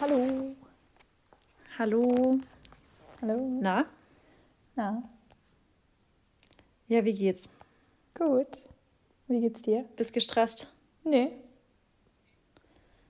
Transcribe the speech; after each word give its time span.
Hallo. 0.00 0.54
Hallo. 1.78 2.38
Hallo. 3.20 3.58
Na? 3.60 3.84
Na, 4.76 5.02
Ja, 6.86 7.04
wie 7.04 7.14
geht's? 7.14 7.48
gut. 8.14 8.62
Wie 9.28 9.40
geht's 9.40 9.62
dir? 9.62 9.84
Bist 9.96 10.12
gestresst? 10.12 10.72
Nee. 11.04 11.30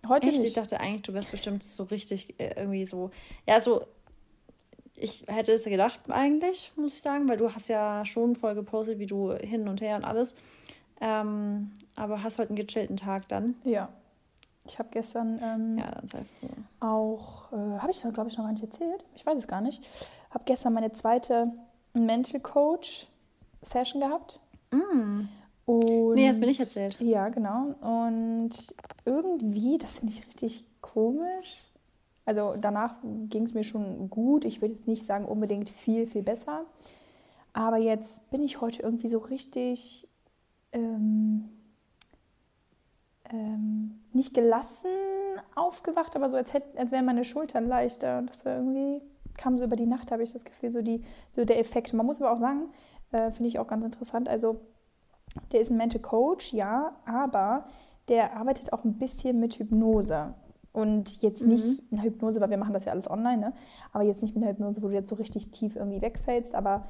Heute 0.07 0.29
Echt? 0.29 0.39
Ich 0.39 0.45
nicht. 0.45 0.57
dachte 0.57 0.81
eigentlich, 0.81 1.03
du 1.03 1.15
wärst 1.15 1.31
bestimmt 1.31 1.63
so 1.63 1.85
richtig 1.85 2.39
äh, 2.41 2.55
irgendwie 2.57 2.87
so. 2.87 3.11
Ja, 3.47 3.61
so. 3.61 3.87
Ich 4.95 5.25
hätte 5.29 5.53
es 5.53 5.65
ja 5.65 5.71
gedacht, 5.71 6.01
eigentlich, 6.09 6.73
muss 6.77 6.93
ich 6.95 7.03
sagen, 7.03 7.29
weil 7.29 7.37
du 7.37 7.55
hast 7.55 7.69
ja 7.69 8.05
schon 8.05 8.35
voll 8.35 8.55
gepostet, 8.55 8.99
wie 8.99 9.07
du 9.07 9.33
hin 9.35 9.69
und 9.69 9.81
her 9.81 9.97
und 9.97 10.05
alles. 10.05 10.35
Ähm, 11.01 11.71
aber 11.95 12.23
hast 12.25 12.39
heute 12.39 12.49
einen 12.51 12.57
gechillten 12.57 12.97
Tag 12.97 13.29
dann. 13.29 13.55
Ja. 13.65 13.89
Ich 14.69 14.79
habe 14.79 14.89
gestern 14.91 15.41
ähm, 15.43 15.79
Ja, 15.79 16.03
auch, 16.81 17.53
äh, 17.53 17.79
habe 17.79 17.91
ich 17.91 18.01
glaube 18.01 18.29
ich 18.29 18.37
noch 18.37 18.45
gar 18.45 18.53
nicht 18.53 18.63
erzählt? 18.63 19.05
Ich 19.15 19.25
weiß 19.25 19.39
es 19.39 19.49
gar 19.49 19.61
nicht. 19.61 19.85
Habe 20.31 20.45
gestern 20.45 20.75
meine 20.75 20.93
zweite 20.93 21.51
Mental 21.95 22.41
Coach 22.41 23.09
Session 23.61 24.01
gehabt. 24.01 24.41
Und 24.71 24.79
Mm. 24.81 25.29
Nee, 26.15 26.29
hast 26.29 26.41
mir 26.41 26.47
nicht 26.47 26.61
erzählt. 26.61 26.97
Ja, 27.01 27.29
genau. 27.29 27.75
Und 27.83 28.51
irgendwie, 29.05 29.77
das 29.77 29.99
finde 29.99 30.15
ich 30.15 30.27
richtig 30.27 30.65
komisch. 30.81 31.65
Also 32.25 32.55
danach 32.59 32.95
ging 33.03 33.45
es 33.45 33.55
mir 33.55 33.65
schon 33.65 34.09
gut. 34.11 34.45
Ich 34.45 34.61
würde 34.61 34.75
jetzt 34.75 34.87
nicht 34.87 35.05
sagen 35.05 35.25
unbedingt 35.25 35.71
viel, 35.71 36.07
viel 36.07 36.23
besser. 36.23 36.65
Aber 37.53 37.79
jetzt 37.79 38.31
bin 38.31 38.43
ich 38.43 38.61
heute 38.61 38.83
irgendwie 38.83 39.09
so 39.09 39.19
richtig 39.19 40.09
ähm, 40.73 41.49
ähm, 43.31 44.01
nicht 44.13 44.35
gelassen 44.35 44.89
aufgewacht, 45.55 46.17
aber 46.17 46.29
so 46.29 46.37
als, 46.37 46.53
hätt, 46.53 46.65
als 46.77 46.93
wären 46.93 47.05
meine 47.05 47.25
Schultern 47.25 47.67
leichter. 47.67 48.23
Das 48.23 48.45
war 48.45 48.57
irgendwie, 48.57 49.03
kam 49.37 49.57
so 49.57 49.65
über 49.65 49.77
die 49.77 49.87
Nacht, 49.87 50.11
habe 50.11 50.23
ich 50.23 50.33
das 50.33 50.45
Gefühl, 50.45 50.71
so, 50.71 50.83
die, 50.83 51.03
so 51.31 51.45
der 51.45 51.59
Effekt. 51.59 51.93
Man 51.93 52.07
muss 52.07 52.21
aber 52.21 52.33
auch 52.33 52.39
sagen, 52.39 52.71
äh, 53.13 53.31
finde 53.31 53.49
ich 53.49 53.59
auch 53.59 53.67
ganz 53.67 53.85
interessant, 53.85 54.29
also 54.29 54.61
der 55.53 55.61
ist 55.61 55.71
ein 55.71 55.77
Mental 55.77 56.01
Coach, 56.01 56.53
ja, 56.53 56.97
aber 57.05 57.67
der 58.09 58.37
arbeitet 58.37 58.73
auch 58.73 58.85
ein 58.85 58.99
bisschen 58.99 59.39
mit 59.41 59.59
Hypnose. 59.59 60.35
Und 60.73 61.23
jetzt 61.23 61.43
nicht 61.43 61.83
eine 61.91 62.03
Hypnose, 62.03 62.41
weil 62.41 62.51
wir 62.51 62.59
machen 62.59 62.73
das 62.73 62.85
ja 62.85 62.93
alles 62.93 63.11
online, 63.11 63.39
ne? 63.39 63.53
aber 63.93 64.05
jetzt 64.05 64.23
nicht 64.23 64.35
mit 64.35 64.45
einer 64.45 64.53
Hypnose, 64.53 64.83
wo 64.83 64.89
du 64.89 64.95
jetzt 64.95 65.09
so 65.09 65.17
richtig 65.17 65.51
tief 65.51 65.77
irgendwie 65.77 66.01
wegfällst, 66.01 66.55
aber 66.55 66.87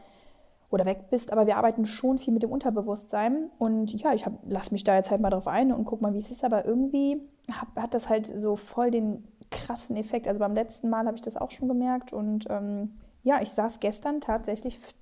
oder 0.70 0.84
weg 0.84 1.08
bist, 1.10 1.32
aber 1.32 1.46
wir 1.46 1.56
arbeiten 1.56 1.86
schon 1.86 2.18
viel 2.18 2.32
mit 2.32 2.42
dem 2.42 2.50
Unterbewusstsein. 2.50 3.50
Und 3.58 3.92
ja, 3.94 4.12
ich 4.12 4.26
hab, 4.26 4.34
lass 4.46 4.70
mich 4.70 4.84
da 4.84 4.96
jetzt 4.96 5.10
halt 5.10 5.20
mal 5.20 5.30
drauf 5.30 5.46
ein 5.48 5.72
und 5.72 5.84
guck 5.84 6.02
mal, 6.02 6.12
wie 6.12 6.18
es 6.18 6.30
ist. 6.30 6.44
Aber 6.44 6.64
irgendwie 6.66 7.22
hab, 7.50 7.74
hat 7.80 7.94
das 7.94 8.08
halt 8.08 8.26
so 8.26 8.56
voll 8.56 8.90
den 8.90 9.24
krassen 9.50 9.96
Effekt. 9.96 10.28
Also 10.28 10.40
beim 10.40 10.54
letzten 10.54 10.90
Mal 10.90 11.06
habe 11.06 11.14
ich 11.16 11.22
das 11.22 11.36
auch 11.38 11.50
schon 11.50 11.68
gemerkt. 11.68 12.12
Und 12.12 12.46
ähm, 12.50 12.98
ja, 13.22 13.40
ich 13.40 13.50
saß 13.50 13.80
gestern 13.80 14.20
tatsächlich 14.20 14.76
f- 14.76 14.94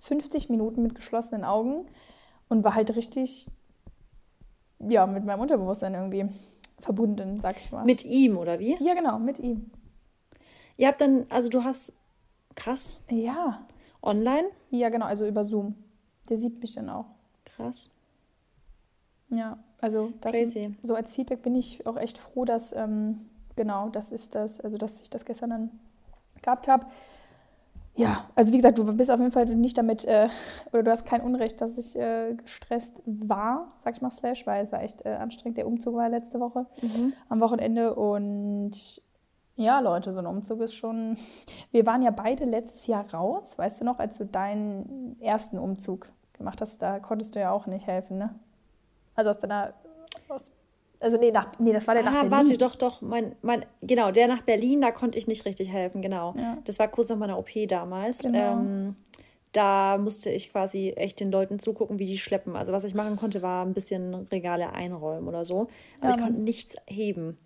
50 0.00 0.50
Minuten 0.50 0.82
mit 0.82 0.94
geschlossenen 0.94 1.44
Augen 1.44 1.86
und 2.48 2.62
war 2.62 2.76
halt 2.76 2.94
richtig, 2.94 3.48
ja, 4.78 5.06
mit 5.06 5.24
meinem 5.24 5.40
Unterbewusstsein 5.40 5.94
irgendwie 5.94 6.26
verbunden, 6.80 7.40
sag 7.40 7.58
ich 7.60 7.72
mal. 7.72 7.84
Mit 7.84 8.04
ihm, 8.04 8.38
oder 8.38 8.60
wie? 8.60 8.76
ja, 8.80 8.94
genau, 8.94 9.18
mit 9.18 9.40
ihm. 9.40 9.70
Ihr 10.76 10.86
habt 10.86 11.00
dann, 11.00 11.26
also 11.28 11.48
du 11.48 11.64
hast 11.64 11.92
krass 12.54 13.00
Ja, 13.10 13.66
online. 14.02 14.48
ja, 14.70 14.88
genau, 14.88 15.06
also 15.06 15.26
über 15.26 15.44
Zoom. 15.44 15.74
Der 16.28 16.36
sieht 16.36 16.60
mich 16.60 16.74
dann 16.74 16.88
auch. 16.90 17.06
Krass. 17.44 17.90
Ja, 19.30 19.58
also 19.80 20.12
das 20.20 20.36
so 20.82 20.94
als 20.94 21.14
Feedback 21.14 21.42
bin 21.42 21.54
ich 21.54 21.86
auch 21.86 21.96
echt 21.96 22.18
froh, 22.18 22.44
dass 22.44 22.72
ähm, 22.72 23.26
genau 23.56 23.88
das 23.90 24.12
ist 24.12 24.34
das, 24.34 24.60
also 24.60 24.78
dass 24.78 25.00
ich 25.00 25.10
das 25.10 25.24
gestern 25.24 25.50
dann 25.50 25.70
gehabt 26.42 26.68
habe. 26.68 26.86
Ja, 27.94 28.24
also 28.36 28.52
wie 28.52 28.58
gesagt, 28.58 28.78
du 28.78 28.96
bist 28.96 29.10
auf 29.10 29.18
jeden 29.18 29.32
Fall 29.32 29.46
nicht 29.46 29.76
damit, 29.76 30.04
äh, 30.04 30.28
oder 30.72 30.84
du 30.84 30.90
hast 30.90 31.04
kein 31.04 31.20
Unrecht, 31.20 31.60
dass 31.60 31.76
ich 31.76 31.98
äh, 31.98 32.34
gestresst 32.34 33.02
war, 33.04 33.70
sag 33.80 33.96
ich 33.96 34.02
mal, 34.02 34.10
slash, 34.10 34.46
weil 34.46 34.62
es 34.62 34.70
war 34.70 34.82
echt 34.82 35.04
äh, 35.04 35.10
anstrengend. 35.10 35.58
Der 35.58 35.66
Umzug 35.66 35.96
war 35.96 36.08
letzte 36.08 36.38
Woche 36.38 36.66
am 37.28 37.40
Wochenende 37.40 37.94
und 37.94 39.02
ja, 39.58 39.80
Leute, 39.80 40.12
so 40.12 40.20
ein 40.20 40.26
Umzug 40.26 40.60
ist 40.62 40.74
schon. 40.74 41.16
Wir 41.72 41.84
waren 41.84 42.02
ja 42.02 42.10
beide 42.10 42.44
letztes 42.44 42.86
Jahr 42.86 43.04
raus, 43.12 43.58
weißt 43.58 43.80
du 43.80 43.84
noch, 43.84 43.98
als 43.98 44.16
du 44.18 44.24
deinen 44.24 45.16
ersten 45.20 45.58
Umzug 45.58 46.08
gemacht 46.32 46.60
hast, 46.60 46.80
da 46.80 46.98
konntest 47.00 47.34
du 47.34 47.40
ja 47.40 47.50
auch 47.50 47.66
nicht 47.66 47.86
helfen, 47.86 48.18
ne? 48.18 48.34
Also 49.14 49.30
aus 49.30 49.38
deiner. 49.38 49.74
Aus, 50.28 50.50
also 51.00 51.16
nee, 51.16 51.30
nach, 51.30 51.58
nee, 51.58 51.72
das 51.72 51.86
war 51.86 51.94
der 51.94 52.02
nach 52.04 52.12
Ah, 52.12 52.22
Berlin. 52.22 52.30
warte, 52.30 52.58
doch, 52.58 52.74
doch. 52.76 53.02
Mein, 53.02 53.34
mein, 53.42 53.64
genau, 53.82 54.10
der 54.10 54.28
nach 54.28 54.42
Berlin, 54.42 54.80
da 54.80 54.90
konnte 54.92 55.18
ich 55.18 55.26
nicht 55.28 55.44
richtig 55.44 55.70
helfen, 55.70 56.02
genau. 56.02 56.34
Ja. 56.36 56.58
Das 56.64 56.78
war 56.78 56.88
kurz 56.88 57.08
nach 57.08 57.16
meiner 57.16 57.38
OP 57.38 57.50
damals. 57.68 58.18
Genau. 58.20 58.38
Ähm, 58.60 58.96
da 59.52 59.96
musste 59.98 60.30
ich 60.30 60.50
quasi 60.52 60.90
echt 60.90 61.20
den 61.20 61.30
Leuten 61.32 61.58
zugucken, 61.58 61.98
wie 61.98 62.06
die 62.06 62.18
schleppen. 62.18 62.54
Also 62.56 62.72
was 62.72 62.84
ich 62.84 62.94
machen 62.94 63.16
konnte, 63.16 63.42
war 63.42 63.64
ein 63.64 63.74
bisschen 63.74 64.14
Regale 64.14 64.72
einräumen 64.72 65.26
oder 65.26 65.44
so. 65.44 65.68
Aber 66.00 66.10
Ja, 66.10 66.16
ich 66.16 66.18
konnte 66.22 66.40
nichts 66.40 66.76
heben. 66.86 67.36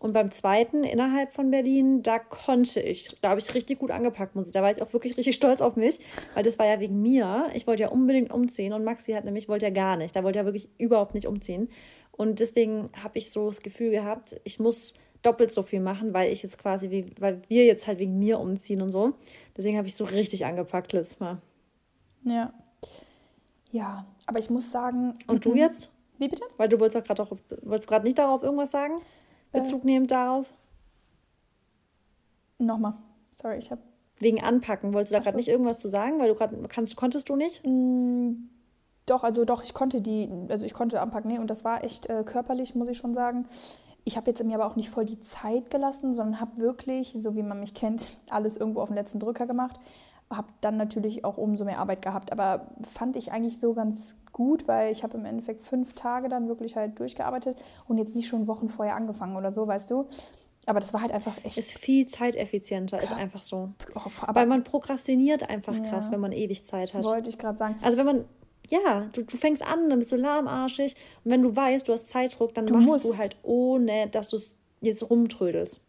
Und 0.00 0.14
beim 0.14 0.30
zweiten 0.30 0.82
innerhalb 0.82 1.30
von 1.30 1.50
Berlin, 1.50 2.02
da 2.02 2.18
konnte 2.18 2.80
ich, 2.80 3.14
da 3.20 3.28
habe 3.28 3.40
ich 3.40 3.54
richtig 3.54 3.78
gut 3.78 3.90
angepackt, 3.90 4.34
muss 4.34 4.46
ich. 4.46 4.52
Da 4.52 4.62
war 4.62 4.72
ich 4.72 4.80
auch 4.80 4.92
wirklich 4.94 5.18
richtig 5.18 5.36
stolz 5.36 5.60
auf 5.60 5.76
mich, 5.76 6.00
weil 6.34 6.42
das 6.42 6.58
war 6.58 6.66
ja 6.66 6.80
wegen 6.80 7.02
mir. 7.02 7.48
Ich 7.52 7.66
wollte 7.66 7.82
ja 7.82 7.90
unbedingt 7.90 8.32
umziehen 8.32 8.72
und 8.72 8.82
Maxi 8.82 9.12
hat 9.12 9.26
nämlich, 9.26 9.46
wollte 9.46 9.66
ja 9.66 9.70
gar 9.70 9.98
nicht. 9.98 10.16
Da 10.16 10.24
wollte 10.24 10.38
er 10.38 10.46
wirklich 10.46 10.70
überhaupt 10.78 11.14
nicht 11.14 11.26
umziehen. 11.26 11.68
Und 12.12 12.40
deswegen 12.40 12.88
habe 13.02 13.18
ich 13.18 13.30
so 13.30 13.48
das 13.48 13.60
Gefühl 13.60 13.90
gehabt, 13.90 14.40
ich 14.44 14.58
muss 14.58 14.94
doppelt 15.20 15.52
so 15.52 15.62
viel 15.62 15.80
machen, 15.80 16.14
weil 16.14 16.32
ich 16.32 16.42
jetzt 16.42 16.56
quasi, 16.56 16.90
wie, 16.90 17.12
weil 17.20 17.42
wir 17.48 17.66
jetzt 17.66 17.86
halt 17.86 17.98
wegen 17.98 18.18
mir 18.18 18.40
umziehen 18.40 18.80
und 18.80 18.88
so. 18.88 19.12
Deswegen 19.54 19.76
habe 19.76 19.86
ich 19.86 19.94
so 19.94 20.06
richtig 20.06 20.46
angepackt 20.46 20.94
letztes 20.94 21.20
Mal. 21.20 21.42
Ja. 22.24 22.54
Ja, 23.70 24.06
aber 24.26 24.38
ich 24.38 24.48
muss 24.48 24.70
sagen. 24.70 25.14
Und 25.26 25.44
du 25.44 25.54
jetzt? 25.54 25.90
Wie 26.18 26.28
bitte? 26.28 26.44
Weil 26.56 26.70
du 26.70 26.80
wolltest 26.80 27.06
gerade 27.06 27.26
wolltest 27.62 27.88
gerade 27.88 28.06
nicht 28.06 28.18
darauf 28.18 28.42
irgendwas 28.42 28.70
sagen? 28.70 28.94
Bezug 29.52 29.84
nehmend 29.84 30.10
darauf? 30.10 30.46
Nochmal. 32.58 32.94
Sorry, 33.32 33.58
ich 33.58 33.70
habe. 33.70 33.82
Wegen 34.18 34.42
Anpacken. 34.42 34.92
Wolltest 34.92 35.12
du 35.12 35.16
da 35.16 35.20
gerade 35.20 35.32
so. 35.32 35.36
nicht 35.38 35.48
irgendwas 35.48 35.78
zu 35.78 35.88
sagen? 35.88 36.18
Weil 36.18 36.28
du 36.28 36.34
gerade 36.34 36.56
kannst, 36.68 36.94
konntest 36.94 37.28
du 37.28 37.36
nicht? 37.36 37.62
Doch, 39.06 39.24
also 39.24 39.44
doch, 39.44 39.64
ich 39.64 39.74
konnte 39.74 40.00
die, 40.02 40.30
also 40.48 40.66
ich 40.66 40.74
konnte 40.74 41.00
anpacken, 41.00 41.30
nee, 41.30 41.38
und 41.38 41.48
das 41.48 41.64
war 41.64 41.82
echt 41.82 42.06
äh, 42.06 42.22
körperlich, 42.22 42.74
muss 42.74 42.88
ich 42.88 42.98
schon 42.98 43.14
sagen. 43.14 43.46
Ich 44.04 44.16
habe 44.16 44.30
jetzt 44.30 44.42
mir 44.44 44.54
aber 44.54 44.66
auch 44.66 44.76
nicht 44.76 44.90
voll 44.90 45.04
die 45.04 45.20
Zeit 45.20 45.70
gelassen, 45.70 46.14
sondern 46.14 46.40
habe 46.40 46.58
wirklich, 46.58 47.14
so 47.16 47.34
wie 47.34 47.42
man 47.42 47.60
mich 47.60 47.74
kennt, 47.74 48.06
alles 48.30 48.56
irgendwo 48.56 48.82
auf 48.82 48.88
den 48.88 48.96
letzten 48.96 49.18
Drücker 49.18 49.46
gemacht. 49.46 49.80
Habe 50.32 50.48
dann 50.60 50.76
natürlich 50.76 51.24
auch 51.24 51.38
umso 51.38 51.64
mehr 51.64 51.78
Arbeit 51.80 52.02
gehabt, 52.02 52.30
aber 52.30 52.68
fand 52.88 53.16
ich 53.16 53.32
eigentlich 53.32 53.58
so 53.58 53.74
ganz 53.74 54.16
gut, 54.32 54.68
weil 54.68 54.92
ich 54.92 55.02
habe 55.02 55.18
im 55.18 55.24
Endeffekt 55.24 55.62
fünf 55.64 55.94
Tage 55.94 56.28
dann 56.28 56.46
wirklich 56.46 56.76
halt 56.76 56.98
durchgearbeitet 57.00 57.58
und 57.88 57.98
jetzt 57.98 58.14
nicht 58.14 58.28
schon 58.28 58.46
Wochen 58.46 58.68
vorher 58.68 58.94
angefangen 58.94 59.36
oder 59.36 59.52
so, 59.52 59.66
weißt 59.66 59.90
du. 59.90 60.06
Aber 60.66 60.78
das 60.78 60.92
war 60.92 61.00
halt 61.00 61.10
einfach 61.10 61.36
echt. 61.42 61.58
Ist 61.58 61.72
viel 61.78 62.06
zeiteffizienter, 62.06 62.98
ist 62.98 63.08
Klar. 63.08 63.18
einfach 63.18 63.42
so. 63.42 63.70
oh, 63.96 64.00
Weil 64.04 64.28
aber 64.28 64.46
man 64.46 64.62
prokrastiniert 64.62 65.48
einfach 65.50 65.74
Ja. 65.74 65.88
krass, 65.90 66.12
wenn 66.12 66.20
man 66.20 66.32
ewig 66.32 66.64
Zeit 66.64 66.94
hat. 66.94 67.02
wollte 67.04 67.28
ich 67.30 67.38
gerade 67.38 67.58
sagen. 67.58 67.76
Also 67.82 67.96
wenn 67.98 68.06
man, 68.06 68.24
ja, 68.68 69.06
du, 69.12 69.24
du 69.24 69.36
fängst 69.36 69.62
an, 69.66 69.88
dann 69.90 69.98
bist 69.98 70.12
du 70.12 70.16
lahmarschig. 70.16 70.94
Und 71.24 71.30
wenn 71.32 71.42
du 71.42 71.56
weißt, 71.56 71.88
du 71.88 71.92
hast 71.92 72.08
Zeitdruck, 72.08 72.54
dann 72.54 72.66
Du 72.66 72.74
machst 72.74 72.86
musst. 72.88 73.04
du 73.06 73.18
halt 73.18 73.36
ohne, 73.42 74.06
dass 74.08 74.28
du 74.28 74.36
es 74.36 74.56
jetzt 74.80 75.08
rumtrödelst. 75.10 75.80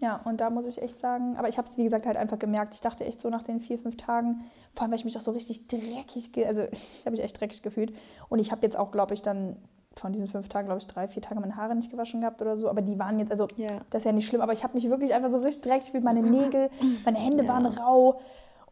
Ja, 0.00 0.20
und 0.24 0.40
da 0.40 0.48
muss 0.50 0.64
ich 0.64 0.80
echt 0.80 1.00
sagen, 1.00 1.36
aber 1.36 1.48
ich 1.48 1.58
habe 1.58 1.66
es 1.68 1.76
wie 1.76 1.82
gesagt 1.84 2.06
halt 2.06 2.16
einfach 2.16 2.38
gemerkt. 2.38 2.74
Ich 2.74 2.80
dachte 2.80 3.04
echt 3.04 3.20
so 3.20 3.30
nach 3.30 3.42
den 3.42 3.58
vier, 3.60 3.78
fünf 3.78 3.96
Tagen, 3.96 4.44
vor 4.72 4.82
allem 4.82 4.92
weil 4.92 4.98
ich 4.98 5.04
mich 5.04 5.16
auch 5.16 5.20
so 5.22 5.32
richtig 5.32 5.66
dreckig, 5.66 6.30
also 6.46 6.62
ich 6.72 7.00
habe 7.04 7.12
mich 7.12 7.20
echt 7.22 7.40
dreckig 7.40 7.62
gefühlt. 7.62 7.92
Und 8.28 8.38
ich 8.38 8.52
habe 8.52 8.62
jetzt 8.62 8.76
auch, 8.76 8.92
glaube 8.92 9.14
ich, 9.14 9.22
dann 9.22 9.56
von 9.96 10.12
diesen 10.12 10.28
fünf 10.28 10.48
Tagen, 10.48 10.66
glaube 10.68 10.78
ich, 10.78 10.86
drei, 10.86 11.08
vier 11.08 11.20
Tage 11.22 11.40
meine 11.40 11.56
Haare 11.56 11.74
nicht 11.74 11.90
gewaschen 11.90 12.20
gehabt 12.20 12.40
oder 12.40 12.56
so. 12.56 12.68
Aber 12.70 12.80
die 12.82 12.96
waren 13.00 13.18
jetzt, 13.18 13.32
also 13.32 13.48
Ja. 13.56 13.66
das 13.90 14.02
ist 14.02 14.04
ja 14.04 14.12
nicht 14.12 14.28
schlimm, 14.28 14.40
aber 14.40 14.52
ich 14.52 14.62
habe 14.62 14.74
mich 14.74 14.88
wirklich 14.88 15.12
einfach 15.12 15.30
so 15.32 15.38
richtig 15.38 15.62
dreckig 15.62 15.86
gefühlt. 15.86 16.04
Meine 16.04 16.22
Nägel, 16.30 16.70
meine 17.04 17.18
Hände 17.18 17.42
Ja. 17.42 17.48
waren 17.48 17.66
rau. 17.66 18.20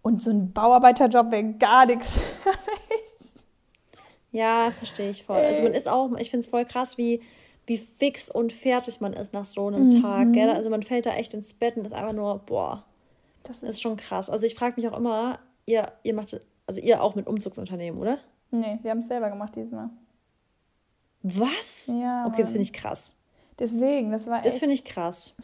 Und 0.03 0.23
so 0.23 0.31
ein 0.31 0.53
Bauarbeiterjob 0.53 1.33
wäre 1.33 1.55
gar 1.55 1.87
nichts 1.87 2.21
für 2.43 2.51
mich. 2.51 3.43
Ja, 4.31 4.71
verstehe 4.71 5.11
ich 5.11 5.25
voll. 5.25 5.39
Also 5.39 5.63
man 5.63 5.73
ist 5.73 5.89
auch, 5.89 6.13
ich 6.19 6.31
finde 6.31 6.45
es 6.45 6.51
voll 6.51 6.65
krass, 6.65 6.99
wie, 6.99 7.23
wie 7.67 7.79
fix 7.79 8.31
und 8.31 8.53
fertig 8.53 9.01
man 9.01 9.13
ist 9.13 9.33
nach 9.33 9.47
so 9.47 9.67
einem 9.67 9.91
Tag. 10.03 10.33
Gell? 10.33 10.51
Also 10.51 10.71
man 10.71 10.83
fällt 10.83 11.07
da 11.07 11.11
echt 11.15 11.35
ins 11.35 11.53
Bett 11.55 11.77
und 11.77 11.85
ist 11.87 11.93
einfach 11.93 12.13
nur, 12.13 12.39
boah, 12.47 12.85
Das 13.43 13.61
das 13.61 13.71
ist 13.71 13.83
schon 13.83 13.97
krass. 13.97 14.31
Also 14.31 14.47
ich 14.47 14.55
frage 14.55 14.81
mich 14.81 14.89
auch 14.89 14.97
immer, 14.97 15.39
ihr, 15.67 15.91
ihr 16.05 16.15
macht, 16.15 16.41
also 16.67 16.81
ihr 16.81 17.03
auch 17.03 17.15
mit 17.17 17.27
Umzugsunternehmen, 17.27 18.01
oder? 18.01 18.19
Nee, 18.53 18.79
wir 18.83 18.91
haben 18.93 18.99
es 18.99 19.09
selber 19.09 19.29
gemacht 19.31 19.57
diesmal. 19.57 19.91
Was? 21.23 21.89
Ja, 21.93 22.27
Okay, 22.29 22.43
das 22.43 22.51
finde 22.51 22.63
ich 22.63 22.73
krass. 22.73 23.15
Deswegen, 23.59 24.13
das 24.13 24.27
war 24.29 24.43
Das 24.43 24.55
echt. 24.55 24.59
finde 24.61 24.75
ich 24.75 24.85
krass. 24.85 25.35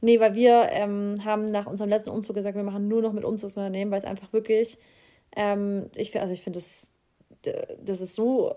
Nee, 0.00 0.18
weil 0.20 0.34
wir 0.34 0.68
ähm, 0.70 1.16
haben 1.24 1.44
nach 1.46 1.66
unserem 1.66 1.90
letzten 1.90 2.10
Umzug 2.10 2.34
gesagt, 2.34 2.56
wir 2.56 2.64
machen 2.64 2.88
nur 2.88 3.02
noch 3.02 3.12
mit 3.12 3.24
Umzugsunternehmen, 3.24 3.92
weil 3.92 3.98
es 3.98 4.04
einfach 4.04 4.32
wirklich, 4.32 4.78
ähm, 5.36 5.90
ich, 5.94 6.18
also 6.18 6.32
ich 6.32 6.42
finde 6.42 6.58
das, 6.60 6.90
das 7.84 8.00
ist 8.00 8.14
so 8.14 8.54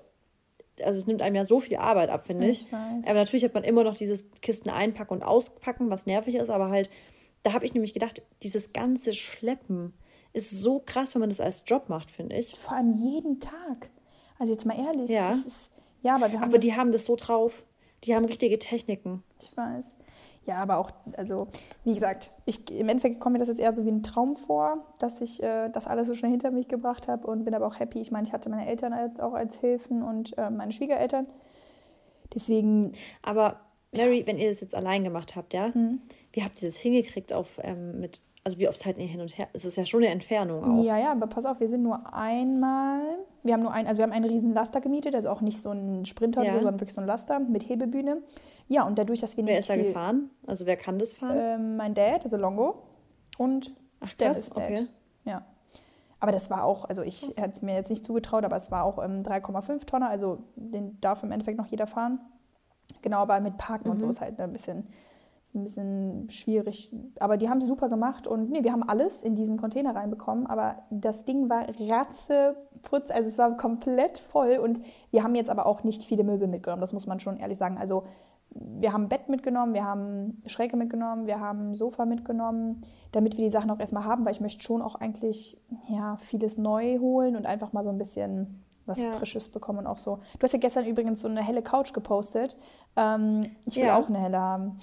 also 0.84 1.00
es 1.00 1.08
nimmt 1.08 1.22
einem 1.22 1.36
ja 1.36 1.46
so 1.46 1.60
viel 1.60 1.78
Arbeit 1.78 2.10
ab, 2.10 2.26
finde 2.26 2.48
ich. 2.48 2.64
Ich 2.64 2.72
weiß. 2.72 3.06
Aber 3.06 3.14
natürlich 3.16 3.44
hat 3.44 3.54
man 3.54 3.64
immer 3.64 3.84
noch 3.84 3.96
dieses 3.96 4.26
Kisten 4.42 4.70
einpacken 4.70 5.14
und 5.14 5.24
auspacken, 5.24 5.90
was 5.90 6.06
nervig 6.06 6.36
ist, 6.36 6.50
aber 6.50 6.70
halt, 6.70 6.90
da 7.44 7.54
habe 7.54 7.66
ich 7.66 7.74
nämlich 7.74 7.94
gedacht, 7.94 8.22
dieses 8.44 8.74
ganze 8.74 9.14
Schleppen 9.14 9.94
ist 10.34 10.50
so 10.52 10.82
krass, 10.86 11.16
wenn 11.16 11.22
man 11.22 11.30
das 11.30 11.40
als 11.40 11.64
Job 11.66 11.88
macht, 11.90 12.12
finde 12.12 12.36
ich. 12.36 12.58
Vor 12.58 12.74
allem 12.76 12.92
jeden 12.92 13.40
Tag. 13.40 13.90
Also 14.38 14.52
jetzt 14.52 14.66
mal 14.66 14.78
ehrlich, 14.78 15.10
Ja. 15.10 15.28
das 15.30 15.46
ist. 15.46 15.72
Ja, 16.02 16.16
aber 16.16 16.32
wir 16.32 16.40
haben 16.42 16.50
Aber 16.50 16.58
die 16.60 16.76
haben 16.76 16.92
das 16.92 17.06
so 17.06 17.16
drauf. 17.16 17.64
Die 18.04 18.14
haben 18.16 18.26
richtige 18.26 18.60
Techniken. 18.60 19.24
Ich 19.42 19.56
weiß. 19.56 19.98
Ja, 20.46 20.58
aber 20.58 20.78
auch, 20.78 20.92
also, 21.18 21.48
wie 21.84 21.94
gesagt, 21.96 22.32
ich, 22.46 22.70
im 22.72 22.88
Endeffekt 22.88 23.20
kommt 23.20 23.34
mir 23.34 23.40
das 23.40 23.48
jetzt 23.48 23.60
eher 23.60 23.74
so 23.74 23.84
wie 23.86 23.90
ein 23.92 24.04
Traum 24.04 24.36
vor, 24.36 24.86
dass 25.00 25.20
ich 25.22 25.42
äh, 25.42 25.70
das 25.70 25.88
alles 25.88 26.08
so 26.08 26.14
schnell 26.14 26.32
hinter 26.32 26.52
mich 26.52 26.68
gebracht 26.68 27.08
habe 27.08 27.26
und 27.28 27.46
bin 27.46 27.54
aber 27.56 27.66
auch 27.66 27.80
happy. 27.80 28.00
Ich 28.00 28.12
meine, 28.12 28.28
ich 28.28 28.34
hatte 28.34 28.50
meine 28.50 28.68
Eltern 28.68 28.94
als, 28.94 29.20
auch 29.20 29.34
als 29.34 29.56
Hilfen 29.60 30.04
und 30.04 30.38
äh, 30.38 30.50
meine 30.50 30.72
Schwiegereltern. 30.72 31.26
Deswegen, 32.34 32.92
Aber 33.22 33.60
Mary, 33.96 34.24
wenn 34.26 34.38
ihr 34.38 34.50
das 34.50 34.60
jetzt 34.60 34.76
allein 34.76 35.04
gemacht 35.04 35.36
habt, 35.36 35.54
ja, 35.54 35.74
Hm. 35.74 36.02
wie 36.34 36.44
habt 36.44 36.62
ihr 36.62 36.68
das 36.68 36.78
hingekriegt 36.78 37.32
auf 37.34 37.60
ähm, 37.64 38.00
mit, 38.00 38.22
also 38.44 38.58
wie 38.60 38.68
oft 38.68 38.78
seid 38.78 38.98
ihr 38.98 39.06
hin 39.06 39.22
und 39.22 39.38
her? 39.38 39.48
Es 39.54 39.64
ist 39.66 39.78
ja 39.78 39.86
schon 39.86 40.04
eine 40.04 40.12
Entfernung 40.12 40.64
auch. 40.64 40.84
ja, 40.84 40.98
ja, 40.98 41.12
aber 41.12 41.28
pass 41.28 41.46
auf, 41.46 41.60
wir 41.60 41.70
sind 41.70 41.84
nur 41.84 42.14
einmal, 42.14 43.02
wir 43.44 43.54
haben 43.54 43.64
nur 43.64 43.72
ein, 43.74 43.88
also 43.88 44.00
wir 44.00 44.04
haben 44.04 44.12
einen 44.12 44.30
riesen 44.30 44.54
Laster 44.54 44.82
gemietet, 44.82 45.16
also 45.16 45.30
auch 45.30 45.42
nicht 45.42 45.62
so 45.62 45.70
ein 45.72 46.06
Sprinter 46.06 46.44
Ja. 46.44 46.52
so, 46.52 46.58
sondern 46.60 46.80
wirklich 46.80 46.94
so 46.94 47.02
ein 47.02 47.08
Laster 47.08 47.40
mit 47.40 47.70
Hebebühne. 47.70 48.22
Ja, 48.68 48.84
und 48.86 48.98
dadurch, 48.98 49.22
dass 49.22 49.38
wir 49.38 49.44
nicht 49.44 49.54
Wer 49.54 49.60
ist 49.60 49.70
da 49.70 49.76
gefahren? 49.76 50.30
Also 50.48 50.66
wer 50.66 50.76
kann 50.76 50.98
das 50.98 51.14
fahren? 51.14 51.38
Ähm, 51.38 51.78
mein 51.78 51.94
Dad, 51.94 52.24
also 52.24 52.38
Longo, 52.38 52.84
und 53.38 53.76
Ach 54.00 54.14
Dennis 54.14 54.50
Dad. 54.50 54.72
okay. 54.72 54.88
Ja. 55.24 55.46
Aber 56.20 56.32
das 56.32 56.50
war 56.50 56.64
auch, 56.64 56.86
also 56.86 57.02
ich 57.02 57.28
hätte 57.36 57.52
es 57.52 57.62
mir 57.62 57.76
jetzt 57.76 57.90
nicht 57.90 58.04
zugetraut, 58.04 58.44
aber 58.46 58.56
es 58.56 58.72
war 58.72 58.84
auch 58.84 59.04
ähm, 59.04 59.22
3,5 59.22 59.86
Tonner, 59.86 60.10
also 60.10 60.40
den 60.56 61.00
darf 61.02 61.24
im 61.24 61.32
Endeffekt 61.32 61.58
noch 61.58 61.68
jeder 61.68 61.88
fahren. 61.88 62.20
Genau, 63.02 63.18
aber 63.18 63.40
mit 63.42 63.58
Parken 63.58 63.90
und 63.90 64.00
so 64.00 64.10
ist 64.10 64.22
halt 64.22 64.40
ein 64.40 64.54
bisschen, 64.54 64.88
ein 65.54 65.64
bisschen 65.64 66.30
schwierig. 66.30 66.94
Aber 67.20 67.38
die 67.38 67.50
haben 67.50 67.60
es 67.60 67.68
super 67.68 67.90
gemacht 67.90 68.28
und 68.28 68.50
nee, 68.50 68.64
wir 68.64 68.72
haben 68.72 68.88
alles 68.88 69.24
in 69.24 69.36
diesen 69.36 69.58
Container 69.58 69.96
reinbekommen, 69.96 70.48
aber 70.48 70.84
das 70.90 71.26
Ding 71.26 71.50
war 71.50 71.68
ratzeputz, 71.80 73.12
also 73.12 73.30
es 73.30 73.38
war 73.38 73.56
komplett 73.58 74.18
voll 74.18 74.58
und 74.58 74.82
wir 75.12 75.24
haben 75.24 75.36
jetzt 75.36 75.50
aber 75.50 75.66
auch 75.66 75.84
nicht 75.84 76.04
viele 76.04 76.24
Möbel 76.24 76.48
mitgenommen, 76.48 76.82
das 76.82 76.94
muss 76.94 77.08
man 77.08 77.20
schon 77.20 77.38
ehrlich 77.38 77.58
sagen. 77.58 77.78
Also 77.78 78.04
wir 78.56 78.94
haben 78.94 79.04
ein 79.04 79.10
Bett 79.10 79.28
mitgenommen, 79.28 79.74
wir 79.74 79.84
haben 79.84 80.42
Schräge 80.46 80.78
mitgenommen, 80.78 81.28
wir 81.28 81.40
haben 81.40 81.72
ein 81.72 81.76
Sofa 81.76 82.06
mitgenommen, 82.06 82.82
damit 83.12 83.38
wir 83.38 83.44
die 83.44 83.50
Sachen 83.50 83.70
auch 83.70 83.80
erstmal 83.80 84.06
haben, 84.06 84.24
weil 84.26 84.32
ich 84.32 84.40
möchte 84.40 84.64
schon 84.64 84.82
auch 84.82 84.96
eigentlich 84.96 85.58
ja, 85.90 86.16
vieles 86.18 86.58
neu 86.58 87.00
holen 87.00 87.36
und 87.36 87.46
einfach 87.46 87.74
mal 87.74 87.84
so 87.84 87.90
ein 87.90 87.98
bisschen 87.98 88.64
was 88.86 89.04
Ja. 89.04 89.12
Frisches 89.14 89.50
bekommen 89.50 89.80
und 89.80 89.88
auch 89.88 89.98
so. 89.98 90.20
Du 90.40 90.44
hast 90.44 90.54
ja 90.54 90.60
gestern 90.60 90.86
übrigens 90.86 91.22
so 91.22 91.28
eine 91.28 91.44
helle 91.44 91.62
Couch 91.64 91.92
gepostet. 91.94 92.58
Ähm, 92.96 93.52
ich 93.66 93.76
will 93.76 93.86
Ja. 93.86 93.98
auch 93.98 94.08
eine 94.08 94.20
helle 94.20 94.40
haben. 94.40 94.78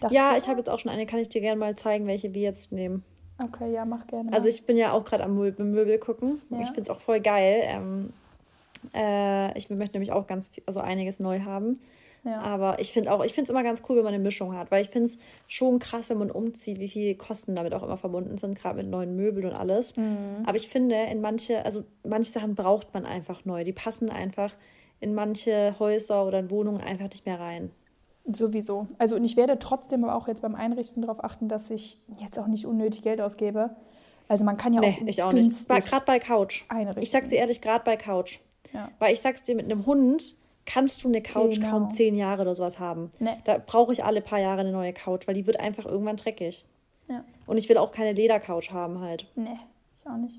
Dachte 0.00 0.14
Ja, 0.14 0.30
so, 0.30 0.36
ich 0.38 0.48
habe 0.48 0.58
jetzt 0.58 0.70
auch 0.70 0.78
schon 0.78 0.90
eine, 0.90 1.04
kann 1.04 1.18
ich 1.18 1.28
dir 1.28 1.40
gerne 1.40 1.58
mal 1.58 1.76
zeigen, 1.76 2.06
welche 2.06 2.32
wir 2.32 2.42
jetzt 2.42 2.72
nehmen. 2.72 3.04
Okay, 3.42 3.72
ja, 3.72 3.84
mach 3.84 4.06
gerne. 4.06 4.32
Also 4.32 4.44
mal. 4.44 4.50
ich 4.50 4.64
bin 4.66 4.76
ja 4.76 4.92
auch 4.92 5.04
gerade 5.04 5.24
am 5.24 5.34
Möbel, 5.34 5.66
Möbel 5.66 5.98
gucken. 5.98 6.40
Ja. 6.50 6.60
Ich 6.60 6.68
finde 6.68 6.82
es 6.82 6.90
auch 6.90 7.00
voll 7.00 7.20
geil. 7.20 7.60
Ähm, 7.64 8.12
äh, 8.94 9.56
ich 9.58 9.68
möchte 9.68 9.96
nämlich 9.96 10.12
auch 10.12 10.26
ganz 10.26 10.48
viel, 10.48 10.62
also 10.66 10.80
einiges 10.80 11.18
neu 11.18 11.40
haben. 11.40 11.78
Ja. 12.24 12.40
Aber 12.40 12.78
ich 12.78 12.92
finde 12.92 13.12
auch, 13.12 13.24
ich 13.24 13.32
finde 13.32 13.46
es 13.46 13.50
immer 13.50 13.62
ganz 13.62 13.82
cool, 13.88 13.96
wenn 13.96 14.04
man 14.04 14.14
eine 14.14 14.22
Mischung 14.22 14.56
hat, 14.56 14.70
weil 14.70 14.82
ich 14.82 14.90
finde 14.90 15.08
es 15.08 15.18
schon 15.48 15.78
krass, 15.78 16.08
wenn 16.08 16.18
man 16.18 16.30
umzieht, 16.30 16.78
wie 16.78 16.88
viel 16.88 17.14
Kosten 17.16 17.54
damit 17.56 17.74
auch 17.74 17.82
immer 17.82 17.96
verbunden 17.96 18.38
sind, 18.38 18.56
gerade 18.58 18.76
mit 18.76 18.88
neuen 18.88 19.16
Möbeln 19.16 19.46
und 19.46 19.54
alles. 19.54 19.96
Mhm. 19.96 20.44
Aber 20.46 20.56
ich 20.56 20.68
finde, 20.68 20.94
in 20.94 21.20
manche, 21.20 21.64
also 21.64 21.82
manche 22.06 22.30
Sachen 22.30 22.54
braucht 22.54 22.94
man 22.94 23.06
einfach 23.06 23.44
neu. 23.44 23.64
Die 23.64 23.72
passen 23.72 24.08
einfach 24.10 24.54
in 25.00 25.14
manche 25.14 25.74
Häuser 25.80 26.24
oder 26.26 26.38
in 26.38 26.50
Wohnungen 26.50 26.80
einfach 26.80 27.10
nicht 27.10 27.26
mehr 27.26 27.40
rein. 27.40 27.70
Sowieso. 28.30 28.86
Also 28.98 29.16
und 29.16 29.24
ich 29.24 29.36
werde 29.36 29.58
trotzdem 29.58 30.04
aber 30.04 30.14
auch 30.14 30.28
jetzt 30.28 30.42
beim 30.42 30.54
Einrichten 30.54 31.02
darauf 31.02 31.24
achten, 31.24 31.48
dass 31.48 31.70
ich 31.70 31.98
jetzt 32.20 32.38
auch 32.38 32.46
nicht 32.46 32.66
unnötig 32.66 33.02
Geld 33.02 33.20
ausgebe. 33.20 33.70
Also 34.28 34.44
man 34.44 34.56
kann 34.56 34.72
ja 34.72 34.80
Nee, 34.80 34.96
auch 35.02 35.06
ich 35.06 35.22
auch 35.24 35.32
nicht. 35.32 35.68
Gerade 35.68 36.04
bei 36.06 36.20
Couch. 36.20 36.64
einrichten. 36.68 37.02
Ich 37.02 37.10
sag's 37.10 37.30
dir 37.30 37.38
ehrlich, 37.38 37.60
gerade 37.60 37.84
bei 37.84 37.96
Couch. 37.96 38.38
Ja. 38.72 38.90
Weil 39.00 39.12
ich 39.12 39.20
sag's 39.20 39.42
dir, 39.42 39.56
mit 39.56 39.64
einem 39.64 39.86
Hund 39.86 40.36
kannst 40.66 41.04
du 41.04 41.08
eine 41.08 41.22
Couch 41.22 41.56
Genau. 41.56 41.70
kaum 41.70 41.94
zehn 41.94 42.14
Jahre 42.14 42.42
oder 42.42 42.54
sowas 42.54 42.78
haben. 42.78 43.10
Nee. 43.18 43.36
Da 43.44 43.58
brauche 43.58 43.92
ich 43.92 44.04
alle 44.04 44.20
paar 44.20 44.40
Jahre 44.40 44.60
eine 44.60 44.72
neue 44.72 44.92
Couch, 44.92 45.26
weil 45.26 45.34
die 45.34 45.46
wird 45.46 45.58
einfach 45.60 45.86
irgendwann 45.86 46.16
dreckig. 46.16 46.66
Ja. 47.08 47.24
Und 47.46 47.58
ich 47.58 47.68
will 47.68 47.78
auch 47.78 47.92
keine 47.92 48.12
Ledercouch 48.12 48.70
haben 48.70 49.00
halt. 49.00 49.26
Nee, 49.34 49.48
ich 49.96 50.06
auch 50.08 50.16
nicht. 50.16 50.36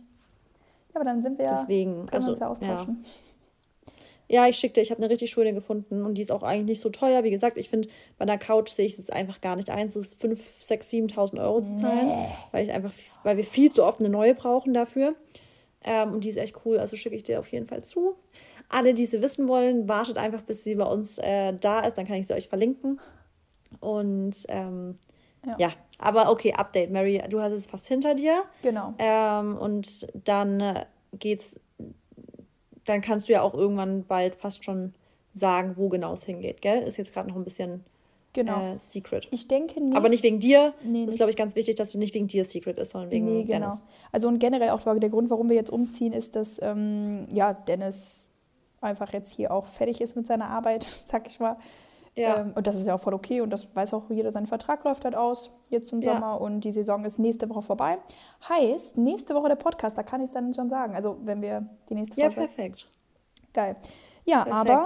Ja, 0.94 0.96
aber 1.02 1.06
dann 1.06 1.22
sind 1.22 1.38
wir 1.40 1.48
Deswegen, 1.48 1.94
können 2.06 2.10
also, 2.12 2.32
uns 2.32 2.40
ja 2.40 2.48
austauschen. 2.48 3.04
Ja, 4.30 4.48
ich 4.48 4.56
schickte, 4.56 4.80
ich 4.82 4.90
habe 4.90 5.00
eine 5.02 5.10
richtig 5.12 5.30
schöne 5.32 5.54
gefunden 5.54 6.04
und 6.06 6.16
die 6.16 6.22
ist 6.22 6.32
auch 6.32 6.44
eigentlich 6.44 6.66
nicht 6.66 6.82
so 6.82 6.90
teuer. 6.90 7.24
Wie 7.24 7.30
gesagt, 7.30 7.58
ich 7.58 7.70
finde, 7.70 7.90
bei 8.18 8.24
einer 8.24 8.38
Couch 8.38 8.70
sehe 8.72 8.86
ich 8.86 8.94
es 8.94 8.98
jetzt 8.98 9.14
einfach 9.14 9.42
gar 9.42 9.56
nicht 9.58 9.70
ein, 9.70 9.88
es 9.88 9.96
ist 9.96 10.20
5, 10.20 10.64
6, 10.64 10.88
7.000 10.90 11.42
Euro 11.42 11.62
zu 11.62 11.76
zahlen, 11.76 12.10
weil 12.52 12.66
ich 12.66 12.72
einfach, 12.72 12.94
weil 13.24 13.38
wir 13.38 13.44
viel 13.44 13.72
zu 13.72 13.84
oft 13.84 14.00
eine 14.00 14.10
neue 14.10 14.34
brauchen 14.34 14.74
dafür. 14.74 15.16
Ähm, 15.84 16.14
und 16.14 16.24
die 16.24 16.30
ist 16.30 16.38
echt 16.38 16.56
cool, 16.66 16.80
also 16.80 16.96
schicke 16.96 17.16
ich 17.16 17.24
dir 17.24 17.40
auf 17.40 17.52
jeden 17.52 17.68
Fall 17.68 17.84
zu. 17.84 18.16
Alle, 18.74 18.94
die 18.94 19.06
sie 19.06 19.22
wissen 19.22 19.48
wollen, 19.48 19.88
wartet 19.88 20.18
einfach, 20.18 20.42
bis 20.42 20.64
sie 20.64 20.76
bei 20.76 20.86
uns 20.86 21.18
äh, 21.20 21.54
da 21.54 21.82
ist, 21.82 21.98
dann 21.98 22.08
kann 22.08 22.18
ich 22.18 22.28
sie 22.28 22.34
euch 22.34 22.48
verlinken. 22.50 23.00
Und 23.80 24.36
ähm, 24.50 24.96
Ja. 25.46 25.56
ja. 25.60 25.70
aber 26.00 26.30
okay, 26.32 26.54
Update, 26.54 26.92
Mary, 26.92 27.22
du 27.30 27.40
hast 27.42 27.52
es 27.54 27.68
fast 27.68 27.88
hinter 27.88 28.16
dir. 28.16 28.44
Genau. 28.62 28.94
Ähm, 29.00 29.58
und 29.58 30.08
dann 30.26 30.60
äh, 30.62 30.86
geht's, 31.20 31.60
dann 32.86 33.02
kannst 33.02 33.28
du 33.30 33.34
ja 33.34 33.42
auch 33.42 33.54
irgendwann 33.54 34.06
bald 34.06 34.36
fast 34.36 34.64
schon 34.66 34.94
sagen, 35.34 35.74
wo 35.78 35.90
genau 35.90 36.14
es 36.14 36.24
hingeht, 36.26 36.62
gell? 36.62 36.82
Ist 36.84 36.98
jetzt 36.98 37.14
gerade 37.14 37.30
noch 37.30 37.36
ein 37.36 37.44
bisschen 37.44 37.84
Genau. 38.36 38.74
äh, 38.74 38.80
Secret. 38.80 39.28
ich 39.30 39.48
denke 39.48 39.80
nicht. 39.80 39.96
Aber 39.96 40.10
nicht 40.10 40.24
wegen 40.24 40.40
dir. 40.40 40.74
Nee, 40.84 41.06
das 41.06 41.14
ist, 41.14 41.18
glaube 41.20 41.30
ich, 41.30 41.36
ganz 41.38 41.56
wichtig, 41.56 41.76
dass 41.76 41.90
es 41.90 41.96
nicht 41.96 42.16
wegen 42.16 42.28
dir 42.28 42.46
Secret 42.46 42.80
ist, 42.80 42.90
sondern 42.92 43.12
wegen 43.12 43.26
Nee, 43.26 43.44
genau. 43.44 43.68
Dennis. 43.68 43.86
Also 44.12 44.28
und 44.28 44.40
generell 44.40 44.72
auch 44.72 44.82
der 44.82 45.10
Grund, 45.10 45.30
warum 45.30 45.50
wir 45.50 45.56
jetzt 45.56 45.70
umziehen, 45.72 46.14
ist, 46.14 46.36
dass 46.36 46.60
ähm, 46.64 47.28
ja, 47.32 47.54
Dennis 47.54 48.30
einfach 48.84 49.12
jetzt 49.14 49.32
hier 49.34 49.52
auch 49.52 49.66
fertig 49.68 50.02
ist 50.02 50.16
mit 50.16 50.28
seiner 50.28 50.50
Arbeit, 50.50 50.84
sag 51.08 51.28
ich 51.28 51.40
mal. 51.40 51.58
Ja. 52.16 52.42
Ähm, 52.42 52.52
und 52.56 52.68
das 52.68 52.76
ist 52.76 52.86
ja 52.86 52.94
auch 52.94 53.00
voll 53.02 53.16
okay 53.16 53.42
und 53.42 53.50
das 53.50 53.76
weiß 53.76 53.94
auch 53.96 54.10
jeder, 54.10 54.32
sein 54.32 54.46
Vertrag 54.46 54.84
läuft 54.84 55.04
halt 55.04 55.16
aus, 55.16 55.52
jetzt 55.70 55.88
zum 55.90 56.02
Ja. 56.02 56.14
Sommer 56.14 56.40
und 56.42 56.62
die 56.62 56.72
Saison 56.72 57.04
ist 57.06 57.18
nächste 57.18 57.50
Woche 57.50 57.64
vorbei. 57.64 57.98
Heißt, 58.48 58.98
nächste 58.98 59.34
Woche 59.34 59.48
der 59.50 59.56
Podcast, 59.56 59.98
da 59.98 60.04
kann 60.04 60.22
ich 60.22 60.28
es 60.28 60.34
dann 60.34 60.54
schon 60.54 60.70
sagen. 60.70 60.96
Also 60.96 61.18
wenn 61.24 61.42
wir 61.42 61.68
die 61.90 61.96
nächste 61.96 62.20
Ja, 62.22 62.30
Folge 62.30 62.48
perfekt. 62.52 62.88
Geil. 63.54 63.76
Ja, 64.26 64.44
Perfekt. 64.46 64.70
aber 64.72 64.86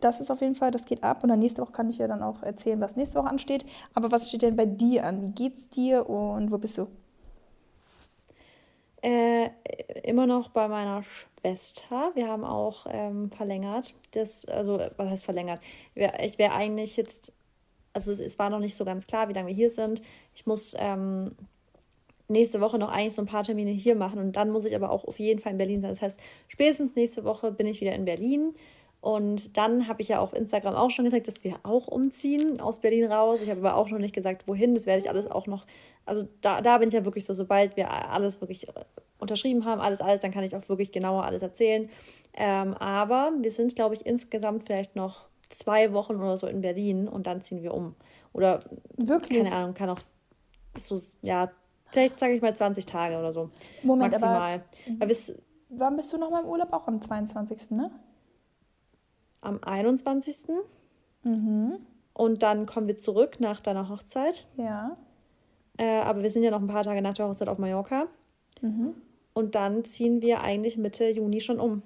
das 0.00 0.20
ist 0.20 0.30
auf 0.30 0.40
jeden 0.40 0.54
Fall, 0.54 0.70
das 0.70 0.84
geht 0.84 1.04
ab. 1.04 1.22
Und 1.22 1.28
dann 1.28 1.38
nächste 1.38 1.62
Woche 1.62 1.72
kann 1.72 1.88
ich 1.90 1.98
ja 1.98 2.08
dann 2.08 2.22
auch 2.22 2.42
erzählen, 2.42 2.80
was 2.80 2.96
nächste 2.96 3.18
Woche 3.18 3.28
ansteht. 3.28 3.64
Aber 3.94 4.10
was 4.10 4.28
steht 4.28 4.42
denn 4.42 4.56
bei 4.56 4.66
dir 4.66 5.04
an? 5.06 5.22
Wie 5.22 5.30
geht's 5.30 5.66
dir 5.68 6.08
und 6.08 6.50
wo 6.50 6.58
bist 6.58 6.78
du? 6.78 6.88
Äh, 9.02 9.50
immer 10.04 10.26
noch 10.26 10.50
bei 10.50 10.68
meiner 10.68 11.02
Schwester. 11.02 12.12
Wir 12.14 12.28
haben 12.28 12.44
auch 12.44 12.86
ähm, 12.88 13.30
verlängert. 13.30 13.94
Das, 14.12 14.44
also, 14.46 14.78
was 14.96 15.10
heißt 15.10 15.24
verlängert? 15.24 15.60
Ich 15.94 16.38
wäre 16.38 16.52
eigentlich 16.54 16.96
jetzt, 16.96 17.32
also 17.92 18.12
es, 18.12 18.20
es 18.20 18.38
war 18.38 18.48
noch 18.48 18.60
nicht 18.60 18.76
so 18.76 18.84
ganz 18.84 19.06
klar, 19.08 19.28
wie 19.28 19.32
lange 19.32 19.48
wir 19.48 19.54
hier 19.54 19.72
sind. 19.72 20.02
Ich 20.34 20.46
muss 20.46 20.76
ähm, 20.78 21.32
nächste 22.28 22.60
Woche 22.60 22.78
noch 22.78 22.92
eigentlich 22.92 23.14
so 23.14 23.22
ein 23.22 23.26
paar 23.26 23.42
Termine 23.42 23.72
hier 23.72 23.96
machen 23.96 24.20
und 24.20 24.36
dann 24.36 24.50
muss 24.50 24.64
ich 24.64 24.76
aber 24.76 24.90
auch 24.90 25.04
auf 25.04 25.18
jeden 25.18 25.40
Fall 25.40 25.52
in 25.52 25.58
Berlin 25.58 25.80
sein. 25.80 25.90
Das 25.90 26.02
heißt, 26.02 26.20
spätestens 26.46 26.94
nächste 26.94 27.24
Woche 27.24 27.50
bin 27.50 27.66
ich 27.66 27.80
wieder 27.80 27.94
in 27.94 28.04
Berlin. 28.04 28.54
Und 29.02 29.56
dann 29.56 29.88
habe 29.88 30.00
ich 30.00 30.08
ja 30.08 30.20
auf 30.20 30.32
Instagram 30.32 30.76
auch 30.76 30.90
schon 30.90 31.04
gesagt, 31.04 31.26
dass 31.26 31.42
wir 31.42 31.56
auch 31.64 31.88
umziehen 31.88 32.60
aus 32.60 32.78
Berlin 32.78 33.10
raus. 33.10 33.40
Ich 33.42 33.50
habe 33.50 33.58
aber 33.58 33.76
auch 33.76 33.90
noch 33.90 33.98
nicht 33.98 34.14
gesagt, 34.14 34.46
wohin. 34.46 34.76
Das 34.76 34.86
werde 34.86 35.02
ich 35.02 35.10
alles 35.10 35.28
auch 35.28 35.48
noch. 35.48 35.66
Also 36.06 36.28
da, 36.40 36.60
da 36.60 36.78
bin 36.78 36.86
ich 36.86 36.94
ja 36.94 37.04
wirklich 37.04 37.24
so, 37.24 37.34
sobald 37.34 37.76
wir 37.76 37.90
alles 37.90 38.40
wirklich 38.40 38.68
äh, 38.68 38.72
unterschrieben 39.18 39.64
haben, 39.64 39.80
alles, 39.80 40.00
alles, 40.00 40.20
dann 40.20 40.30
kann 40.30 40.44
ich 40.44 40.54
auch 40.54 40.68
wirklich 40.68 40.92
genauer 40.92 41.24
alles 41.24 41.42
erzählen. 41.42 41.90
Ähm, 42.34 42.74
aber 42.74 43.32
wir 43.40 43.50
sind, 43.50 43.74
glaube 43.74 43.96
ich, 43.96 44.06
insgesamt 44.06 44.66
vielleicht 44.66 44.94
noch 44.94 45.26
zwei 45.48 45.92
Wochen 45.92 46.14
oder 46.14 46.36
so 46.36 46.46
in 46.46 46.60
Berlin 46.60 47.08
und 47.08 47.26
dann 47.26 47.42
ziehen 47.42 47.64
wir 47.64 47.74
um. 47.74 47.96
Oder 48.32 48.60
Wirklich? 48.96 49.42
keine 49.42 49.52
Ahnung, 49.52 49.74
kann 49.74 49.90
auch 49.90 49.98
so, 50.78 50.96
ja, 51.22 51.50
vielleicht 51.90 52.20
sage 52.20 52.34
ich 52.34 52.40
mal 52.40 52.54
20 52.54 52.86
Tage 52.86 53.18
oder 53.18 53.32
so. 53.32 53.50
Moment, 53.82 54.14
aber 54.14 54.26
maximal. 54.26 54.62
Weil 54.98 55.08
bis 55.08 55.34
wann 55.70 55.96
bist 55.96 56.12
du 56.12 56.18
noch 56.18 56.30
mal 56.30 56.42
im 56.42 56.48
Urlaub? 56.48 56.72
Auch 56.72 56.86
am 56.86 57.00
22., 57.00 57.72
ne? 57.72 57.90
Am 59.42 59.58
21. 59.62 60.36
Mhm. 61.24 61.78
Und 62.14 62.42
dann 62.42 62.66
kommen 62.66 62.88
wir 62.88 62.96
zurück 62.96 63.38
nach 63.40 63.60
deiner 63.60 63.88
Hochzeit. 63.88 64.48
Ja. 64.56 64.96
Äh, 65.78 66.00
aber 66.00 66.22
wir 66.22 66.30
sind 66.30 66.42
ja 66.42 66.50
noch 66.50 66.60
ein 66.60 66.66
paar 66.66 66.82
Tage 66.84 67.00
nach 67.02 67.14
der 67.14 67.28
Hochzeit 67.28 67.48
auf 67.48 67.58
Mallorca. 67.58 68.06
Mhm. 68.60 68.94
Und 69.34 69.54
dann 69.54 69.84
ziehen 69.84 70.20
wir 70.22 70.40
eigentlich 70.42 70.76
Mitte 70.76 71.08
Juni 71.08 71.40
schon 71.40 71.58
um. 71.60 71.82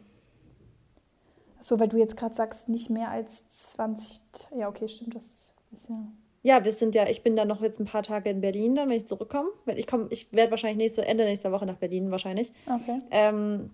So, 1.60 1.80
weil 1.80 1.88
du 1.88 1.96
jetzt 1.96 2.16
gerade 2.16 2.34
sagst, 2.34 2.68
nicht 2.68 2.90
mehr 2.90 3.10
als 3.10 3.46
20. 3.48 4.20
T- 4.32 4.58
Ja, 4.58 4.68
okay, 4.68 4.88
stimmt, 4.88 5.14
das 5.14 5.54
ist 5.72 5.88
ja. 5.88 5.96
Ja, 6.42 6.64
wir 6.64 6.72
sind 6.72 6.94
ja, 6.94 7.08
ich 7.08 7.22
bin 7.24 7.34
dann 7.34 7.48
noch 7.48 7.60
jetzt 7.60 7.80
ein 7.80 7.86
paar 7.86 8.04
Tage 8.04 8.30
in 8.30 8.40
Berlin, 8.40 8.76
dann, 8.76 8.88
wenn 8.88 8.96
ich 8.96 9.06
zurückkomme. 9.08 9.48
Ich, 9.74 9.86
komm, 9.88 10.06
ich 10.10 10.32
werde 10.32 10.52
wahrscheinlich 10.52 10.76
nächste, 10.78 11.04
Ende 11.04 11.24
nächster 11.24 11.50
Woche 11.50 11.66
nach 11.66 11.76
Berlin 11.78 12.10
wahrscheinlich. 12.12 12.52
Okay. 12.66 13.00
Ähm, 13.10 13.70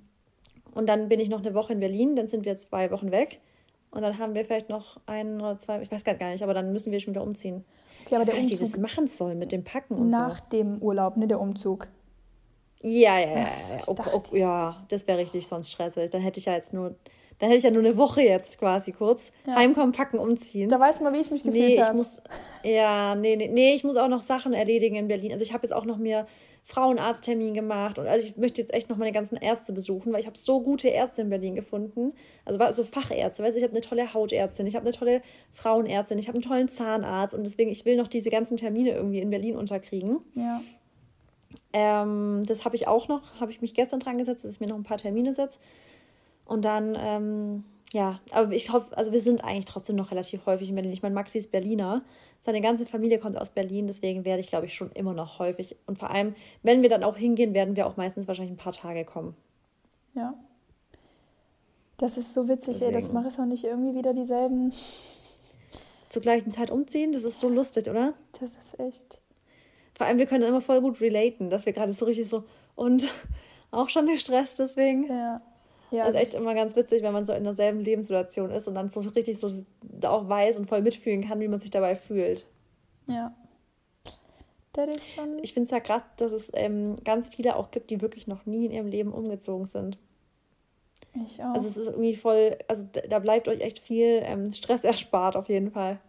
Und 0.74 0.88
dann 0.88 1.08
bin 1.10 1.20
ich 1.20 1.28
noch 1.28 1.40
eine 1.40 1.52
Woche 1.54 1.74
in 1.74 1.80
Berlin, 1.80 2.16
dann 2.16 2.28
sind 2.28 2.46
wir 2.46 2.56
zwei 2.56 2.90
Wochen 2.90 3.10
weg. 3.10 3.40
Und 3.92 4.02
dann 4.02 4.18
haben 4.18 4.34
wir 4.34 4.44
vielleicht 4.44 4.70
noch 4.70 4.98
ein 5.06 5.40
oder 5.40 5.58
zwei, 5.58 5.82
ich 5.82 5.92
weiß 5.92 6.02
gar 6.02 6.16
nicht, 6.30 6.42
aber 6.42 6.54
dann 6.54 6.72
müssen 6.72 6.90
wir 6.90 6.98
schon 6.98 7.14
wieder 7.14 7.22
umziehen. 7.22 7.64
Okay, 8.04 8.14
aber 8.16 8.22
ich 8.22 8.28
weiß 8.28 8.34
der 8.34 8.42
Umzug, 8.42 8.60
wie 8.60 8.64
das 8.64 8.78
machen 8.78 9.06
soll 9.06 9.34
mit 9.34 9.52
dem 9.52 9.64
Packen 9.64 9.94
und 9.94 10.08
Nach 10.08 10.38
so. 10.38 10.44
dem 10.50 10.82
Urlaub, 10.82 11.16
ne, 11.18 11.28
der 11.28 11.38
Umzug. 11.38 11.86
Ja, 12.80 13.18
ja, 13.18 13.38
ja. 13.38 13.50
So, 13.50 13.74
ja, 13.74 13.80
okay, 13.86 14.10
okay, 14.12 14.38
ja, 14.40 14.76
das 14.88 15.06
wäre 15.06 15.18
richtig 15.18 15.46
sonst 15.46 15.70
stressig. 15.70 16.10
Dann 16.10 16.22
hätte 16.22 16.40
ich 16.40 16.46
ja 16.46 16.54
jetzt 16.54 16.72
nur, 16.72 16.96
dann 17.38 17.50
hätte 17.50 17.58
ich 17.58 17.64
ja 17.64 17.70
nur 17.70 17.82
eine 17.82 17.96
Woche 17.96 18.22
jetzt 18.22 18.58
quasi 18.58 18.92
kurz. 18.92 19.30
Ja. 19.46 19.56
Heimkommen, 19.56 19.92
packen, 19.92 20.18
umziehen. 20.18 20.70
Da 20.70 20.80
weißt 20.80 21.00
du 21.00 21.04
mal, 21.04 21.12
wie 21.12 21.20
ich 21.20 21.30
mich 21.30 21.44
gefühlt 21.44 21.76
nee, 21.76 21.82
habe. 21.82 22.04
Ja, 22.64 23.14
nee, 23.14 23.36
nee, 23.36 23.48
nee, 23.48 23.74
ich 23.74 23.84
muss 23.84 23.96
auch 23.96 24.08
noch 24.08 24.22
Sachen 24.22 24.54
erledigen 24.54 24.96
in 24.96 25.06
Berlin. 25.06 25.32
Also 25.32 25.44
ich 25.44 25.52
habe 25.52 25.64
jetzt 25.64 25.72
auch 25.72 25.84
noch 25.84 25.98
mir 25.98 26.26
Frauenarzttermin 26.64 27.54
gemacht 27.54 27.98
und 27.98 28.06
also 28.06 28.26
ich 28.26 28.36
möchte 28.36 28.60
jetzt 28.60 28.72
echt 28.72 28.88
noch 28.88 28.96
meine 28.96 29.10
ganzen 29.10 29.36
Ärzte 29.36 29.72
besuchen, 29.72 30.12
weil 30.12 30.20
ich 30.20 30.26
habe 30.26 30.38
so 30.38 30.60
gute 30.60 30.88
Ärzte 30.88 31.22
in 31.22 31.28
Berlin 31.28 31.56
gefunden. 31.56 32.12
Also 32.44 32.60
so 32.72 32.84
Fachärzte, 32.84 33.42
weißt 33.42 33.54
du, 33.54 33.58
ich 33.58 33.64
habe 33.64 33.72
eine 33.72 33.80
tolle 33.80 34.14
Hautärztin, 34.14 34.66
ich 34.68 34.76
habe 34.76 34.86
eine 34.86 34.94
tolle 34.94 35.22
Frauenärztin, 35.52 36.18
ich 36.18 36.28
habe 36.28 36.36
einen 36.36 36.44
tollen 36.44 36.68
Zahnarzt 36.68 37.34
und 37.34 37.42
deswegen 37.44 37.70
ich 37.70 37.84
will 37.84 37.96
noch 37.96 38.06
diese 38.06 38.30
ganzen 38.30 38.56
Termine 38.56 38.92
irgendwie 38.92 39.20
in 39.20 39.30
Berlin 39.30 39.56
unterkriegen. 39.56 40.20
Ja. 40.34 40.60
Ähm, 41.72 42.42
das 42.46 42.64
habe 42.64 42.76
ich 42.76 42.86
auch 42.86 43.08
noch, 43.08 43.40
habe 43.40 43.50
ich 43.50 43.60
mich 43.60 43.74
gestern 43.74 44.00
dran 44.00 44.16
gesetzt, 44.16 44.44
dass 44.44 44.54
ich 44.54 44.60
mir 44.60 44.68
noch 44.68 44.76
ein 44.76 44.84
paar 44.84 44.98
Termine 44.98 45.34
setze. 45.34 45.58
Und 46.44 46.64
dann, 46.64 46.96
ähm, 47.00 47.64
ja, 47.92 48.20
aber 48.30 48.52
ich 48.52 48.72
hoffe, 48.72 48.96
also 48.96 49.12
wir 49.12 49.20
sind 49.20 49.44
eigentlich 49.44 49.66
trotzdem 49.66 49.96
noch 49.96 50.10
relativ 50.10 50.46
häufig 50.46 50.68
in 50.68 50.74
Berlin. 50.74 50.92
Ich 50.92 51.02
meine, 51.02 51.14
Maxi 51.14 51.38
ist 51.38 51.52
Berliner, 51.52 52.02
seine 52.40 52.60
ganze 52.60 52.86
Familie 52.86 53.18
kommt 53.18 53.38
aus 53.38 53.50
Berlin, 53.50 53.86
deswegen 53.86 54.24
werde 54.24 54.40
ich, 54.40 54.48
glaube 54.48 54.66
ich, 54.66 54.74
schon 54.74 54.90
immer 54.92 55.12
noch 55.12 55.38
häufig. 55.38 55.76
Und 55.86 55.98
vor 55.98 56.10
allem, 56.10 56.34
wenn 56.62 56.82
wir 56.82 56.88
dann 56.88 57.04
auch 57.04 57.16
hingehen, 57.16 57.54
werden 57.54 57.76
wir 57.76 57.86
auch 57.86 57.96
meistens 57.96 58.26
wahrscheinlich 58.26 58.54
ein 58.54 58.56
paar 58.56 58.72
Tage 58.72 59.04
kommen. 59.04 59.36
Ja. 60.14 60.34
Das 61.98 62.16
ist 62.16 62.32
so 62.32 62.48
witzig, 62.48 62.78
deswegen. 62.78 62.94
ey, 62.94 63.00
dass 63.00 63.12
Marissa 63.12 63.42
und 63.42 63.52
ich 63.52 63.64
irgendwie 63.64 63.94
wieder 63.94 64.14
dieselben. 64.14 64.72
Zur 66.08 66.22
gleichen 66.22 66.50
Zeit 66.50 66.70
umziehen, 66.70 67.12
das 67.12 67.24
ist 67.24 67.40
so 67.40 67.48
lustig, 67.48 67.88
oder? 67.88 68.14
Das 68.40 68.54
ist 68.54 68.80
echt. 68.80 69.20
Vor 69.94 70.06
allem, 70.06 70.18
wir 70.18 70.26
können 70.26 70.44
immer 70.44 70.60
voll 70.60 70.80
gut 70.80 71.00
relaten, 71.00 71.50
dass 71.50 71.66
wir 71.66 71.72
gerade 71.72 71.92
so 71.92 72.06
richtig 72.06 72.28
so 72.28 72.44
und 72.74 73.06
auch 73.70 73.88
schon 73.88 74.06
gestresst 74.06 74.58
deswegen. 74.58 75.06
Ja. 75.06 75.42
Ja, 75.92 76.06
das 76.06 76.14
ist 76.14 76.20
echt 76.20 76.34
immer 76.34 76.54
ganz 76.54 76.74
witzig, 76.74 77.02
wenn 77.02 77.12
man 77.12 77.24
so 77.24 77.32
in 77.32 77.44
derselben 77.44 77.80
Lebenssituation 77.80 78.50
ist 78.50 78.66
und 78.66 78.74
dann 78.74 78.88
so 78.90 79.00
richtig 79.00 79.38
so 79.38 79.48
auch 80.04 80.28
weiß 80.28 80.58
und 80.58 80.66
voll 80.66 80.82
mitfühlen 80.82 81.22
kann, 81.22 81.38
wie 81.40 81.48
man 81.48 81.60
sich 81.60 81.70
dabei 81.70 81.96
fühlt. 81.96 82.46
Ja. 83.06 83.34
Das 84.72 84.88
ist 84.88 85.12
schon. 85.12 85.38
Ich 85.42 85.52
finde 85.52 85.66
es 85.66 85.70
ja 85.70 85.80
krass, 85.80 86.02
dass 86.16 86.32
es 86.32 86.50
ähm, 86.54 86.96
ganz 87.04 87.28
viele 87.28 87.56
auch 87.56 87.70
gibt, 87.70 87.90
die 87.90 88.00
wirklich 88.00 88.26
noch 88.26 88.46
nie 88.46 88.64
in 88.66 88.72
ihrem 88.72 88.86
Leben 88.86 89.12
umgezogen 89.12 89.66
sind. 89.66 89.98
Ich 91.14 91.42
auch. 91.42 91.54
Also 91.54 91.68
es 91.68 91.76
ist 91.76 91.88
irgendwie 91.88 92.16
voll, 92.16 92.56
also 92.68 92.86
da 93.08 93.18
bleibt 93.18 93.48
euch 93.48 93.60
echt 93.60 93.78
viel 93.78 94.22
ähm, 94.22 94.50
Stress 94.52 94.84
erspart 94.84 95.36
auf 95.36 95.48
jeden 95.48 95.70
Fall. 95.70 96.00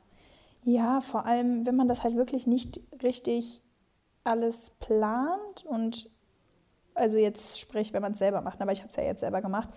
Ja, 0.63 1.02
vor 1.02 1.25
allem, 1.25 1.66
wenn 1.66 1.75
man 1.75 1.90
das 1.90 2.04
halt 2.04 2.16
wirklich 2.16 2.48
nicht 2.48 2.80
richtig 3.04 3.62
alles 4.24 4.72
plant 4.80 5.66
und 5.66 6.10
also 6.96 7.18
jetzt 7.18 7.60
sprich, 7.60 7.94
wenn 7.94 8.02
man 8.02 8.14
es 8.14 8.20
selber 8.20 8.42
macht, 8.42 8.62
aber 8.62 8.72
ich 8.72 8.80
habe 8.80 8.90
es 8.90 8.96
ja 8.96 9.04
jetzt 9.04 9.20
selber 9.22 9.42
gemacht 9.42 9.70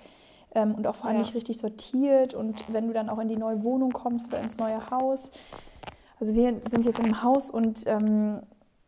ähm, 0.55 0.75
und 0.75 0.87
auch 0.87 0.95
vor 0.95 1.07
allem 1.07 1.17
ja. 1.17 1.23
nicht 1.23 1.35
richtig 1.35 1.59
sortiert 1.59 2.35
und 2.35 2.65
wenn 2.73 2.87
du 2.87 2.93
dann 2.93 3.09
auch 3.09 3.19
in 3.19 3.29
die 3.29 3.37
neue 3.37 3.63
Wohnung 3.63 3.93
kommst 3.93 4.29
oder 4.29 4.41
ins 4.41 4.59
neue 4.59 4.91
Haus. 4.91 5.31
Also 6.19 6.35
wir 6.35 6.63
sind 6.67 6.87
jetzt 6.87 6.99
im 6.99 7.23
Haus 7.23 7.51
und 7.51 7.87
ähm, 7.87 8.41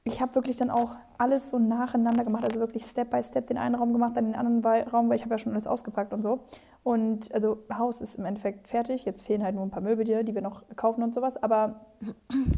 ich 0.04 0.22
habe 0.22 0.34
wirklich 0.34 0.56
dann 0.56 0.70
auch 0.70 0.94
alles 1.18 1.50
so 1.50 1.58
nacheinander 1.58 2.24
gemacht, 2.24 2.44
also 2.44 2.60
wirklich 2.60 2.84
Step 2.84 3.10
by 3.10 3.22
Step 3.22 3.48
den 3.48 3.58
einen 3.58 3.74
Raum 3.74 3.92
gemacht, 3.92 4.16
dann 4.16 4.26
den 4.26 4.34
anderen 4.34 4.64
Raum, 4.88 5.08
weil 5.08 5.16
ich 5.16 5.22
habe 5.22 5.34
ja 5.34 5.38
schon 5.38 5.52
alles 5.52 5.66
ausgepackt 5.66 6.12
und 6.12 6.22
so. 6.22 6.40
Und 6.82 7.32
also 7.34 7.64
Haus 7.76 8.00
ist 8.00 8.14
im 8.14 8.24
Endeffekt 8.24 8.68
fertig, 8.68 9.04
jetzt 9.04 9.26
fehlen 9.26 9.42
halt 9.42 9.54
nur 9.54 9.64
ein 9.64 9.70
paar 9.70 9.82
Möbel, 9.82 10.04
die, 10.04 10.24
die 10.24 10.34
wir 10.34 10.42
noch 10.42 10.62
kaufen 10.76 11.02
und 11.02 11.12
sowas, 11.12 11.42
aber 11.42 11.80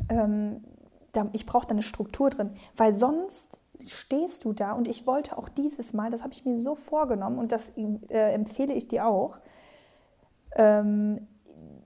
ähm, 0.08 0.62
ich 1.32 1.46
brauche 1.46 1.66
da 1.66 1.72
eine 1.72 1.82
Struktur 1.82 2.30
drin, 2.30 2.50
weil 2.76 2.92
sonst 2.92 3.58
stehst 3.84 4.44
du 4.44 4.52
da 4.52 4.72
und 4.72 4.88
ich 4.88 5.06
wollte 5.06 5.36
auch 5.38 5.48
dieses 5.48 5.92
Mal, 5.92 6.10
das 6.10 6.22
habe 6.22 6.32
ich 6.32 6.44
mir 6.44 6.56
so 6.56 6.74
vorgenommen 6.74 7.38
und 7.38 7.52
das 7.52 7.72
äh, 7.76 8.32
empfehle 8.32 8.74
ich 8.74 8.88
dir 8.88 9.06
auch. 9.06 9.38
Ähm, 10.56 11.26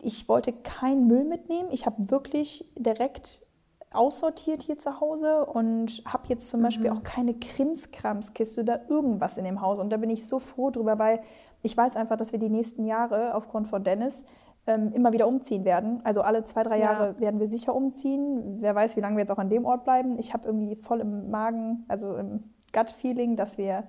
ich 0.00 0.28
wollte 0.28 0.52
keinen 0.52 1.06
Müll 1.06 1.24
mitnehmen. 1.24 1.68
Ich 1.72 1.86
habe 1.86 2.10
wirklich 2.10 2.70
direkt 2.76 3.44
aussortiert 3.92 4.62
hier 4.62 4.76
zu 4.76 5.00
Hause 5.00 5.46
und 5.46 6.02
habe 6.04 6.24
jetzt 6.28 6.50
zum 6.50 6.60
mhm. 6.60 6.64
Beispiel 6.64 6.90
auch 6.90 7.02
keine 7.02 7.34
Krimskramskiste 7.34 8.60
oder 8.60 8.90
irgendwas 8.90 9.38
in 9.38 9.44
dem 9.44 9.60
Haus. 9.60 9.78
Und 9.78 9.90
da 9.90 9.96
bin 9.96 10.10
ich 10.10 10.26
so 10.26 10.38
froh 10.38 10.70
drüber, 10.70 10.98
weil 10.98 11.20
ich 11.62 11.76
weiß 11.76 11.96
einfach, 11.96 12.16
dass 12.16 12.32
wir 12.32 12.38
die 12.38 12.50
nächsten 12.50 12.84
Jahre 12.84 13.34
aufgrund 13.34 13.68
von 13.68 13.84
Dennis 13.84 14.24
immer 14.66 15.12
wieder 15.12 15.28
umziehen 15.28 15.64
werden. 15.64 16.00
Also 16.04 16.23
alle 16.23 16.44
zwei, 16.44 16.62
drei 16.62 16.78
Jahre 16.78 17.14
ja. 17.14 17.21
werden 17.21 17.38
wir 17.38 17.49
sicher 17.49 17.75
umziehen. 17.75 18.62
Wer 18.62 18.75
weiß, 18.75 18.97
wie 18.97 19.00
lange 19.00 19.16
wir 19.16 19.21
jetzt 19.21 19.30
auch 19.30 19.38
an 19.38 19.50
dem 19.50 19.66
Ort 19.66 19.85
bleiben. 19.85 20.18
Ich 20.18 20.33
habe 20.33 20.47
irgendwie 20.47 20.75
voll 20.76 21.00
im 21.00 21.30
Magen, 21.30 21.85
also 21.87 22.16
im 22.16 22.44
Gut-Feeling, 22.73 23.37
dass 23.37 23.59
wir 23.59 23.85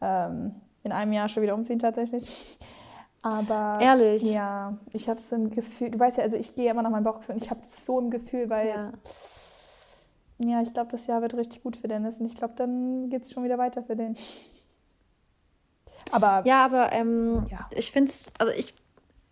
ähm, 0.00 0.54
in 0.82 0.92
einem 0.92 1.12
Jahr 1.12 1.28
schon 1.28 1.42
wieder 1.42 1.54
umziehen 1.54 1.78
tatsächlich. 1.78 2.58
Aber 3.22 3.78
ehrlich, 3.80 4.22
ja, 4.22 4.78
ich 4.92 5.08
habe 5.08 5.20
so 5.20 5.36
im 5.36 5.50
Gefühl, 5.50 5.90
du 5.90 5.98
weißt 5.98 6.16
ja, 6.16 6.22
also 6.22 6.36
ich 6.36 6.54
gehe 6.54 6.70
immer 6.70 6.82
nach 6.82 6.90
meinem 6.90 7.04
Bauchgefühl 7.04 7.34
und 7.34 7.42
ich 7.42 7.50
habe 7.50 7.60
so 7.66 7.98
im 7.98 8.10
Gefühl, 8.10 8.48
weil 8.48 8.68
ja, 8.68 8.92
ja 10.38 10.62
ich 10.62 10.72
glaube, 10.72 10.90
das 10.90 11.06
Jahr 11.06 11.20
wird 11.20 11.34
richtig 11.34 11.62
gut 11.62 11.76
für 11.76 11.88
Dennis 11.88 12.18
und 12.18 12.26
ich 12.26 12.34
glaube, 12.34 12.54
dann 12.56 13.10
geht 13.10 13.22
es 13.22 13.32
schon 13.32 13.44
wieder 13.44 13.58
weiter 13.58 13.82
für 13.82 13.94
den. 13.94 14.16
Aber 16.12 16.42
ja, 16.46 16.64
aber 16.64 16.92
ähm, 16.92 17.46
ja. 17.50 17.68
ich 17.72 17.92
finde 17.92 18.10
es, 18.10 18.30
also 18.38 18.52
ich, 18.54 18.74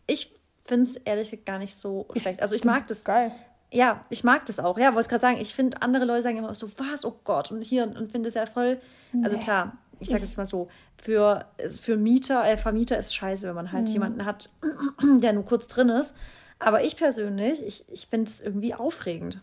ich 0.06 0.37
finde 0.68 0.84
es 0.84 0.96
ehrlich 0.96 1.30
gesagt 1.30 1.46
gar 1.46 1.58
nicht 1.58 1.76
so 1.76 2.06
schlecht. 2.16 2.42
Also 2.42 2.54
ich 2.54 2.64
mag 2.64 2.86
das. 2.86 3.02
Geil. 3.02 3.32
Ja, 3.70 4.04
ich 4.08 4.24
mag 4.24 4.46
das 4.46 4.60
auch. 4.60 4.78
Ja, 4.78 4.94
wollte 4.94 5.02
ich 5.02 5.08
gerade 5.08 5.20
sagen, 5.20 5.38
ich 5.40 5.54
finde, 5.54 5.82
andere 5.82 6.04
Leute 6.04 6.22
sagen 6.22 6.38
immer 6.38 6.54
so, 6.54 6.70
was, 6.78 7.04
oh 7.04 7.20
Gott, 7.24 7.50
und 7.50 7.62
hier, 7.62 7.84
und 7.84 8.10
finde 8.10 8.28
es 8.28 8.34
ja 8.34 8.46
voll. 8.46 8.80
Also 9.22 9.36
nee. 9.36 9.42
klar, 9.42 9.76
ich 10.00 10.08
sage 10.08 10.22
jetzt 10.22 10.38
mal 10.38 10.46
so, 10.46 10.68
für, 11.02 11.46
für 11.80 11.96
Mieter, 11.96 12.44
äh, 12.44 12.56
Vermieter 12.56 12.98
ist 12.98 13.14
scheiße, 13.14 13.46
wenn 13.46 13.54
man 13.54 13.72
halt 13.72 13.88
mhm. 13.88 13.92
jemanden 13.92 14.24
hat, 14.24 14.50
der 15.02 15.32
nur 15.32 15.44
kurz 15.44 15.66
drin 15.66 15.88
ist. 15.90 16.14
Aber 16.58 16.82
ich 16.82 16.96
persönlich, 16.96 17.62
ich, 17.64 17.84
ich 17.88 18.06
finde 18.06 18.30
es 18.30 18.40
irgendwie 18.40 18.74
aufregend. 18.74 19.40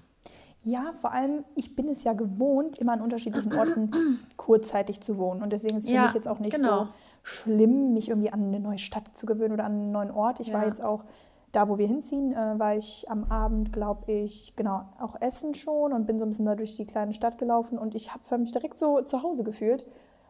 Ja, 0.66 0.94
vor 1.00 1.12
allem, 1.12 1.44
ich 1.54 1.76
bin 1.76 1.88
es 1.88 2.04
ja 2.04 2.14
gewohnt, 2.14 2.80
immer 2.80 2.94
an 2.94 3.02
unterschiedlichen 3.02 3.54
Orten 3.54 3.92
kurzzeitig 4.36 5.00
zu 5.00 5.20
wohnen. 5.20 5.44
Und 5.44 5.54
deswegen 5.54 5.78
ist 5.78 5.84
es 5.84 5.90
für 5.90 5.96
ja, 5.96 6.04
mich 6.06 6.14
jetzt 6.16 6.28
auch 6.28 6.40
nicht 6.40 6.56
genau. 6.56 6.86
so 6.86 6.88
schlimm, 7.22 7.94
mich 7.94 8.10
irgendwie 8.10 8.32
an 8.32 8.46
eine 8.46 8.60
neue 8.60 8.80
Stadt 8.80 9.16
zu 9.16 9.28
gewöhnen 9.28 9.54
oder 9.54 9.64
an 9.64 9.74
einen 9.74 9.92
neuen 9.92 10.10
Ort. 10.10 10.40
Ich 10.40 10.48
ja. 10.48 10.56
war 10.56 10.66
jetzt 10.66 10.82
auch 10.82 11.04
da, 11.52 11.70
wo 11.70 11.78
wir 11.78 11.88
hinziehen, 11.88 12.34
äh, 12.34 12.60
war 12.60 12.76
ich 12.76 13.06
am 13.10 13.26
Abend, 13.26 13.72
glaube 13.72 14.12
ich, 14.12 14.56
genau, 14.56 14.86
auch 15.00 15.22
essen 15.22 15.54
schon 15.54 15.94
und 15.94 16.08
bin 16.08 16.18
so 16.18 16.26
ein 16.26 16.30
bisschen 16.30 16.46
da 16.46 16.56
durch 16.56 16.76
die 16.76 16.86
kleine 16.86 17.14
Stadt 17.14 17.38
gelaufen 17.38 17.78
und 17.78 17.96
ich 17.96 18.14
habe 18.14 18.38
mich 18.40 18.52
direkt 18.52 18.78
so 18.78 19.02
zu 19.02 19.24
Hause 19.24 19.44
gefühlt. 19.44 19.86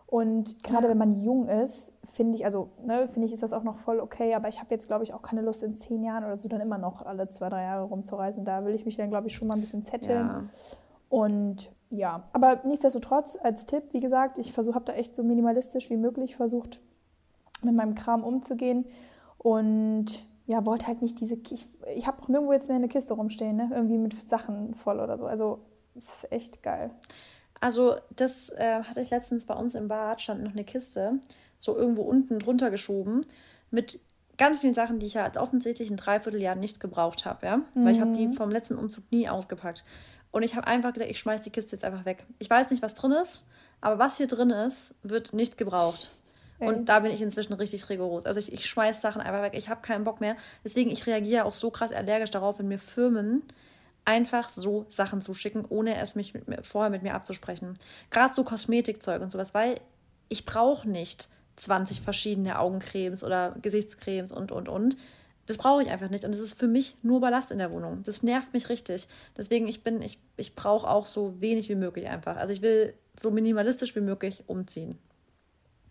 Und 0.07 0.63
gerade 0.63 0.87
wenn 0.87 0.97
man 0.97 1.11
jung 1.11 1.47
ist, 1.47 1.93
finde 2.03 2.37
ich, 2.37 2.45
also 2.45 2.69
ne, 2.85 3.07
finde 3.07 3.25
ich, 3.25 3.33
ist 3.33 3.41
das 3.41 3.53
auch 3.53 3.63
noch 3.63 3.77
voll 3.77 3.99
okay, 3.99 4.35
aber 4.35 4.47
ich 4.47 4.59
habe 4.59 4.69
jetzt, 4.69 4.87
glaube 4.87 5.03
ich, 5.03 5.13
auch 5.13 5.23
keine 5.23 5.41
Lust 5.41 5.63
in 5.63 5.75
zehn 5.75 6.03
Jahren 6.03 6.23
oder 6.23 6.37
so 6.37 6.47
dann 6.47 6.61
immer 6.61 6.77
noch 6.77 7.01
alle 7.01 7.29
zwei, 7.29 7.49
drei 7.49 7.63
Jahre 7.63 7.85
rumzureisen. 7.85 8.45
Da 8.45 8.65
will 8.65 8.75
ich 8.75 8.85
mich 8.85 8.97
dann, 8.97 9.09
glaube 9.09 9.27
ich, 9.27 9.35
schon 9.35 9.47
mal 9.47 9.55
ein 9.55 9.61
bisschen 9.61 9.83
zetteln. 9.83 10.27
Ja. 10.27 10.41
Und 11.09 11.71
ja, 11.89 12.23
aber 12.33 12.61
nichtsdestotrotz 12.65 13.37
als 13.41 13.65
Tipp, 13.65 13.83
wie 13.91 13.99
gesagt, 13.99 14.37
ich 14.37 14.53
versuche, 14.53 14.75
habe 14.75 14.85
da 14.85 14.93
echt 14.93 15.15
so 15.15 15.23
minimalistisch 15.23 15.89
wie 15.89 15.97
möglich 15.97 16.35
versucht, 16.35 16.81
mit 17.63 17.75
meinem 17.75 17.95
Kram 17.95 18.23
umzugehen 18.23 18.85
und 19.37 20.25
ja, 20.47 20.65
wollte 20.65 20.87
halt 20.87 21.01
nicht 21.01 21.19
diese, 21.19 21.35
ich, 21.35 21.67
ich 21.95 22.07
habe 22.07 22.21
auch 22.21 22.27
nirgendwo 22.27 22.53
jetzt 22.53 22.67
mehr 22.67 22.77
eine 22.77 22.87
Kiste 22.87 23.13
rumstehen, 23.13 23.55
ne? 23.55 23.69
irgendwie 23.73 23.97
mit 23.97 24.23
Sachen 24.23 24.75
voll 24.75 24.99
oder 24.99 25.17
so. 25.17 25.25
Also 25.25 25.59
es 25.95 26.23
ist 26.23 26.31
echt 26.31 26.63
geil. 26.63 26.91
Also 27.61 27.95
das 28.15 28.49
äh, 28.49 28.83
hatte 28.83 29.01
ich 29.01 29.09
letztens 29.09 29.45
bei 29.45 29.53
uns 29.53 29.75
im 29.75 29.87
Bad, 29.87 30.21
stand 30.21 30.43
noch 30.43 30.51
eine 30.51 30.63
Kiste, 30.63 31.19
so 31.57 31.75
irgendwo 31.75 32.03
unten 32.03 32.39
drunter 32.39 32.69
geschoben, 32.69 33.25
mit 33.71 33.99
ganz 34.37 34.59
vielen 34.59 34.73
Sachen, 34.73 34.99
die 34.99 35.05
ich 35.05 35.13
ja 35.15 35.23
als 35.23 35.37
offensichtlich 35.37 35.89
ein 35.89 35.97
Dreivierteljahr 35.97 36.55
nicht 36.55 36.79
gebraucht 36.79 37.25
habe, 37.25 37.45
ja, 37.45 37.57
mhm. 37.57 37.85
weil 37.85 37.91
ich 37.91 38.01
habe 38.01 38.13
die 38.13 38.33
vom 38.33 38.51
letzten 38.51 38.75
Umzug 38.75 39.03
nie 39.11 39.29
ausgepackt. 39.29 39.83
Und 40.31 40.43
ich 40.43 40.55
habe 40.55 40.67
einfach 40.67 40.93
gedacht, 40.93 41.09
ich 41.09 41.19
schmeiß 41.19 41.41
die 41.41 41.49
Kiste 41.49 41.77
jetzt 41.77 41.85
einfach 41.85 42.03
weg. 42.03 42.25
Ich 42.39 42.49
weiß 42.49 42.69
nicht, 42.69 42.83
was 42.83 42.93
drin 42.93 43.13
ist, 43.13 43.45
aber 43.79 43.99
was 43.99 44.17
hier 44.17 44.27
drin 44.27 44.49
ist, 44.49 44.93
wird 45.01 45.33
nicht 45.33 45.57
gebraucht. 45.57 46.09
Und 46.59 46.87
da 46.87 47.01
bin 47.01 47.11
ich 47.11 47.21
inzwischen 47.21 47.53
richtig 47.53 47.89
rigoros. 47.89 48.25
Also 48.25 48.39
ich, 48.39 48.53
ich 48.53 48.65
schmeiß 48.65 49.01
Sachen 49.01 49.21
einfach 49.21 49.41
weg. 49.41 49.53
Ich 49.55 49.69
habe 49.69 49.81
keinen 49.81 50.03
Bock 50.03 50.21
mehr. 50.21 50.37
Deswegen, 50.63 50.89
ich 50.89 51.05
reagiere 51.05 51.45
auch 51.45 51.53
so 51.53 51.69
krass 51.69 51.91
allergisch 51.91 52.31
darauf, 52.31 52.59
wenn 52.59 52.67
mir 52.67 52.79
Firmen 52.79 53.43
einfach 54.05 54.51
so 54.51 54.85
Sachen 54.89 55.21
zuschicken, 55.21 55.65
ohne 55.67 55.97
es 55.97 56.15
mich 56.15 56.33
mit 56.33 56.47
mir, 56.47 56.63
vorher 56.63 56.91
mit 56.91 57.03
mir 57.03 57.15
abzusprechen. 57.15 57.73
Gerade 58.11 58.33
so 58.33 58.43
Kosmetikzeug 58.43 59.21
und 59.21 59.31
sowas, 59.31 59.53
weil 59.53 59.81
ich 60.29 60.45
brauche 60.45 60.87
nicht 60.87 61.29
20 61.57 62.01
verschiedene 62.01 62.59
Augencremes 62.59 63.23
oder 63.23 63.55
Gesichtscremes 63.61 64.31
und, 64.31 64.51
und, 64.51 64.69
und. 64.69 64.97
Das 65.47 65.57
brauche 65.57 65.83
ich 65.83 65.89
einfach 65.89 66.09
nicht. 66.09 66.25
Und 66.25 66.33
es 66.33 66.39
ist 66.39 66.57
für 66.57 66.67
mich 66.67 66.95
nur 67.03 67.21
Ballast 67.21 67.51
in 67.51 67.59
der 67.59 67.71
Wohnung. 67.71 68.01
Das 68.03 68.23
nervt 68.23 68.53
mich 68.53 68.69
richtig. 68.69 69.07
Deswegen, 69.37 69.67
ich 69.67 69.83
bin, 69.83 70.01
ich, 70.01 70.19
ich 70.37 70.55
brauche 70.55 70.87
auch 70.87 71.05
so 71.05 71.39
wenig 71.39 71.69
wie 71.69 71.75
möglich 71.75 72.07
einfach. 72.07 72.37
Also 72.37 72.51
ich 72.51 72.61
will 72.61 72.95
so 73.19 73.31
minimalistisch 73.31 73.95
wie 73.95 74.01
möglich 74.01 74.43
umziehen. 74.47 74.97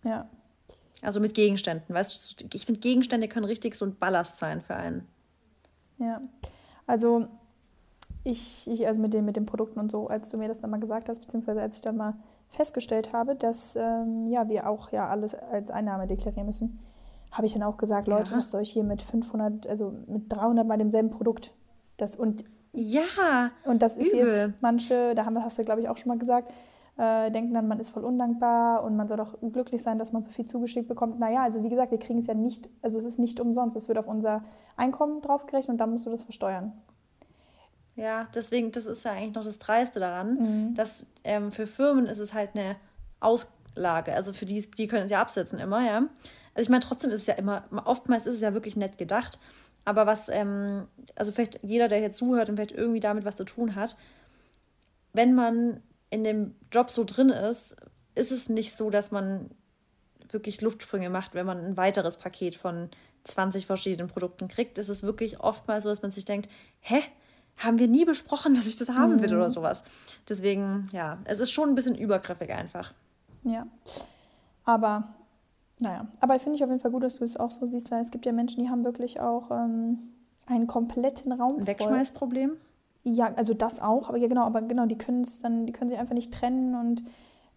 Ja. 0.05 0.29
Also 1.03 1.21
mit 1.21 1.35
Gegenständen. 1.35 1.95
Weißt 1.95 2.43
du, 2.43 2.47
ich 2.53 2.67
finde, 2.67 2.81
Gegenstände 2.81 3.29
können 3.29 3.47
richtig 3.47 3.77
so 3.77 3.85
ein 3.85 3.97
Ballast 3.97 4.39
sein 4.39 4.61
für 4.61 4.75
einen. 4.75 5.07
Ja. 5.99 6.21
Also 6.87 7.29
ich, 8.25 8.69
ich 8.69 8.87
also 8.87 9.01
mit 9.01 9.13
den, 9.13 9.25
mit 9.25 9.37
den 9.37 9.47
Produkten 9.47 9.79
und 9.79 9.91
so, 9.91 10.09
als 10.09 10.31
du 10.31 10.39
mir 10.39 10.49
das 10.49 10.59
dann 10.59 10.71
mal 10.71 10.81
gesagt 10.81 11.09
hast, 11.09 11.21
beziehungsweise 11.21 11.61
als 11.61 11.77
ich 11.77 11.83
dann 11.83 11.97
mal 11.97 12.15
festgestellt 12.49 13.13
habe, 13.13 13.37
dass 13.37 13.77
ähm, 13.77 14.27
ja, 14.29 14.49
wir 14.49 14.69
auch 14.69 14.91
ja 14.93 15.09
alles 15.09 15.35
als 15.35 15.71
Einnahme 15.71 16.07
deklarieren 16.07 16.47
müssen, 16.47 16.79
habe 17.31 17.47
ich 17.47 17.53
dann 17.53 17.63
auch 17.63 17.77
gesagt, 17.77 18.09
Leute, 18.09 18.33
ja. 18.33 18.39
was 18.39 18.51
soll 18.51 18.63
ich 18.63 18.71
hier 18.71 18.85
mit 18.85 19.03
500, 19.03 19.67
also 19.67 19.93
mit 20.07 20.33
300 20.33 20.67
mal 20.67 20.79
demselben 20.79 21.11
Produkt? 21.11 21.53
Das 21.97 22.17
und 22.17 22.45
ja, 22.73 23.51
und 23.65 23.83
das 23.83 23.97
ist 23.97 24.13
übel. 24.13 24.33
jetzt 24.33 24.55
manche, 24.61 25.15
da 25.15 25.27
haben, 25.27 25.41
hast 25.43 25.59
du 25.59 25.63
glaube 25.63 25.81
ich 25.81 25.89
auch 25.89 25.97
schon 25.97 26.09
mal 26.09 26.19
gesagt, 26.19 26.53
äh, 26.97 27.31
denken 27.31 27.53
dann, 27.55 27.69
man 27.69 27.79
ist 27.79 27.91
voll 27.91 28.05
undankbar 28.05 28.85
und 28.85 28.97
man 28.97 29.07
soll 29.07 29.17
doch 29.17 29.37
glücklich 29.41 29.83
sein, 29.83 29.99
dass 29.99 30.13
man 30.13 30.23
so 30.23 30.31
viel 30.31 30.47
zugeschickt 30.47 30.89
bekommt. 30.89 31.19
Naja, 31.19 31.43
also 31.43 31.63
wie 31.63 31.69
gesagt, 31.69 31.91
wir 31.91 31.99
kriegen 31.99 32.21
es 32.21 32.27
ja 32.27 32.35
nicht, 32.35 32.69
also 32.83 32.99
es 32.99 33.05
ist 33.05 33.19
nicht 33.19 33.39
umsonst, 33.41 33.77
es 33.77 33.89
wird 33.89 33.99
auf 33.99 34.09
unser 34.09 34.45
Einkommen 34.77 35.21
draufgerechnet 35.21 35.75
und 35.75 35.79
dann 35.79 35.91
musst 35.91 36.07
du 36.07 36.11
das 36.11 36.23
versteuern. 36.23 36.73
Ja, 37.97 38.29
deswegen, 38.35 38.73
das 38.73 38.87
ist 38.87 39.05
ja 39.05 39.13
eigentlich 39.13 39.35
noch 39.35 39.45
das 39.45 39.59
Dreiste 39.59 40.01
daran, 40.01 40.35
mhm. 40.35 40.75
dass 40.75 41.07
ähm, 41.23 41.53
für 41.53 41.67
Firmen 41.67 42.07
ist 42.07 42.19
es 42.19 42.35
halt 42.35 42.51
eine 42.55 42.77
Auslage. 43.21 44.15
Also 44.15 44.33
für 44.33 44.47
die, 44.47 44.69
die 44.71 44.89
können 44.89 45.05
es 45.05 45.11
ja 45.11 45.21
absetzen 45.21 45.59
immer, 45.59 45.87
ja. 45.87 45.99
Also 46.55 46.67
ich 46.67 46.69
meine, 46.69 46.85
trotzdem 46.85 47.11
ist 47.11 47.23
es 47.23 47.27
ja 47.27 47.35
immer, 47.35 47.65
oftmals 47.85 48.27
ist 48.27 48.35
es 48.35 48.41
ja 48.41 48.55
wirklich 48.55 48.77
nett 48.77 48.99
gedacht. 48.99 49.39
Aber 49.85 50.07
was, 50.07 50.29
ähm, 50.29 50.89
also 51.15 51.33
vielleicht 51.33 51.61
jeder, 51.63 51.89
der 51.89 52.01
jetzt 52.01 52.19
zuhört 52.19 52.49
und 52.49 52.57
vielleicht 52.57 52.73
irgendwie 52.73 53.01
damit 53.01 53.25
was 53.25 53.37
zu 53.37 53.45
tun 53.45 53.75
hat, 53.75 53.97
wenn 55.13 55.35
man 55.35 55.83
in 56.11 56.25
dem 56.25 56.55
Job 56.73 56.91
so 56.91 57.05
drin 57.05 57.29
ist, 57.29 57.77
ist 58.15 58.33
es 58.33 58.49
nicht 58.49 58.77
so, 58.77 58.91
dass 58.91 59.11
man 59.11 59.51
wirklich 60.31 60.61
Luftsprünge 60.61 61.11
macht, 61.11 61.35
wenn 61.35 61.47
man 61.47 61.65
ein 61.65 61.77
weiteres 61.77 62.17
Paket 62.17 62.57
von 62.57 62.89
20 63.25 63.67
verschiedenen 63.67 64.09
Produkten 64.09 64.49
kriegt. 64.49 64.79
Es 64.79 64.89
ist 64.89 65.03
wirklich 65.03 65.41
oftmals 65.41 65.85
so, 65.85 65.91
dass 65.91 66.03
man 66.03 66.11
sich 66.11 66.25
denkt, 66.25 66.51
hä, 66.81 67.03
haben 67.57 67.79
wir 67.79 67.89
nie 67.89 68.05
besprochen, 68.05 68.55
dass 68.57 68.67
ich 68.67 68.77
das 68.77 68.91
haben 68.91 69.21
will 69.21 69.35
oder 69.35 69.47
mhm. 69.47 69.53
sowas. 69.53 69.83
Deswegen, 70.29 70.89
ja, 70.93 71.19
es 71.25 71.41
ist 71.41 71.51
schon 71.51 71.71
ein 71.71 71.75
bisschen 71.75 71.97
übergriffig 71.97 72.51
einfach. 72.53 72.93
Ja. 73.45 73.67
Aber, 74.65 75.05
naja, 75.81 76.07
aber 76.21 76.39
finde 76.39 76.57
ich 76.57 76.65
auf 76.65 76.71
jeden 76.71 76.81
Fall 76.81 76.91
gut, 76.91 77.03
dass 77.03 77.19
du 77.19 77.25
es 77.25 77.37
auch 77.37 77.51
so 77.51 77.67
siehst, 77.67 77.91
weil 77.91 78.01
es 78.01 78.11
gibt 78.11 78.25
ja 78.25 78.33
Menschen, 78.33 78.63
die 78.63 78.71
haben 78.71 78.85
wirklich 78.85 79.21
auch 79.21 79.51
ähm, 79.51 79.99
einen 80.47 80.67
kompletten 80.67 81.33
Raum. 81.33 81.67
Wegschmeißproblem? 81.67 82.53
Ja, 83.03 83.35
also 83.37 83.53
das 83.53 83.81
auch, 83.81 84.09
aber 84.09 84.17
ja 84.17 84.29
genau, 84.29 84.45
aber 84.45 84.63
genau, 84.63 84.87
die 84.87 84.97
können 84.97 85.23
es 85.23 85.43
dann, 85.43 85.67
die 85.67 85.73
können 85.73 85.91
sich 85.91 85.99
einfach 85.99 86.15
nicht 86.15 86.33
trennen 86.33 86.75
und 86.75 87.05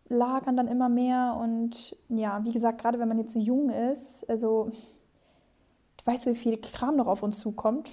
lagern 0.10 0.58
dann 0.58 0.68
immer 0.68 0.90
mehr 0.90 1.38
und 1.42 1.96
ja, 2.10 2.44
wie 2.44 2.52
gesagt, 2.52 2.82
gerade 2.82 3.00
wenn 3.00 3.08
man 3.08 3.18
jetzt 3.18 3.34
so 3.34 3.40
jung 3.40 3.70
ist, 3.70 4.30
also 4.30 4.70
weißt 6.06 6.26
du, 6.26 6.32
wie 6.32 6.36
viel 6.36 6.58
Kram 6.58 6.96
noch 6.98 7.08
auf 7.08 7.24
uns 7.24 7.40
zukommt? 7.40 7.90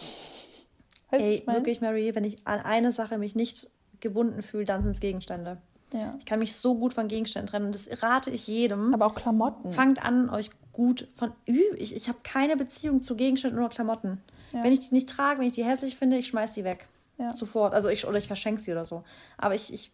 Weißt 1.15 1.25
Ey, 1.25 1.47
wirklich, 1.47 1.81
Mary, 1.81 2.15
wenn 2.15 2.25
ich 2.25 2.47
an 2.47 2.61
eine 2.61 2.93
Sache 2.93 3.19
mich 3.19 3.35
nicht 3.35 3.71
gebunden 4.01 4.43
fühle, 4.43 4.65
dann 4.65 4.83
sind 4.83 4.93
es 4.93 5.01
Gegenstände. 5.01 5.59
Ja. 5.93 6.17
Ich 6.19 6.27
kann 6.27 6.41
mich 6.41 6.57
so 6.57 6.75
gut 6.75 6.93
von 6.93 7.07
Gegenständen 7.07 7.49
trennen 7.49 7.67
und 7.67 7.75
das 7.75 8.03
rate 8.03 8.31
ich 8.31 8.49
jedem. 8.49 8.93
Aber 8.93 9.07
auch 9.07 9.15
Klamotten. 9.15 9.73
Fangt 9.73 10.05
an, 10.05 10.29
euch 10.29 10.51
gut 10.73 11.07
von. 11.17 11.33
Ich, 11.45 11.95
ich 11.95 12.09
habe 12.09 12.19
keine 12.25 12.57
Beziehung 12.57 13.03
zu 13.03 13.15
Gegenständen 13.15 13.61
oder 13.61 13.69
Klamotten. 13.69 14.21
Ja. 14.53 14.65
Wenn 14.65 14.73
ich 14.73 14.89
die 14.89 14.95
nicht 14.95 15.09
trage, 15.09 15.39
wenn 15.39 15.47
ich 15.47 15.53
die 15.53 15.65
hässlich 15.65 15.97
finde, 15.97 16.17
ich 16.17 16.27
schmeiß 16.27 16.55
die 16.55 16.65
weg. 16.65 16.89
Ja. 17.19 17.33
Sofort. 17.33 17.75
Also 17.75 17.89
ich, 17.89 18.07
oder 18.07 18.19
ich 18.19 18.27
verschenke 18.27 18.61
sie 18.61 18.73
oder 18.73 18.85
so. 18.85 19.05
Aber 19.39 19.55
ich, 19.55 19.73
ich 19.73 19.93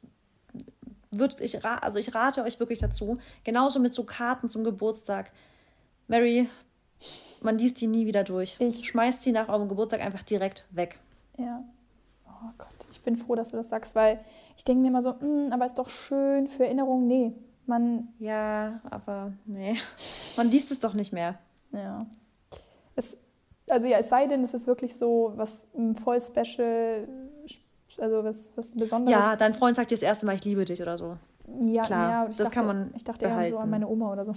würd, 1.11 1.41
ich, 1.41 1.63
also 1.65 1.99
ich 1.99 2.15
rate 2.15 2.45
euch 2.45 2.59
wirklich 2.61 2.79
dazu. 2.79 3.19
Genauso 3.45 3.79
mit 3.79 3.93
so 3.93 4.05
Karten 4.05 4.49
zum 4.49 4.65
Geburtstag. 4.65 5.31
Mary, 6.09 6.49
man 7.43 7.59
liest 7.59 7.81
die 7.81 7.87
nie 7.87 8.07
wieder 8.07 8.25
durch. 8.25 8.57
Ich 8.59 8.89
schmeißt 8.89 9.23
sie 9.23 9.33
nach 9.33 9.49
eurem 9.49 9.69
Geburtstag 9.69 10.01
einfach 10.01 10.23
direkt 10.23 10.67
weg. 10.71 10.99
Ja. 11.41 11.65
Oh 12.27 12.51
Gott, 12.57 12.87
ich 12.91 13.03
bin 13.03 13.17
froh, 13.17 13.35
dass 13.35 13.51
du 13.51 13.57
das 13.57 13.69
sagst, 13.69 13.95
weil 13.95 14.21
ich 14.57 14.65
denke 14.65 14.83
mir 14.83 14.89
immer 14.89 15.03
so, 15.03 15.13
mm, 15.13 15.53
aber 15.53 15.67
ist 15.67 15.79
doch 15.79 15.89
schön 15.89 16.47
für 16.47 16.65
Erinnerungen. 16.65 17.07
Nee, 17.07 17.33
man. 17.67 18.09
Ja, 18.19 18.81
aber 18.91 19.33
nee. 19.47 19.79
Man 20.37 20.51
liest 20.51 20.71
es 20.71 20.79
doch 20.79 20.95
nicht 20.95 21.13
mehr. 21.13 21.39
Ja. 21.73 22.07
Es, 22.97 23.17
also 23.69 23.89
ja, 23.89 23.99
es 23.99 24.09
sei 24.09 24.27
denn, 24.27 24.43
es 24.43 24.55
ist 24.55 24.67
wirklich 24.67 24.97
so 24.97 25.33
was 25.37 25.63
mm, 25.75 25.95
voll 25.95 26.21
special, 26.21 27.09
also 27.99 28.25
was, 28.25 28.53
was 28.57 28.75
Besonderes. 28.75 29.19
Ja, 29.19 29.37
dein 29.37 29.55
Freund 29.55 29.77
sagt 29.77 29.91
dir 29.91 29.97
das 29.97 30.03
erste 30.03 30.27
Mal, 30.27 30.37
ich 30.37 30.45
liebe 30.45 30.65
dich 30.65 30.81
oder 30.81 30.99
so. 30.99 31.17
Ja, 31.63 31.83
Klar, 31.83 32.11
ja, 32.11 32.27
das 32.27 32.37
dachte, 32.37 32.51
kann 32.51 32.67
man. 32.67 32.91
Ich 32.95 33.05
dachte 33.05 33.27
behalten. 33.27 33.45
eher 33.45 33.51
so 33.51 33.59
an 33.59 33.71
meine 33.71 33.89
Oma 33.89 34.13
oder 34.13 34.25
so. 34.25 34.33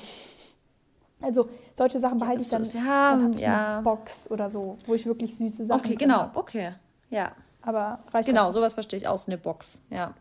Also 1.21 1.47
solche 1.73 1.99
Sachen 1.99 2.19
behalte 2.19 2.43
ja, 2.43 2.59
ich 2.59 2.71
dann. 2.71 2.85
Ja, 2.85 3.09
dann 3.11 3.23
habe 3.23 3.35
ich 3.35 3.41
ja. 3.41 3.75
eine 3.75 3.83
Box 3.83 4.29
oder 4.29 4.49
so, 4.49 4.77
wo 4.85 4.93
ich 4.93 5.05
wirklich 5.05 5.35
süße 5.35 5.63
Sachen 5.63 5.79
Okay, 5.79 5.95
genau, 5.95 6.17
hab. 6.17 6.37
okay. 6.37 6.73
Ja. 7.13 7.31
Aber 7.61 7.99
reicht 8.11 8.27
Genau, 8.27 8.47
auch. 8.47 8.51
sowas 8.51 8.73
verstehe 8.73 8.97
ich 8.97 9.07
aus, 9.07 9.27
eine 9.27 9.37
Box, 9.37 9.81
ja. 9.89 10.13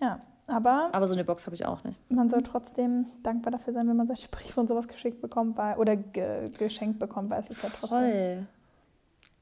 Ja, 0.00 0.20
aber. 0.46 0.90
Aber 0.92 1.08
so 1.08 1.14
eine 1.14 1.24
Box 1.24 1.46
habe 1.46 1.56
ich 1.56 1.64
auch 1.66 1.82
nicht. 1.82 1.98
Man 2.10 2.28
soll 2.28 2.42
trotzdem 2.42 3.06
dankbar 3.22 3.50
dafür 3.50 3.72
sein, 3.72 3.88
wenn 3.88 3.96
man 3.96 4.06
solche 4.06 4.28
Briefe 4.28 4.60
und 4.60 4.68
sowas 4.68 4.86
geschickt 4.86 5.20
bekommt, 5.20 5.56
weil, 5.56 5.76
oder 5.78 5.96
ge 5.96 6.50
geschenkt 6.50 6.98
bekommt, 6.98 7.30
weil 7.30 7.40
es 7.40 7.50
ist 7.50 7.62
ja 7.62 7.70
trotzdem. 7.70 7.98
Voll. 7.98 8.46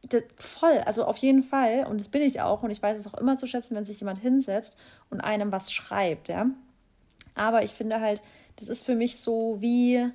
Das, 0.09 0.23
voll, 0.39 0.79
also 0.87 1.05
auf 1.05 1.17
jeden 1.17 1.43
Fall, 1.43 1.87
und 1.87 1.99
das 2.01 2.09
bin 2.09 2.23
ich 2.23 2.41
auch, 2.41 2.63
und 2.63 2.71
ich 2.71 2.83
weiß 2.83 2.99
es 2.99 3.07
auch 3.07 3.15
immer 3.19 3.37
zu 3.39 3.47
schätzen, 3.47 3.75
wenn 3.75 3.87
sich 3.87 4.01
jemand 4.01 4.19
hinsetzt 4.19 4.77
und 5.11 5.21
einem 5.23 5.51
was 5.51 5.73
schreibt, 5.73 6.29
ja. 6.29 6.47
Aber 7.35 7.63
ich 7.65 7.75
finde 7.75 8.01
halt, 8.01 8.23
das 8.57 8.69
ist 8.69 8.85
für 8.85 8.95
mich 8.95 9.19
so 9.19 9.57
wie 9.61 10.11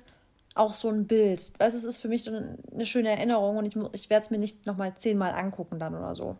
auch 0.54 0.74
so 0.74 0.88
ein 0.88 1.06
Bild. 1.06 1.52
Weißt 1.58 1.76
es 1.76 1.84
ist 1.84 1.98
für 1.98 2.08
mich 2.08 2.24
so 2.24 2.32
eine 2.32 2.86
schöne 2.86 3.10
Erinnerung 3.10 3.56
und 3.56 3.66
ich, 3.66 3.76
ich 3.92 4.10
werde 4.10 4.24
es 4.24 4.30
mir 4.30 4.38
nicht 4.38 4.66
nochmal 4.66 4.94
zehnmal 4.98 5.32
angucken 5.32 5.78
dann 5.78 5.94
oder 5.94 6.14
so. 6.14 6.36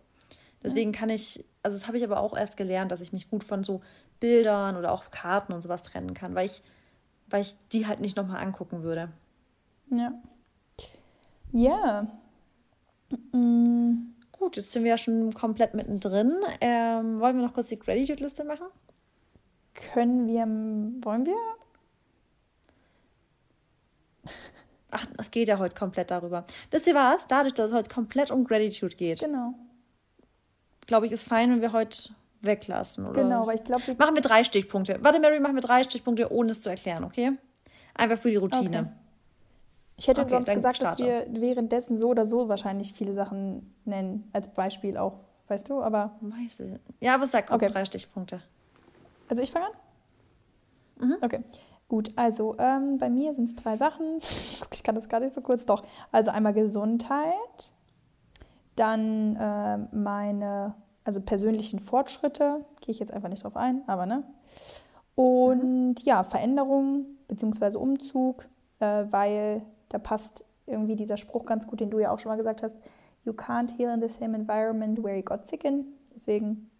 Deswegen 0.62 0.92
kann 0.92 1.08
ich, 1.08 1.44
also 1.62 1.76
das 1.76 1.86
habe 1.86 1.96
ich 1.96 2.04
aber 2.04 2.20
auch 2.20 2.36
erst 2.36 2.56
gelernt, 2.56 2.92
dass 2.92 3.00
ich 3.00 3.12
mich 3.12 3.30
gut 3.30 3.44
von 3.44 3.64
so 3.64 3.80
Bildern 4.18 4.76
oder 4.76 4.92
auch 4.92 5.10
Karten 5.10 5.52
und 5.52 5.62
sowas 5.62 5.82
trennen 5.82 6.12
kann, 6.12 6.34
weil 6.34 6.46
ich, 6.46 6.62
weil 7.28 7.40
ich 7.42 7.56
die 7.72 7.86
halt 7.86 8.00
nicht 8.00 8.16
nochmal 8.16 8.42
angucken 8.42 8.82
würde. 8.82 9.10
Ja. 9.90 10.12
Ja. 11.52 12.06
Mhm. 13.32 14.14
Gut, 14.32 14.56
jetzt 14.56 14.72
sind 14.72 14.84
wir 14.84 14.90
ja 14.90 14.98
schon 14.98 15.32
komplett 15.32 15.74
mittendrin. 15.74 16.32
Ähm, 16.60 17.20
wollen 17.20 17.36
wir 17.36 17.46
noch 17.46 17.54
kurz 17.54 17.68
die 17.68 17.78
Gratitude-Liste 17.78 18.44
machen? 18.44 18.66
Können 19.74 20.26
wir, 20.26 20.46
wollen 21.04 21.26
wir? 21.26 21.36
Ach, 24.90 25.06
es 25.18 25.30
geht 25.30 25.48
ja 25.48 25.58
heute 25.58 25.76
komplett 25.76 26.10
darüber. 26.10 26.44
Wisst 26.70 26.86
ihr 26.86 26.94
was? 26.94 27.26
Dadurch, 27.26 27.54
dass 27.54 27.68
es 27.68 27.72
heute 27.72 27.88
komplett 27.88 28.30
um 28.30 28.44
Gratitude 28.44 28.96
geht. 28.96 29.20
Genau. 29.20 29.54
Glaube 30.86 31.06
ich, 31.06 31.12
ist 31.12 31.28
fein, 31.28 31.50
wenn 31.50 31.60
wir 31.60 31.72
heute 31.72 32.10
weglassen, 32.40 33.06
oder? 33.06 33.22
Genau, 33.22 33.46
weil 33.46 33.56
ich 33.56 33.64
glaube. 33.64 33.82
Machen 33.98 34.14
wir 34.14 34.22
drei 34.22 34.44
Stichpunkte. 34.44 34.98
Warte, 35.02 35.20
Mary, 35.20 35.38
machen 35.40 35.54
wir 35.54 35.62
drei 35.62 35.82
Stichpunkte, 35.84 36.32
ohne 36.32 36.52
es 36.52 36.60
zu 36.60 36.70
erklären, 36.70 37.04
okay? 37.04 37.32
Einfach 37.94 38.18
für 38.18 38.30
die 38.30 38.36
Routine. 38.36 38.78
Okay. 38.80 38.88
Ich 39.96 40.08
hätte 40.08 40.22
okay, 40.22 40.30
sonst 40.30 40.50
gesagt, 40.50 40.76
starte. 40.76 41.04
dass 41.04 41.06
wir 41.06 41.40
währenddessen 41.40 41.98
so 41.98 42.08
oder 42.08 42.26
so 42.26 42.48
wahrscheinlich 42.48 42.94
viele 42.94 43.12
Sachen 43.12 43.74
nennen, 43.84 44.30
als 44.32 44.48
Beispiel 44.48 44.96
auch, 44.96 45.20
weißt 45.48 45.68
du, 45.68 45.82
aber. 45.82 46.16
Weiße. 46.20 46.80
Ja, 47.00 47.14
aber 47.14 47.26
sag 47.26 47.48
kurz 47.48 47.62
okay. 47.62 47.72
drei 47.72 47.84
Stichpunkte. 47.84 48.40
Also 49.28 49.42
ich 49.42 49.52
fange 49.52 49.66
an? 49.66 51.06
Mhm. 51.06 51.16
Okay. 51.20 51.40
Gut, 51.90 52.12
also 52.14 52.54
ähm, 52.60 52.98
bei 52.98 53.10
mir 53.10 53.34
sind 53.34 53.48
es 53.48 53.56
drei 53.56 53.76
Sachen. 53.76 54.20
Ich 54.72 54.84
kann 54.84 54.94
das 54.94 55.08
gar 55.08 55.18
nicht 55.18 55.34
so 55.34 55.40
kurz. 55.40 55.66
Doch. 55.66 55.82
Also 56.12 56.30
einmal 56.30 56.52
Gesundheit, 56.52 57.72
dann 58.76 59.34
äh, 59.34 59.78
meine, 59.92 60.74
also 61.02 61.20
persönlichen 61.20 61.80
Fortschritte, 61.80 62.64
gehe 62.80 62.92
ich 62.92 63.00
jetzt 63.00 63.12
einfach 63.12 63.28
nicht 63.28 63.42
drauf 63.42 63.56
ein, 63.56 63.82
aber 63.88 64.06
ne. 64.06 64.22
Und 65.16 65.88
mhm. 65.88 65.94
ja, 66.04 66.22
Veränderung 66.22 67.06
bzw. 67.26 67.76
Umzug, 67.76 68.46
äh, 68.78 69.06
weil 69.10 69.62
da 69.88 69.98
passt 69.98 70.44
irgendwie 70.66 70.94
dieser 70.94 71.16
Spruch 71.16 71.44
ganz 71.44 71.66
gut, 71.66 71.80
den 71.80 71.90
du 71.90 71.98
ja 71.98 72.12
auch 72.12 72.20
schon 72.20 72.30
mal 72.30 72.36
gesagt 72.36 72.62
hast. 72.62 72.76
You 73.24 73.32
can't 73.32 73.76
heal 73.76 73.92
in 73.92 74.00
the 74.00 74.08
same 74.08 74.36
environment 74.36 75.02
where 75.02 75.16
you 75.16 75.24
got 75.24 75.44
sick 75.44 75.64
in. 75.64 75.86
Deswegen 76.14 76.70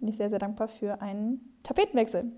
bin 0.00 0.08
ich 0.08 0.16
sehr, 0.16 0.30
sehr 0.30 0.40
dankbar 0.40 0.66
für 0.66 1.00
einen 1.00 1.56
Tapetenwechsel. 1.62 2.32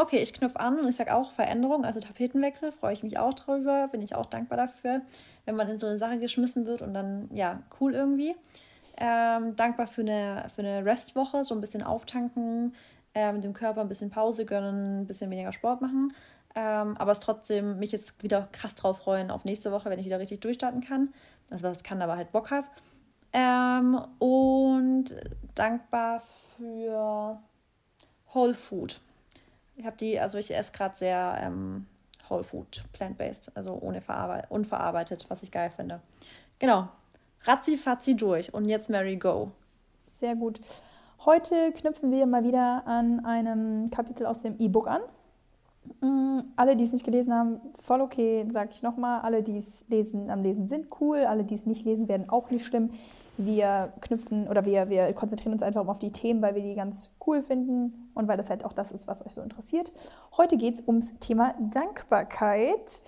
Okay, 0.00 0.18
ich 0.18 0.32
knüpfe 0.32 0.60
an 0.60 0.78
und 0.78 0.88
ich 0.88 0.94
sage 0.94 1.12
auch 1.12 1.32
Veränderung, 1.32 1.84
also 1.84 1.98
Tapetenwechsel, 1.98 2.70
freue 2.70 2.92
ich 2.92 3.02
mich 3.02 3.18
auch 3.18 3.34
drüber, 3.34 3.88
bin 3.88 4.00
ich 4.00 4.14
auch 4.14 4.26
dankbar 4.26 4.56
dafür, 4.56 5.00
wenn 5.44 5.56
man 5.56 5.68
in 5.68 5.76
so 5.76 5.88
eine 5.88 5.98
Sache 5.98 6.20
geschmissen 6.20 6.66
wird 6.66 6.82
und 6.82 6.94
dann, 6.94 7.28
ja, 7.34 7.64
cool 7.80 7.94
irgendwie. 7.94 8.36
Ähm, 8.96 9.56
dankbar 9.56 9.88
für 9.88 10.02
eine, 10.02 10.46
für 10.54 10.62
eine 10.62 10.84
Restwoche, 10.84 11.42
so 11.42 11.52
ein 11.52 11.60
bisschen 11.60 11.82
auftanken, 11.82 12.76
ähm, 13.12 13.40
dem 13.40 13.54
Körper 13.54 13.80
ein 13.80 13.88
bisschen 13.88 14.10
Pause 14.10 14.44
gönnen, 14.46 15.00
ein 15.00 15.06
bisschen 15.08 15.32
weniger 15.32 15.52
Sport 15.52 15.80
machen. 15.80 16.14
Ähm, 16.54 16.96
aber 16.96 17.10
es 17.10 17.18
trotzdem 17.18 17.80
mich 17.80 17.90
jetzt 17.90 18.22
wieder 18.22 18.48
krass 18.52 18.76
drauf 18.76 18.98
freuen 18.98 19.32
auf 19.32 19.44
nächste 19.44 19.72
Woche, 19.72 19.90
wenn 19.90 19.98
ich 19.98 20.06
wieder 20.06 20.20
richtig 20.20 20.38
durchstarten 20.38 20.80
kann. 20.80 21.12
Das 21.50 21.64
was 21.64 21.82
kann, 21.82 22.00
aber 22.02 22.16
halt 22.16 22.30
Bock 22.30 22.52
habe. 22.52 22.68
Ähm, 23.32 24.00
und 24.20 25.06
dankbar 25.56 26.22
für 26.56 27.40
Whole 28.32 28.54
Food 28.54 29.00
Ich 29.78 29.86
habe 29.86 29.96
die, 29.96 30.18
also 30.18 30.38
ich 30.38 30.54
esse 30.54 30.72
gerade 30.72 30.96
sehr 30.96 31.38
ähm, 31.40 31.86
Whole 32.28 32.42
Food, 32.42 32.82
plant-based, 32.92 33.52
also 33.54 33.78
ohne 33.80 34.00
verarbeitet, 34.00 34.50
unverarbeitet, 34.50 35.26
was 35.28 35.42
ich 35.44 35.52
geil 35.52 35.70
finde. 35.74 36.00
Genau. 36.58 36.88
Ratzi 37.42 37.76
fatzi 37.76 38.16
durch. 38.16 38.52
Und 38.52 38.64
jetzt 38.64 38.90
Mary 38.90 39.16
Go. 39.16 39.52
Sehr 40.10 40.34
gut. 40.34 40.60
Heute 41.24 41.72
knüpfen 41.72 42.10
wir 42.10 42.26
mal 42.26 42.42
wieder 42.42 42.82
an 42.86 43.24
einem 43.24 43.88
Kapitel 43.90 44.26
aus 44.26 44.42
dem 44.42 44.58
E-Book 44.58 44.88
an. 44.88 45.00
Mm, 46.00 46.40
alle, 46.56 46.74
die 46.74 46.82
es 46.82 46.92
nicht 46.92 47.04
gelesen 47.04 47.32
haben, 47.32 47.60
voll 47.80 48.00
okay, 48.00 48.48
sage 48.50 48.70
ich 48.72 48.82
nochmal. 48.82 49.20
Alle, 49.20 49.44
die 49.44 49.58
es 49.58 49.84
lesen, 49.88 50.28
am 50.28 50.42
Lesen 50.42 50.66
sind 50.66 50.88
cool. 51.00 51.18
Alle, 51.18 51.44
die 51.44 51.54
es 51.54 51.66
nicht 51.66 51.84
lesen, 51.84 52.08
werden 52.08 52.28
auch 52.28 52.50
nicht 52.50 52.66
schlimm. 52.66 52.90
Wir 53.38 53.92
knüpfen 54.00 54.48
oder 54.48 54.64
wir, 54.64 54.88
wir 54.88 55.12
konzentrieren 55.14 55.52
uns 55.52 55.62
einfach 55.62 55.86
auf 55.86 55.98
die 55.98 56.12
Themen, 56.12 56.42
weil 56.42 56.54
wir 56.54 56.62
die 56.62 56.74
ganz 56.74 57.16
cool 57.26 57.40
finden 57.40 58.10
und 58.14 58.26
weil 58.28 58.36
das 58.36 58.50
halt 58.50 58.64
auch 58.64 58.72
das 58.72 58.90
ist, 58.90 59.06
was 59.06 59.24
euch 59.24 59.32
so 59.32 59.40
interessiert. 59.40 59.92
Heute 60.36 60.56
geht 60.56 60.74
es 60.74 60.86
ums 60.86 61.18
Thema 61.20 61.54
Dankbarkeit. 61.58 63.00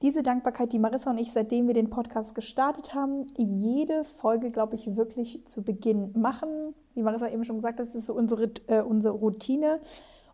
Diese 0.00 0.22
Dankbarkeit, 0.22 0.72
die 0.72 0.78
Marissa 0.78 1.10
und 1.10 1.18
ich, 1.18 1.32
seitdem 1.32 1.66
wir 1.66 1.74
den 1.74 1.90
Podcast 1.90 2.34
gestartet 2.34 2.94
haben, 2.94 3.26
jede 3.36 4.04
Folge, 4.04 4.50
glaube 4.50 4.76
ich, 4.76 4.96
wirklich 4.96 5.44
zu 5.44 5.62
Beginn 5.62 6.12
machen. 6.18 6.74
Wie 6.94 7.02
Marissa 7.02 7.28
eben 7.28 7.44
schon 7.44 7.56
gesagt 7.56 7.78
hat, 7.78 7.86
das 7.86 7.94
ist 7.94 8.06
so 8.06 8.14
unsere, 8.14 8.50
äh, 8.68 8.82
unsere 8.82 9.14
Routine. 9.14 9.80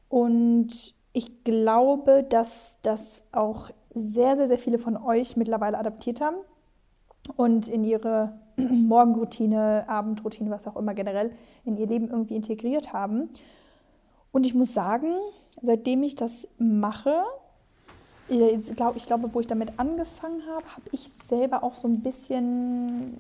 Und 0.09 0.95
ich 1.13 1.45
glaube, 1.45 2.23
dass 2.23 2.79
das 2.83 3.25
auch 3.33 3.71
sehr, 3.95 4.37
sehr, 4.37 4.49
sehr 4.49 4.59
viele 4.59 4.79
von 4.79 4.97
euch 4.97 5.37
mittlerweile 5.37 5.79
adaptiert 5.79 6.21
haben 6.21 6.37
und 7.37 7.69
in 7.69 7.85
ihre 7.85 8.39
Morgenroutine, 8.71 9.85
Abendroutine, 9.89 10.51
was 10.51 10.67
auch 10.67 10.77
immer 10.77 10.95
generell 10.95 11.33
in 11.65 11.77
ihr 11.77 11.87
Leben 11.87 12.09
irgendwie 12.09 12.37
integriert 12.37 12.93
haben. 12.93 13.29
Und 14.33 14.45
ich 14.45 14.55
muss 14.55 14.75
sagen, 14.75 15.15
seitdem 15.63 16.03
ich 16.03 16.15
das 16.15 16.47
mache, 16.59 17.23
ich 18.29 18.77
glaube, 18.77 18.99
ich 18.99 19.07
glaube, 19.07 19.33
wo 19.33 19.41
ich 19.41 19.47
damit 19.47 19.79
angefangen 19.79 20.43
habe, 20.47 20.67
habe 20.77 20.89
ich 20.93 21.11
selber 21.27 21.65
auch 21.65 21.75
so 21.75 21.89
ein 21.89 22.01
bisschen, 22.01 23.17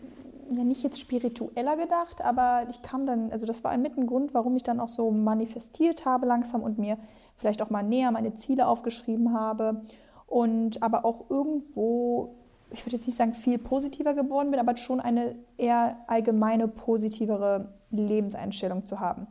ja 0.51 0.65
nicht 0.65 0.83
jetzt 0.83 1.01
spiritueller 1.01 1.77
gedacht, 1.77 2.21
aber 2.21 2.67
ich 2.69 2.83
kam 2.83 3.07
dann, 3.07 3.33
also 3.33 3.47
das 3.47 3.65
war 3.65 3.71
ein 3.71 3.81
Mittengrund, 3.81 4.35
warum 4.35 4.57
ich 4.57 4.65
dann 4.65 4.81
auch 4.81 4.89
so 4.89 5.11
manifestiert 5.11 6.05
habe 6.05 6.27
langsam 6.27 6.63
und 6.63 6.79
mir 6.79 6.99
vielleicht 7.37 7.63
auch 7.63 7.71
mal 7.71 7.83
näher 7.83 8.11
meine 8.11 8.35
Ziele 8.35 8.67
aufgeschrieben 8.67 9.33
habe 9.33 9.83
und 10.27 10.83
aber 10.83 11.07
auch 11.07 11.31
irgendwo 11.31 12.35
ich 12.71 12.85
würde 12.85 12.97
jetzt 12.97 13.07
nicht 13.07 13.17
sagen, 13.17 13.33
viel 13.33 13.59
positiver 13.59 14.15
geworden 14.15 14.51
bin, 14.51 14.61
aber 14.61 14.77
schon 14.77 15.01
eine 15.01 15.37
eher 15.57 15.97
allgemeine 16.07 16.69
positivere 16.69 17.73
Lebenseinstellung 17.91 18.85
zu 18.85 19.01
haben. 19.01 19.27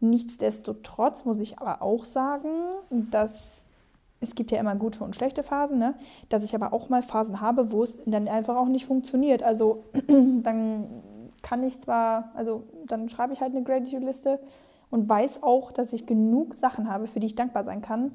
Nichtsdestotrotz 0.00 1.24
muss 1.24 1.40
ich 1.40 1.58
aber 1.58 1.82
auch 1.82 2.04
sagen, 2.04 2.48
dass 2.90 3.68
es 4.20 4.34
gibt 4.34 4.50
ja 4.52 4.60
immer 4.60 4.76
gute 4.76 5.02
und 5.04 5.16
schlechte 5.16 5.42
Phasen, 5.42 5.78
ne? 5.78 5.94
dass 6.28 6.44
ich 6.44 6.54
aber 6.54 6.72
auch 6.72 6.88
mal 6.88 7.02
Phasen 7.02 7.40
habe, 7.40 7.72
wo 7.72 7.82
es 7.82 7.98
dann 8.06 8.28
einfach 8.28 8.56
auch 8.56 8.68
nicht 8.68 8.86
funktioniert. 8.86 9.42
Also 9.42 9.84
dann 10.08 11.02
kann 11.42 11.62
ich 11.62 11.80
zwar, 11.80 12.30
also 12.34 12.64
dann 12.86 13.08
schreibe 13.08 13.32
ich 13.32 13.40
halt 13.40 13.54
eine 13.54 13.64
Gratitude-Liste 13.64 14.40
und 14.90 15.08
weiß 15.08 15.42
auch, 15.42 15.72
dass 15.72 15.92
ich 15.92 16.06
genug 16.06 16.54
Sachen 16.54 16.88
habe, 16.90 17.06
für 17.06 17.18
die 17.18 17.26
ich 17.26 17.34
dankbar 17.34 17.64
sein 17.64 17.82
kann. 17.82 18.12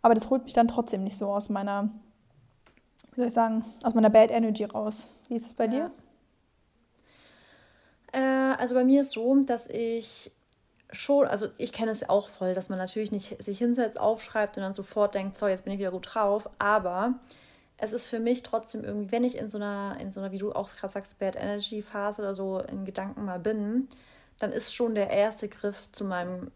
Aber 0.00 0.14
das 0.14 0.30
holt 0.30 0.44
mich 0.44 0.54
dann 0.54 0.68
trotzdem 0.68 1.04
nicht 1.04 1.16
so 1.16 1.28
aus 1.28 1.48
meiner 1.48 1.90
wie 3.12 3.16
soll 3.16 3.26
ich 3.26 3.32
sagen, 3.32 3.64
aus 3.82 3.94
meiner 3.94 4.10
Bad 4.10 4.30
Energy 4.30 4.64
raus. 4.64 5.10
Wie 5.28 5.36
ist 5.36 5.46
es 5.46 5.54
bei 5.54 5.64
ja. 5.64 5.70
dir? 5.70 5.90
Äh, 8.12 8.18
also 8.58 8.74
bei 8.74 8.84
mir 8.84 9.02
ist 9.02 9.12
so, 9.12 9.34
dass 9.44 9.68
ich 9.68 10.30
schon, 10.90 11.26
also 11.26 11.48
ich 11.58 11.72
kenne 11.72 11.90
es 11.90 12.08
auch 12.08 12.28
voll, 12.28 12.54
dass 12.54 12.68
man 12.68 12.78
natürlich 12.78 13.12
nicht 13.12 13.42
sich 13.42 13.58
hinsetzt, 13.58 13.98
aufschreibt 13.98 14.56
und 14.56 14.62
dann 14.62 14.74
sofort 14.74 15.14
denkt, 15.14 15.36
so, 15.36 15.46
jetzt 15.46 15.64
bin 15.64 15.72
ich 15.72 15.78
wieder 15.78 15.90
gut 15.90 16.14
drauf, 16.14 16.48
aber 16.58 17.14
es 17.78 17.92
ist 17.92 18.06
für 18.06 18.20
mich 18.20 18.42
trotzdem 18.42 18.84
irgendwie, 18.84 19.10
wenn 19.10 19.24
ich 19.24 19.36
in 19.36 19.50
so 19.50 19.58
einer, 19.58 19.96
in 20.00 20.12
so 20.12 20.20
einer, 20.20 20.32
wie 20.32 20.38
du 20.38 20.52
auch 20.52 20.74
gerade 20.76 20.92
sagst, 20.92 21.18
Bad 21.18 21.36
Energy 21.36 21.82
Phase 21.82 22.22
oder 22.22 22.34
so 22.34 22.60
in 22.60 22.84
Gedanken 22.84 23.24
mal 23.24 23.40
bin, 23.40 23.88
dann 24.38 24.52
ist 24.52 24.74
schon 24.74 24.94
der 24.94 25.10
erste 25.10 25.48
Griff 25.48 25.88
zu 25.92 26.04
meinem 26.04 26.50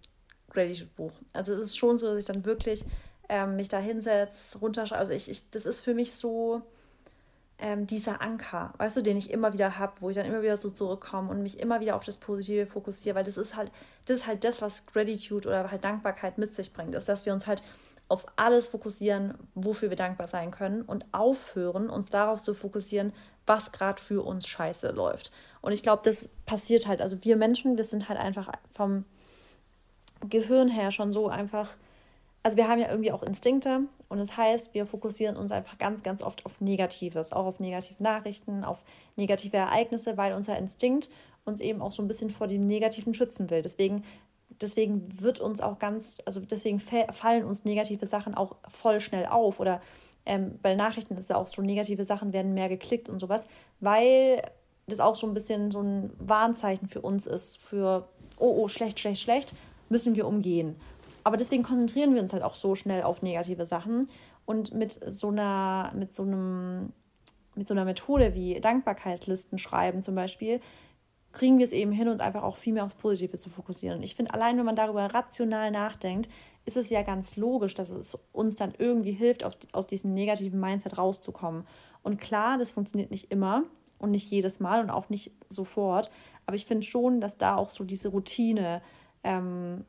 Gratitude 0.50 0.90
Buch. 0.96 1.12
Also 1.32 1.54
es 1.54 1.60
ist 1.60 1.76
schon 1.76 1.98
so, 1.98 2.06
dass 2.06 2.18
ich 2.18 2.24
dann 2.24 2.44
wirklich 2.44 2.84
ähm, 3.28 3.56
mich 3.56 3.68
da 3.68 3.78
hinsetze, 3.78 4.58
runterschreibe. 4.58 4.98
Also 4.98 5.12
ich, 5.12 5.30
ich, 5.30 5.50
das 5.50 5.66
ist 5.66 5.82
für 5.82 5.94
mich 5.94 6.12
so 6.12 6.62
ähm, 7.58 7.86
dieser 7.86 8.20
Anker, 8.20 8.74
weißt 8.78 8.96
du, 8.96 9.02
den 9.02 9.16
ich 9.16 9.30
immer 9.30 9.52
wieder 9.52 9.78
habe, 9.78 9.94
wo 10.00 10.10
ich 10.10 10.16
dann 10.16 10.26
immer 10.26 10.42
wieder 10.42 10.56
so 10.56 10.68
zurückkomme 10.68 11.30
und 11.30 11.42
mich 11.42 11.58
immer 11.58 11.80
wieder 11.80 11.96
auf 11.96 12.04
das 12.04 12.16
Positive 12.16 12.66
fokussiere, 12.66 13.16
weil 13.16 13.24
das 13.24 13.38
ist 13.38 13.56
halt, 13.56 13.72
das 14.04 14.20
ist 14.20 14.26
halt 14.26 14.44
das, 14.44 14.60
was 14.60 14.86
Gratitude 14.86 15.48
oder 15.48 15.70
halt 15.70 15.84
Dankbarkeit 15.84 16.38
mit 16.38 16.54
sich 16.54 16.72
bringt, 16.72 16.94
ist, 16.94 17.08
dass 17.08 17.24
wir 17.24 17.32
uns 17.32 17.46
halt 17.46 17.62
auf 18.08 18.26
alles 18.36 18.68
fokussieren, 18.68 19.34
wofür 19.54 19.90
wir 19.90 19.96
dankbar 19.96 20.28
sein 20.28 20.50
können 20.50 20.82
und 20.82 21.04
aufhören, 21.12 21.90
uns 21.90 22.08
darauf 22.08 22.42
zu 22.42 22.54
fokussieren, 22.54 23.12
was 23.46 23.72
gerade 23.72 24.00
für 24.00 24.22
uns 24.24 24.46
scheiße 24.46 24.90
läuft. 24.90 25.32
Und 25.60 25.72
ich 25.72 25.82
glaube, 25.82 26.02
das 26.04 26.28
passiert 26.44 26.86
halt, 26.86 27.00
also 27.00 27.24
wir 27.24 27.36
Menschen, 27.36 27.76
wir 27.76 27.84
sind 27.84 28.08
halt 28.08 28.18
einfach 28.18 28.50
vom 28.70 29.04
Gehirn 30.28 30.68
her 30.68 30.92
schon 30.92 31.12
so 31.12 31.28
einfach 31.28 31.70
also 32.46 32.58
wir 32.58 32.68
haben 32.68 32.78
ja 32.78 32.88
irgendwie 32.88 33.10
auch 33.10 33.24
Instinkte 33.24 33.80
und 34.08 34.18
das 34.18 34.36
heißt, 34.36 34.72
wir 34.72 34.86
fokussieren 34.86 35.36
uns 35.36 35.50
einfach 35.50 35.78
ganz, 35.78 36.04
ganz 36.04 36.22
oft 36.22 36.46
auf 36.46 36.60
Negatives, 36.60 37.32
auch 37.32 37.44
auf 37.44 37.58
negative 37.58 38.00
Nachrichten, 38.00 38.62
auf 38.62 38.84
negative 39.16 39.56
Ereignisse, 39.56 40.16
weil 40.16 40.32
unser 40.32 40.56
Instinkt 40.56 41.10
uns 41.44 41.58
eben 41.58 41.82
auch 41.82 41.90
so 41.90 42.02
ein 42.02 42.06
bisschen 42.06 42.30
vor 42.30 42.46
dem 42.46 42.68
Negativen 42.68 43.14
schützen 43.14 43.50
will. 43.50 43.62
Deswegen, 43.62 44.04
deswegen 44.60 45.20
wird 45.20 45.40
uns 45.40 45.60
auch 45.60 45.80
ganz, 45.80 46.18
also 46.24 46.38
deswegen 46.38 46.78
fallen 46.78 47.44
uns 47.44 47.64
negative 47.64 48.06
Sachen 48.06 48.36
auch 48.36 48.54
voll 48.68 49.00
schnell 49.00 49.26
auf 49.26 49.58
oder 49.58 49.80
ähm, 50.24 50.56
bei 50.62 50.76
Nachrichten 50.76 51.16
ist 51.16 51.28
ja 51.28 51.34
auch 51.34 51.48
so, 51.48 51.62
negative 51.62 52.04
Sachen 52.04 52.32
werden 52.32 52.54
mehr 52.54 52.68
geklickt 52.68 53.08
und 53.08 53.18
sowas, 53.18 53.48
weil 53.80 54.40
das 54.86 55.00
auch 55.00 55.16
so 55.16 55.26
ein 55.26 55.34
bisschen 55.34 55.72
so 55.72 55.80
ein 55.80 56.12
Warnzeichen 56.20 56.86
für 56.86 57.00
uns 57.00 57.26
ist, 57.26 57.58
für, 57.58 58.06
oh, 58.38 58.54
oh, 58.56 58.68
schlecht, 58.68 59.00
schlecht, 59.00 59.20
schlecht, 59.20 59.52
müssen 59.88 60.14
wir 60.14 60.28
umgehen. 60.28 60.76
Aber 61.26 61.36
deswegen 61.36 61.64
konzentrieren 61.64 62.14
wir 62.14 62.22
uns 62.22 62.32
halt 62.32 62.44
auch 62.44 62.54
so 62.54 62.76
schnell 62.76 63.02
auf 63.02 63.20
negative 63.20 63.66
Sachen. 63.66 64.06
Und 64.44 64.72
mit 64.72 64.92
so 65.12 65.26
einer, 65.26 65.90
mit 65.92 66.14
so 66.14 66.22
einem, 66.22 66.92
mit 67.56 67.66
so 67.66 67.74
einer 67.74 67.84
Methode 67.84 68.36
wie 68.36 68.60
Dankbarkeitslisten 68.60 69.58
schreiben 69.58 70.04
zum 70.04 70.14
Beispiel, 70.14 70.60
kriegen 71.32 71.58
wir 71.58 71.64
es 71.64 71.72
eben 71.72 71.90
hin 71.90 72.06
und 72.06 72.20
einfach 72.20 72.44
auch 72.44 72.56
viel 72.56 72.74
mehr 72.74 72.84
aufs 72.84 72.94
Positive 72.94 73.36
zu 73.36 73.50
fokussieren. 73.50 73.98
Und 73.98 74.04
ich 74.04 74.14
finde, 74.14 74.34
allein 74.34 74.56
wenn 74.56 74.64
man 74.64 74.76
darüber 74.76 75.12
rational 75.12 75.72
nachdenkt, 75.72 76.30
ist 76.64 76.76
es 76.76 76.90
ja 76.90 77.02
ganz 77.02 77.34
logisch, 77.34 77.74
dass 77.74 77.90
es 77.90 78.16
uns 78.30 78.54
dann 78.54 78.74
irgendwie 78.78 79.10
hilft, 79.10 79.42
auf, 79.42 79.54
aus 79.72 79.88
diesem 79.88 80.14
negativen 80.14 80.60
Mindset 80.60 80.96
rauszukommen. 80.96 81.66
Und 82.04 82.20
klar, 82.20 82.56
das 82.56 82.70
funktioniert 82.70 83.10
nicht 83.10 83.32
immer 83.32 83.64
und 83.98 84.12
nicht 84.12 84.30
jedes 84.30 84.60
Mal 84.60 84.80
und 84.80 84.90
auch 84.90 85.08
nicht 85.08 85.32
sofort. 85.48 86.08
Aber 86.46 86.54
ich 86.54 86.66
finde 86.66 86.86
schon, 86.86 87.20
dass 87.20 87.36
da 87.36 87.56
auch 87.56 87.72
so 87.72 87.82
diese 87.82 88.10
Routine 88.10 88.80
ähm, 89.24 89.84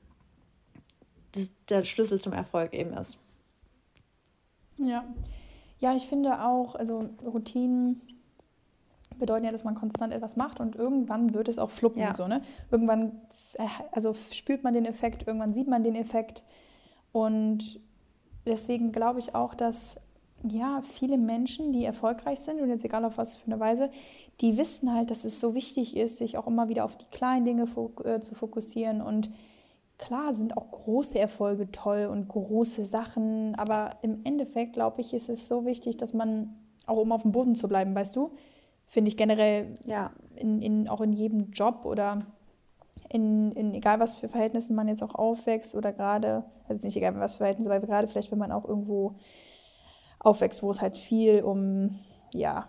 der 1.69 1.83
Schlüssel 1.83 2.19
zum 2.19 2.33
Erfolg 2.33 2.73
eben 2.73 2.93
ist. 2.93 3.17
Ja. 4.77 5.03
Ja, 5.79 5.95
ich 5.95 6.07
finde 6.07 6.43
auch, 6.43 6.75
also 6.75 7.09
Routinen 7.23 8.01
bedeuten 9.19 9.45
ja, 9.45 9.51
dass 9.51 9.63
man 9.63 9.75
konstant 9.75 10.13
etwas 10.13 10.35
macht 10.35 10.59
und 10.59 10.75
irgendwann 10.75 11.33
wird 11.33 11.47
es 11.47 11.59
auch 11.59 11.69
fluppen. 11.69 12.01
Ja. 12.01 12.13
So, 12.13 12.27
ne? 12.27 12.41
Irgendwann 12.71 13.13
äh, 13.53 13.67
also 13.91 14.15
spürt 14.31 14.63
man 14.63 14.73
den 14.73 14.85
Effekt, 14.85 15.27
irgendwann 15.27 15.53
sieht 15.53 15.67
man 15.67 15.83
den 15.83 15.95
Effekt. 15.95 16.43
Und 17.11 17.79
deswegen 18.45 18.91
glaube 18.91 19.19
ich 19.19 19.35
auch, 19.35 19.53
dass 19.53 19.99
ja, 20.43 20.81
viele 20.83 21.17
Menschen, 21.17 21.73
die 21.73 21.83
erfolgreich 21.83 22.39
sind, 22.39 22.61
und 22.61 22.69
jetzt 22.69 22.85
egal 22.85 23.03
auf 23.05 23.17
was 23.17 23.37
für 23.37 23.47
eine 23.47 23.59
Weise, 23.59 23.89
die 24.39 24.55
wissen 24.57 24.93
halt, 24.93 25.09
dass 25.09 25.23
es 25.25 25.39
so 25.39 25.55
wichtig 25.55 25.97
ist, 25.97 26.17
sich 26.17 26.37
auch 26.37 26.45
immer 26.45 26.69
wieder 26.69 26.85
auf 26.85 26.95
die 26.95 27.05
kleinen 27.11 27.43
Dinge 27.43 27.67
äh, 28.03 28.19
zu 28.19 28.35
fokussieren 28.35 29.01
und 29.01 29.31
Klar 29.97 30.33
sind 30.33 30.57
auch 30.57 30.69
große 30.69 31.17
Erfolge 31.17 31.71
toll 31.71 32.07
und 32.11 32.27
große 32.27 32.85
Sachen, 32.85 33.55
aber 33.55 33.91
im 34.03 34.21
Endeffekt, 34.23 34.73
glaube 34.73 35.01
ich, 35.01 35.13
ist 35.13 35.27
es 35.27 35.47
so 35.47 35.65
wichtig, 35.65 35.97
dass 35.97 36.13
man, 36.13 36.55
auch 36.85 36.97
um 36.97 37.11
auf 37.11 37.23
dem 37.23 37.31
Boden 37.31 37.55
zu 37.55 37.67
bleiben, 37.67 37.95
weißt 37.95 38.15
du, 38.15 38.31
finde 38.85 39.09
ich 39.09 39.17
generell, 39.17 39.73
ja, 39.85 40.11
in, 40.35 40.61
in, 40.61 40.87
auch 40.87 41.01
in 41.01 41.13
jedem 41.13 41.51
Job 41.51 41.83
oder 41.85 42.25
in, 43.09 43.51
in 43.53 43.73
egal 43.73 43.99
was 43.99 44.17
für 44.17 44.27
Verhältnissen 44.27 44.75
man 44.75 44.87
jetzt 44.87 45.03
auch 45.03 45.15
aufwächst 45.15 45.75
oder 45.75 45.91
gerade, 45.93 46.43
also 46.67 46.85
nicht 46.85 46.95
egal 46.95 47.19
was 47.19 47.33
für 47.33 47.39
Verhältnisse, 47.39 47.73
aber 47.73 47.85
gerade 47.85 48.07
vielleicht, 48.07 48.31
wenn 48.31 48.39
man 48.39 48.51
auch 48.51 48.65
irgendwo 48.65 49.15
aufwächst, 50.19 50.61
wo 50.61 50.69
es 50.71 50.81
halt 50.81 50.97
viel 50.97 51.41
um, 51.41 51.97
ja, 52.33 52.67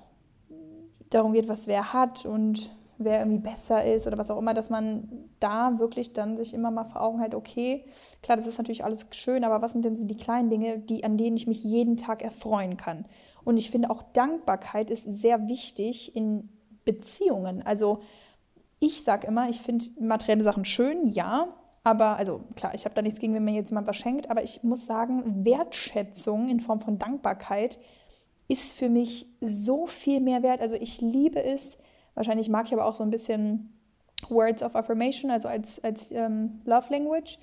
darum 1.11 1.33
geht, 1.33 1.49
was 1.49 1.67
wer 1.67 1.93
hat 1.93 2.25
und 2.25 2.71
wer 2.99 3.21
irgendwie 3.21 3.39
besser 3.39 3.85
ist 3.85 4.07
oder 4.07 4.19
was 4.19 4.31
auch 4.31 4.39
immer, 4.39 4.55
dass 4.55 4.71
man 4.71 5.09
da 5.41 5.79
wirklich 5.79 6.13
dann 6.13 6.37
sich 6.37 6.53
immer 6.53 6.71
mal 6.71 6.85
vor 6.85 7.01
Augen 7.01 7.21
hält, 7.21 7.35
okay, 7.35 7.85
klar, 8.23 8.37
das 8.37 8.47
ist 8.47 8.59
natürlich 8.59 8.85
alles 8.85 9.07
schön, 9.13 9.45
aber 9.45 9.63
was 9.63 9.73
sind 9.73 9.85
denn 9.85 9.97
so 9.97 10.05
die 10.05 10.17
kleinen 10.17 10.51
Dinge, 10.51 10.79
die, 10.79 11.05
an 11.05 11.17
denen 11.17 11.37
ich 11.37 11.47
mich 11.47 11.63
jeden 11.63 11.97
Tag 11.97 12.23
erfreuen 12.23 12.77
kann? 12.77 13.07
Und 13.45 13.57
ich 13.57 13.71
finde 13.71 13.91
auch 13.91 14.03
Dankbarkeit 14.13 14.91
ist 14.91 15.05
sehr 15.05 15.49
wichtig 15.49 16.15
in 16.17 16.49
Beziehungen. 16.85 17.63
Also 17.65 18.01
ich 18.81 19.05
sage 19.05 19.27
immer, 19.27 19.49
ich 19.49 19.61
finde 19.61 19.87
materielle 20.01 20.45
Sachen 20.45 20.65
schön, 20.65 21.07
ja, 21.07 21.49
Aber, 21.85 22.17
also 22.17 22.43
klar, 22.55 22.75
ich 22.75 22.85
habe 22.85 22.95
da 22.95 23.01
nichts 23.03 23.19
gegen, 23.21 23.33
wenn 23.35 23.45
mir 23.45 23.55
jetzt 23.55 23.71
jemand 23.71 23.87
was 23.87 23.97
schenkt, 23.97 24.31
aber 24.31 24.43
ich 24.43 24.63
muss 24.63 24.85
sagen, 24.85 25.45
Wertschätzung 25.45 26.49
in 26.51 26.61
Form 26.61 26.81
von 26.81 26.99
Dankbarkeit 26.99 27.79
ist 28.47 28.73
für 28.73 28.89
mich 28.89 29.27
so 29.41 29.87
viel 29.87 30.21
mehr 30.21 30.43
wert. 30.43 30.61
Also 30.61 30.75
ich 30.75 31.01
liebe 31.01 31.43
es, 31.43 31.79
wahrscheinlich 32.19 32.49
mag 32.49 32.67
ich 32.67 32.73
aber 32.73 32.85
auch 32.85 32.95
so 32.95 33.05
ein 33.05 33.11
bisschen 33.11 33.73
Words 34.29 34.65
of 34.65 34.75
Affirmation, 34.75 35.31
also 35.31 35.49
als, 35.49 35.83
als 35.85 36.11
ähm, 36.11 36.61
Love 36.65 36.93
Language. 36.93 37.39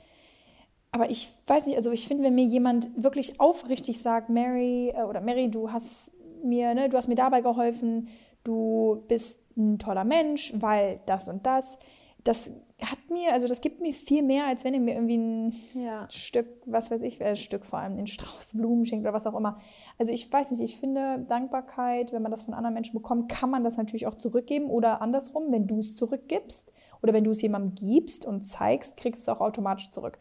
Aber 0.92 1.10
ich 1.10 1.30
weiß 1.48 1.66
nicht, 1.66 1.78
also 1.78 1.92
ich 1.92 2.08
finde, 2.08 2.26
wenn 2.26 2.36
mir 2.36 2.46
jemand 2.46 2.90
wirklich 3.02 3.40
aufrichtig 3.40 4.02
sagt, 4.02 4.30
Mary 4.30 4.90
äh, 4.90 5.04
oder 5.04 5.22
Mary, 5.22 5.50
du 5.50 5.72
hast 5.72 6.12
mir, 6.44 6.74
ne, 6.74 6.90
du 6.90 6.98
hast 6.98 7.08
mir 7.08 7.16
dabei 7.16 7.42
geholfen, 7.42 8.10
du 8.44 9.04
bist 9.08 9.42
ein 9.58 9.80
toller 9.80 10.04
Mensch, 10.04 10.54
weil 10.58 11.00
das 11.06 11.30
und 11.30 11.46
das, 11.46 11.78
das 12.26 12.52
hat 12.92 13.00
mir, 13.10 13.34
also 13.34 13.48
das 13.48 13.62
gibt 13.62 13.82
mir 13.82 13.94
viel 13.94 14.24
mehr, 14.24 14.48
als 14.48 14.64
wenn 14.64 14.74
ihr 14.74 14.80
mir 14.80 14.96
irgendwie 14.96 15.18
ein 15.18 15.54
ja. 15.74 16.10
Stück, 16.10 16.48
was 16.66 16.92
weiß 16.92 17.02
ich, 17.04 17.22
ein 17.22 17.34
äh, 17.34 17.36
Stück 17.36 17.66
vor 17.66 17.80
allem, 17.80 17.94
einen 17.94 18.08
Strauß 18.08 18.54
Blumen 18.56 18.86
schenkt 18.86 19.04
oder 19.04 19.14
was 19.14 19.28
auch 19.28 19.36
immer. 19.36 19.60
Also 19.98 20.12
ich 20.12 20.32
weiß 20.32 20.52
nicht, 20.52 20.62
ich 20.62 20.78
finde 20.78 21.26
Dankbarkeit, 21.28 22.12
wenn 22.14 22.22
man 22.22 22.32
das 22.32 22.44
von 22.44 22.54
anderen 22.54 22.74
Menschen 22.74 22.94
bekommt, 22.94 23.30
kann 23.30 23.50
man 23.50 23.64
das 23.64 23.78
natürlich 23.78 24.08
auch 24.08 24.16
zurückgeben 24.16 24.70
oder 24.70 25.02
andersrum, 25.02 25.52
wenn 25.52 25.68
du 25.68 25.80
es 25.80 25.96
zurückgibst 25.96 26.74
oder 27.02 27.14
wenn 27.14 27.24
du 27.24 27.32
es 27.32 27.42
jemandem 27.42 27.76
gibst 27.76 28.26
und 28.26 28.44
zeigst, 28.44 28.98
kriegst 28.98 29.28
du 29.28 29.32
es 29.32 29.38
auch 29.38 29.42
automatisch 29.42 29.92
zurück. 29.92 30.20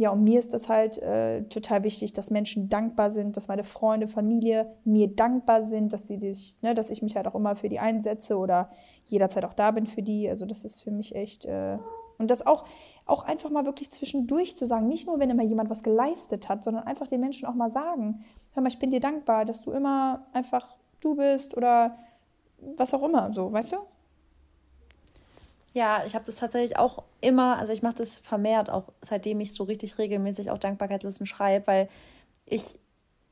Ja, 0.00 0.08
und 0.12 0.24
mir 0.24 0.38
ist 0.38 0.54
das 0.54 0.70
halt 0.70 0.96
äh, 1.02 1.42
total 1.50 1.84
wichtig, 1.84 2.14
dass 2.14 2.30
Menschen 2.30 2.70
dankbar 2.70 3.10
sind, 3.10 3.36
dass 3.36 3.48
meine 3.48 3.64
Freunde, 3.64 4.08
Familie 4.08 4.74
mir 4.82 5.14
dankbar 5.14 5.62
sind, 5.62 5.92
dass 5.92 6.06
sie 6.06 6.18
sich, 6.18 6.56
ne, 6.62 6.72
dass 6.72 6.88
ich 6.88 7.02
mich 7.02 7.16
halt 7.16 7.28
auch 7.28 7.34
immer 7.34 7.54
für 7.54 7.68
die 7.68 7.80
einsetze 7.80 8.38
oder 8.38 8.70
jederzeit 9.04 9.44
auch 9.44 9.52
da 9.52 9.72
bin 9.72 9.86
für 9.86 10.00
die. 10.00 10.26
Also 10.26 10.46
das 10.46 10.64
ist 10.64 10.82
für 10.82 10.90
mich 10.90 11.14
echt 11.14 11.44
äh, 11.44 11.76
und 12.20 12.30
das 12.30 12.46
auch 12.46 12.64
auch 13.06 13.24
einfach 13.24 13.50
mal 13.50 13.64
wirklich 13.64 13.90
zwischendurch 13.90 14.56
zu 14.56 14.66
sagen, 14.66 14.88
nicht 14.88 15.06
nur 15.06 15.18
wenn 15.18 15.30
immer 15.30 15.42
jemand 15.42 15.68
was 15.68 15.82
geleistet 15.82 16.48
hat, 16.48 16.62
sondern 16.62 16.84
einfach 16.84 17.08
den 17.08 17.20
Menschen 17.20 17.46
auch 17.46 17.54
mal 17.54 17.70
sagen, 17.70 18.24
hör 18.52 18.62
mal, 18.62 18.68
ich 18.68 18.78
bin 18.78 18.90
dir 18.90 19.00
dankbar, 19.00 19.44
dass 19.44 19.62
du 19.62 19.72
immer 19.72 20.26
einfach 20.32 20.76
du 21.00 21.16
bist 21.16 21.56
oder 21.56 21.98
was 22.76 22.94
auch 22.94 23.02
immer, 23.02 23.32
so, 23.32 23.52
weißt 23.52 23.72
du? 23.72 23.76
Ja, 25.72 26.04
ich 26.04 26.14
habe 26.14 26.24
das 26.24 26.34
tatsächlich 26.34 26.78
auch 26.78 27.04
immer, 27.20 27.58
also 27.58 27.72
ich 27.72 27.82
mache 27.82 27.96
das 27.96 28.20
vermehrt, 28.20 28.70
auch 28.70 28.84
seitdem 29.02 29.40
ich 29.40 29.54
so 29.54 29.64
richtig 29.64 29.98
regelmäßig 29.98 30.50
auch 30.50 30.58
Dankbarkeitslisten 30.58 31.26
schreibe, 31.26 31.66
weil 31.66 31.88
ich, 32.44 32.78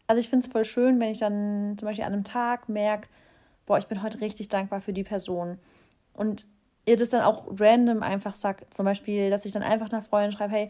also 0.06 0.20
ich 0.20 0.28
finde 0.28 0.46
es 0.46 0.52
voll 0.52 0.64
schön, 0.64 0.98
wenn 1.00 1.10
ich 1.10 1.18
dann 1.18 1.76
zum 1.78 1.86
Beispiel 1.86 2.04
an 2.04 2.12
einem 2.12 2.24
Tag 2.24 2.68
merke, 2.68 3.08
boah, 3.66 3.78
ich 3.78 3.86
bin 3.86 4.02
heute 4.02 4.20
richtig 4.20 4.48
dankbar 4.48 4.80
für 4.80 4.92
die 4.92 5.04
Person. 5.04 5.58
Und 6.14 6.46
ihr 6.88 6.96
das 6.96 7.10
dann 7.10 7.22
auch 7.22 7.46
random 7.58 8.02
einfach 8.02 8.34
sagt, 8.34 8.72
zum 8.72 8.84
Beispiel, 8.84 9.30
dass 9.30 9.44
ich 9.44 9.52
dann 9.52 9.62
einfach 9.62 9.90
nach 9.90 10.04
Freunden 10.04 10.32
schreibe, 10.32 10.52
hey, 10.52 10.68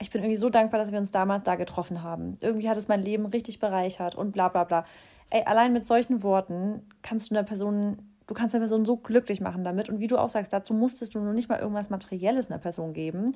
ich 0.00 0.10
bin 0.10 0.22
irgendwie 0.22 0.36
so 0.36 0.50
dankbar, 0.50 0.80
dass 0.80 0.92
wir 0.92 0.98
uns 0.98 1.10
damals 1.10 1.42
da 1.44 1.54
getroffen 1.56 2.02
haben. 2.02 2.36
Irgendwie 2.40 2.68
hat 2.68 2.76
es 2.76 2.88
mein 2.88 3.02
Leben 3.02 3.26
richtig 3.26 3.58
bereichert 3.58 4.14
und 4.14 4.32
bla 4.32 4.48
bla 4.48 4.64
bla. 4.64 4.84
Ey, 5.30 5.42
allein 5.44 5.72
mit 5.72 5.86
solchen 5.86 6.22
Worten 6.22 6.82
kannst 7.02 7.30
du 7.30 7.34
einer 7.34 7.44
Person 7.44 7.98
du 8.26 8.34
kannst 8.34 8.54
eine 8.54 8.64
Person 8.64 8.84
so 8.84 8.96
glücklich 8.96 9.40
machen 9.40 9.64
damit. 9.64 9.88
Und 9.88 10.00
wie 10.00 10.06
du 10.06 10.18
auch 10.18 10.28
sagst, 10.28 10.52
dazu 10.52 10.74
musstest 10.74 11.14
du 11.14 11.20
nur 11.20 11.32
nicht 11.32 11.48
mal 11.48 11.60
irgendwas 11.60 11.90
Materielles 11.90 12.50
einer 12.50 12.58
Person 12.58 12.92
geben, 12.92 13.32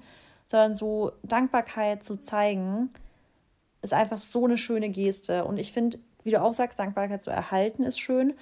sondern 0.46 0.76
so 0.76 1.12
Dankbarkeit 1.22 2.04
zu 2.04 2.16
zeigen, 2.16 2.90
ist 3.82 3.94
einfach 3.94 4.18
so 4.18 4.44
eine 4.44 4.58
schöne 4.58 4.90
Geste. 4.90 5.44
Und 5.44 5.58
ich 5.58 5.72
finde, 5.72 5.98
wie 6.24 6.30
du 6.30 6.42
auch 6.42 6.52
sagst, 6.52 6.78
Dankbarkeit 6.78 7.22
zu 7.22 7.30
erhalten 7.30 7.84
ist 7.84 8.00
schön, 8.00 8.34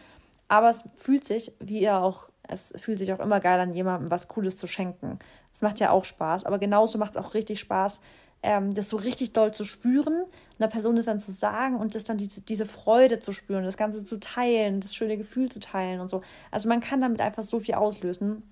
aber 0.49 0.71
es 0.71 0.85
fühlt 0.95 1.27
sich, 1.27 1.53
wie 1.61 1.81
ihr 1.81 1.99
auch, 1.99 2.29
es 2.49 2.73
fühlt 2.77 2.99
sich 2.99 3.13
auch 3.13 3.21
immer 3.21 3.41
geil 3.41 3.61
an, 3.61 3.73
jemandem 3.73 4.11
was 4.11 4.29
Cooles 4.29 4.57
zu 4.57 4.67
schenken. 4.67 5.19
Es 5.53 5.63
macht 5.63 5.81
ja 5.81 5.91
auch 5.91 6.05
Spaß, 6.05 6.45
aber 6.45 6.59
genauso 6.59 6.99
macht 6.99 7.17
es 7.17 7.23
auch 7.23 7.35
richtig 7.35 7.61
Spaß, 7.61 8.01
ähm, 8.43 8.73
das 8.75 8.89
so 8.89 8.97
richtig 8.97 9.33
doll 9.33 9.53
zu 9.53 9.65
spüren, 9.65 10.25
einer 10.59 10.69
Person 10.69 10.97
das 10.97 11.07
dann 11.07 11.21
zu 11.21 11.33
sagen 11.33 11.77
und 11.77 11.95
das 11.95 12.05
dann 12.05 12.19
diese, 12.19 12.41
diese 12.41 12.67
Freude 12.67 13.19
zu 13.19 13.33
spüren, 13.33 13.65
das 13.65 13.77
Ganze 13.77 14.05
zu 14.05 14.21
teilen, 14.21 14.81
das 14.81 14.95
schöne 14.95 15.17
Gefühl 15.17 15.51
zu 15.51 15.61
teilen 15.61 16.01
und 16.01 16.09
so. 16.09 16.23
Also 16.51 16.69
man 16.69 16.81
kann 16.81 17.01
damit 17.01 17.21
einfach 17.21 17.43
so 17.43 17.61
viel 17.61 17.75
auslösen, 17.75 18.43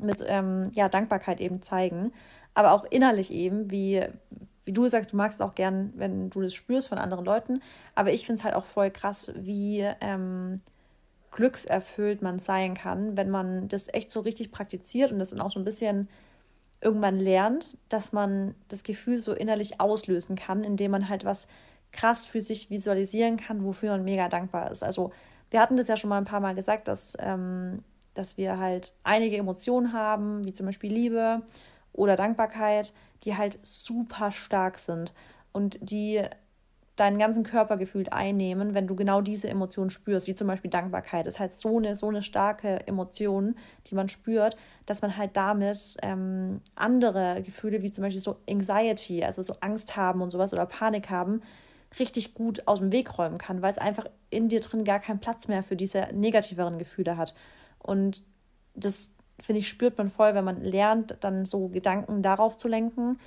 mit 0.00 0.24
ähm, 0.26 0.70
ja, 0.74 0.88
Dankbarkeit 0.88 1.40
eben 1.40 1.62
zeigen, 1.62 2.12
aber 2.54 2.72
auch 2.72 2.84
innerlich 2.90 3.32
eben, 3.32 3.70
wie, 3.70 4.04
wie 4.64 4.72
du 4.72 4.88
sagst, 4.88 5.12
du 5.12 5.16
magst 5.16 5.42
auch 5.42 5.54
gern, 5.54 5.92
wenn 5.96 6.30
du 6.30 6.40
das 6.40 6.54
spürst 6.54 6.88
von 6.88 6.98
anderen 6.98 7.24
Leuten, 7.24 7.60
aber 7.94 8.12
ich 8.12 8.26
finde 8.26 8.40
es 8.40 8.44
halt 8.44 8.54
auch 8.54 8.64
voll 8.64 8.90
krass, 8.90 9.32
wie 9.36 9.86
ähm, 10.00 10.60
glückserfüllt 11.30 12.22
man 12.22 12.38
sein 12.38 12.74
kann, 12.74 13.16
wenn 13.16 13.30
man 13.30 13.68
das 13.68 13.92
echt 13.92 14.12
so 14.12 14.20
richtig 14.20 14.50
praktiziert 14.50 15.12
und 15.12 15.18
das 15.18 15.30
dann 15.30 15.40
auch 15.40 15.50
so 15.50 15.60
ein 15.60 15.64
bisschen 15.64 16.08
irgendwann 16.80 17.18
lernt, 17.18 17.76
dass 17.88 18.12
man 18.12 18.54
das 18.68 18.82
Gefühl 18.82 19.18
so 19.18 19.32
innerlich 19.32 19.80
auslösen 19.80 20.36
kann, 20.36 20.64
indem 20.64 20.92
man 20.92 21.08
halt 21.08 21.24
was 21.24 21.46
krass 21.92 22.26
für 22.26 22.40
sich 22.40 22.70
visualisieren 22.70 23.36
kann, 23.36 23.64
wofür 23.64 23.90
man 23.90 24.04
mega 24.04 24.28
dankbar 24.28 24.70
ist. 24.70 24.82
Also 24.82 25.12
wir 25.50 25.60
hatten 25.60 25.76
das 25.76 25.88
ja 25.88 25.96
schon 25.96 26.10
mal 26.10 26.18
ein 26.18 26.24
paar 26.24 26.40
Mal 26.40 26.54
gesagt, 26.54 26.88
dass, 26.88 27.16
ähm, 27.20 27.82
dass 28.14 28.36
wir 28.36 28.58
halt 28.58 28.94
einige 29.02 29.36
Emotionen 29.36 29.92
haben, 29.92 30.44
wie 30.44 30.52
zum 30.52 30.66
Beispiel 30.66 30.92
Liebe 30.92 31.42
oder 31.92 32.16
Dankbarkeit, 32.16 32.92
die 33.24 33.36
halt 33.36 33.58
super 33.62 34.32
stark 34.32 34.78
sind 34.78 35.12
und 35.52 35.78
die 35.82 36.22
deinen 37.00 37.18
ganzen 37.18 37.44
Körper 37.44 37.78
gefühlt 37.78 38.12
einnehmen, 38.12 38.74
wenn 38.74 38.86
du 38.86 38.94
genau 38.94 39.22
diese 39.22 39.48
Emotionen 39.48 39.88
spürst, 39.88 40.26
wie 40.26 40.34
zum 40.34 40.46
Beispiel 40.46 40.70
Dankbarkeit. 40.70 41.24
Das 41.24 41.34
ist 41.34 41.40
halt 41.40 41.54
so 41.54 41.78
eine, 41.78 41.96
so 41.96 42.08
eine 42.08 42.20
starke 42.20 42.86
Emotion, 42.86 43.56
die 43.86 43.94
man 43.94 44.10
spürt, 44.10 44.54
dass 44.84 45.00
man 45.00 45.16
halt 45.16 45.34
damit 45.34 45.96
ähm, 46.02 46.60
andere 46.74 47.40
Gefühle, 47.42 47.80
wie 47.82 47.90
zum 47.90 48.02
Beispiel 48.02 48.20
so 48.20 48.36
Anxiety, 48.48 49.24
also 49.24 49.40
so 49.40 49.54
Angst 49.60 49.96
haben 49.96 50.20
und 50.20 50.28
sowas 50.28 50.52
oder 50.52 50.66
Panik 50.66 51.08
haben, 51.08 51.40
richtig 51.98 52.34
gut 52.34 52.68
aus 52.68 52.80
dem 52.80 52.92
Weg 52.92 53.16
räumen 53.16 53.38
kann, 53.38 53.62
weil 53.62 53.70
es 53.70 53.78
einfach 53.78 54.04
in 54.28 54.50
dir 54.50 54.60
drin 54.60 54.84
gar 54.84 55.00
keinen 55.00 55.20
Platz 55.20 55.48
mehr 55.48 55.62
für 55.62 55.76
diese 55.76 56.08
negativeren 56.12 56.78
Gefühle 56.78 57.16
hat. 57.16 57.34
Und 57.78 58.24
das, 58.74 59.10
finde 59.40 59.60
ich, 59.60 59.68
spürt 59.70 59.96
man 59.96 60.10
voll, 60.10 60.34
wenn 60.34 60.44
man 60.44 60.60
lernt, 60.60 61.16
dann 61.20 61.46
so 61.46 61.68
Gedanken 61.68 62.20
darauf 62.20 62.58
zu 62.58 62.68
lenken, 62.68 63.18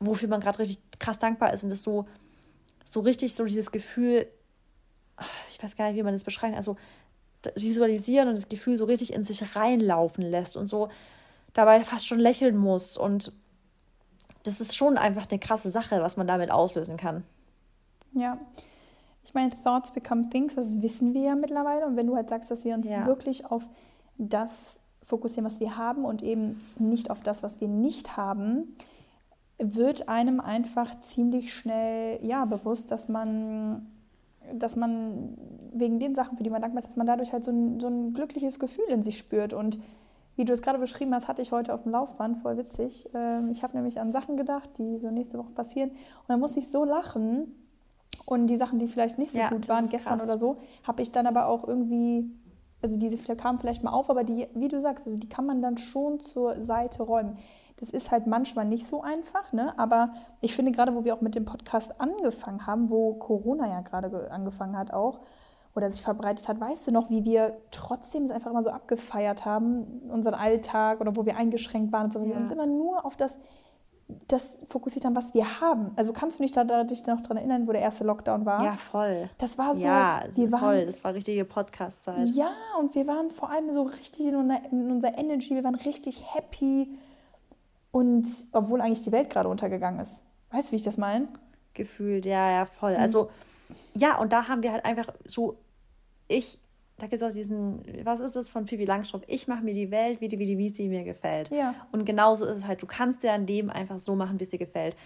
wofür 0.00 0.28
man 0.28 0.40
gerade 0.40 0.58
richtig 0.58 0.80
krass 0.98 1.20
dankbar 1.20 1.52
ist 1.52 1.62
und 1.62 1.70
das 1.70 1.84
so 1.84 2.06
so 2.92 3.00
richtig 3.00 3.34
so 3.34 3.44
dieses 3.44 3.72
Gefühl, 3.72 4.26
ich 5.48 5.62
weiß 5.62 5.76
gar 5.76 5.88
nicht, 5.88 5.96
wie 5.96 6.02
man 6.02 6.12
das 6.12 6.24
beschreibt, 6.24 6.56
also 6.56 6.76
visualisieren 7.54 8.28
und 8.28 8.36
das 8.36 8.48
Gefühl 8.48 8.76
so 8.76 8.84
richtig 8.84 9.14
in 9.14 9.24
sich 9.24 9.56
reinlaufen 9.56 10.22
lässt 10.22 10.56
und 10.58 10.68
so 10.68 10.90
dabei 11.54 11.82
fast 11.84 12.06
schon 12.06 12.20
lächeln 12.20 12.56
muss. 12.56 12.98
Und 12.98 13.32
das 14.42 14.60
ist 14.60 14.76
schon 14.76 14.98
einfach 14.98 15.26
eine 15.30 15.38
krasse 15.38 15.70
Sache, 15.70 16.02
was 16.02 16.18
man 16.18 16.26
damit 16.26 16.50
auslösen 16.50 16.98
kann. 16.98 17.24
Ja. 18.12 18.38
Ich 19.24 19.32
meine, 19.32 19.50
Thoughts 19.64 19.92
become 19.92 20.28
things, 20.28 20.56
das 20.56 20.82
wissen 20.82 21.14
wir 21.14 21.22
ja 21.22 21.34
mittlerweile. 21.34 21.86
Und 21.86 21.96
wenn 21.96 22.06
du 22.06 22.16
halt 22.16 22.28
sagst, 22.28 22.50
dass 22.50 22.64
wir 22.64 22.74
uns 22.74 22.88
ja. 22.88 23.06
wirklich 23.06 23.46
auf 23.46 23.66
das 24.18 24.80
fokussieren, 25.02 25.46
was 25.46 25.60
wir 25.60 25.78
haben 25.78 26.04
und 26.04 26.22
eben 26.22 26.60
nicht 26.78 27.10
auf 27.10 27.20
das, 27.20 27.42
was 27.42 27.60
wir 27.60 27.68
nicht 27.68 28.18
haben, 28.18 28.76
wird 29.62 30.08
einem 30.08 30.40
einfach 30.40 30.98
ziemlich 31.00 31.54
schnell 31.54 32.18
ja, 32.24 32.44
bewusst, 32.44 32.90
dass 32.90 33.08
man, 33.08 33.86
dass 34.52 34.76
man 34.76 35.36
wegen 35.72 35.98
den 35.98 36.14
Sachen, 36.14 36.36
für 36.36 36.42
die 36.42 36.50
man 36.50 36.60
dankbar 36.60 36.82
ist, 36.82 36.88
dass 36.88 36.96
man 36.96 37.06
dadurch 37.06 37.32
halt 37.32 37.44
so 37.44 37.50
ein, 37.50 37.80
so 37.80 37.88
ein 37.88 38.12
glückliches 38.12 38.58
Gefühl 38.58 38.84
in 38.88 39.02
sich 39.02 39.18
spürt. 39.18 39.52
Und 39.52 39.78
wie 40.36 40.44
du 40.44 40.52
es 40.52 40.62
gerade 40.62 40.78
beschrieben 40.78 41.14
hast, 41.14 41.28
hatte 41.28 41.42
ich 41.42 41.52
heute 41.52 41.74
auf 41.74 41.82
dem 41.82 41.92
Laufband, 41.92 42.38
voll 42.38 42.56
witzig. 42.56 43.08
Ähm, 43.14 43.50
ich 43.50 43.62
habe 43.62 43.76
nämlich 43.76 44.00
an 44.00 44.12
Sachen 44.12 44.36
gedacht, 44.36 44.70
die 44.78 44.98
so 44.98 45.10
nächste 45.10 45.38
Woche 45.38 45.50
passieren. 45.50 45.90
Und 45.90 46.28
dann 46.28 46.40
muss 46.40 46.56
ich 46.56 46.70
so 46.70 46.84
lachen. 46.84 47.54
Und 48.24 48.46
die 48.46 48.56
Sachen, 48.56 48.78
die 48.78 48.86
vielleicht 48.86 49.18
nicht 49.18 49.32
so 49.32 49.38
ja, 49.38 49.48
gut 49.48 49.68
waren, 49.68 49.88
gestern 49.88 50.18
krass. 50.18 50.28
oder 50.28 50.36
so, 50.36 50.58
habe 50.84 51.02
ich 51.02 51.10
dann 51.12 51.26
aber 51.26 51.46
auch 51.46 51.66
irgendwie, 51.66 52.30
also 52.80 52.98
diese 52.98 53.16
kamen 53.36 53.58
vielleicht 53.58 53.82
mal 53.82 53.92
auf, 53.92 54.10
aber 54.10 54.24
die, 54.24 54.46
wie 54.54 54.68
du 54.68 54.80
sagst, 54.80 55.06
also 55.06 55.18
die 55.18 55.28
kann 55.28 55.44
man 55.44 55.60
dann 55.60 55.76
schon 55.76 56.20
zur 56.20 56.62
Seite 56.62 57.02
räumen. 57.02 57.36
Das 57.82 57.90
ist 57.90 58.12
halt 58.12 58.28
manchmal 58.28 58.64
nicht 58.64 58.86
so 58.86 59.02
einfach, 59.02 59.52
ne? 59.52 59.76
aber 59.76 60.14
ich 60.40 60.54
finde 60.54 60.70
gerade, 60.70 60.94
wo 60.94 61.02
wir 61.02 61.14
auch 61.16 61.20
mit 61.20 61.34
dem 61.34 61.44
Podcast 61.44 62.00
angefangen 62.00 62.64
haben, 62.64 62.90
wo 62.90 63.14
Corona 63.14 63.66
ja 63.66 63.80
gerade 63.80 64.30
angefangen 64.30 64.78
hat 64.78 64.92
auch 64.92 65.18
oder 65.74 65.90
sich 65.90 66.00
verbreitet 66.00 66.46
hat, 66.46 66.60
weißt 66.60 66.86
du 66.86 66.92
noch, 66.92 67.10
wie 67.10 67.24
wir 67.24 67.56
trotzdem 67.72 68.22
es 68.22 68.30
einfach 68.30 68.52
immer 68.52 68.62
so 68.62 68.70
abgefeiert 68.70 69.44
haben, 69.44 70.00
unseren 70.08 70.34
Alltag 70.34 71.00
oder 71.00 71.16
wo 71.16 71.26
wir 71.26 71.36
eingeschränkt 71.36 71.92
waren 71.92 72.04
und 72.04 72.12
so, 72.12 72.20
ja. 72.20 72.26
wir 72.26 72.36
uns 72.36 72.52
immer 72.52 72.66
nur 72.66 73.04
auf 73.04 73.16
das 73.16 73.36
das 74.28 74.58
fokussiert 74.68 75.04
haben, 75.04 75.16
was 75.16 75.34
wir 75.34 75.60
haben. 75.60 75.90
Also 75.96 76.12
kannst 76.12 76.38
du 76.38 76.42
dich 76.42 76.52
da, 76.52 76.62
da 76.62 76.84
dich 76.84 77.04
noch 77.06 77.20
daran 77.20 77.38
erinnern, 77.38 77.66
wo 77.66 77.72
der 77.72 77.80
erste 77.80 78.04
Lockdown 78.04 78.44
war? 78.44 78.62
Ja, 78.62 78.74
voll. 78.74 79.28
Das 79.38 79.58
war 79.58 79.74
so. 79.74 79.84
Ja, 79.84 80.22
wir 80.34 80.52
waren, 80.52 80.60
voll. 80.60 80.86
Das 80.86 81.02
war 81.02 81.14
richtige 81.14 81.44
Podcast-Zeit. 81.44 82.28
Ja, 82.28 82.52
und 82.78 82.94
wir 82.94 83.06
waren 83.06 83.30
vor 83.30 83.50
allem 83.50 83.72
so 83.72 83.82
richtig 83.82 84.26
in, 84.26 84.50
in 84.70 84.90
unserer 84.90 85.16
Energy. 85.18 85.54
Wir 85.54 85.64
waren 85.64 85.74
richtig 85.74 86.22
happy. 86.34 86.98
Und 87.92 88.26
obwohl 88.52 88.80
eigentlich 88.80 89.04
die 89.04 89.12
Welt 89.12 89.30
gerade 89.30 89.48
untergegangen 89.48 90.00
ist. 90.00 90.24
Weißt 90.50 90.68
du, 90.68 90.72
wie 90.72 90.76
ich 90.76 90.82
das 90.82 90.96
meine? 90.96 91.28
Gefühlt, 91.74 92.26
ja, 92.26 92.50
ja, 92.50 92.66
voll. 92.66 92.94
Mhm. 92.94 93.00
Also, 93.00 93.30
ja, 93.94 94.18
und 94.18 94.32
da 94.32 94.48
haben 94.48 94.62
wir 94.62 94.72
halt 94.72 94.84
einfach 94.84 95.08
so, 95.24 95.58
ich 96.28 96.58
da 97.02 97.08
gibt 97.08 97.20
es 97.20 97.28
auch 97.28 97.34
diesen, 97.34 97.82
was 98.04 98.20
ist 98.20 98.36
das 98.36 98.48
von 98.48 98.64
Pippi 98.64 98.84
Langstrumpf? 98.84 99.24
Ich 99.26 99.48
mache 99.48 99.64
mir 99.64 99.74
die 99.74 99.90
Welt, 99.90 100.20
wie 100.20 100.28
die, 100.28 100.38
wie 100.38 100.46
die, 100.46 100.56
wie 100.56 100.70
sie 100.70 100.88
mir 100.88 101.02
gefällt. 101.02 101.50
Ja. 101.50 101.74
Und 101.90 102.06
genauso 102.06 102.44
ist 102.46 102.58
es 102.58 102.66
halt, 102.66 102.80
du 102.80 102.86
kannst 102.86 103.24
dir 103.24 103.28
dein 103.28 103.44
Leben 103.44 103.70
einfach 103.70 103.98
so 103.98 104.14
machen, 104.14 104.38
wie 104.38 104.44
es 104.44 104.50
dir 104.50 104.58
gefällt. 104.58 104.96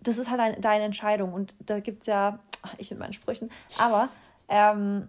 Das 0.00 0.16
ist 0.16 0.30
halt 0.30 0.38
ein, 0.38 0.60
deine 0.60 0.84
Entscheidung. 0.84 1.32
Und 1.32 1.56
da 1.58 1.80
gibt 1.80 2.02
es 2.02 2.06
ja, 2.06 2.38
ach, 2.62 2.74
ich 2.78 2.92
mit 2.92 3.00
meinen 3.00 3.12
Sprüchen, 3.12 3.50
aber 3.78 4.08
ähm, 4.48 5.08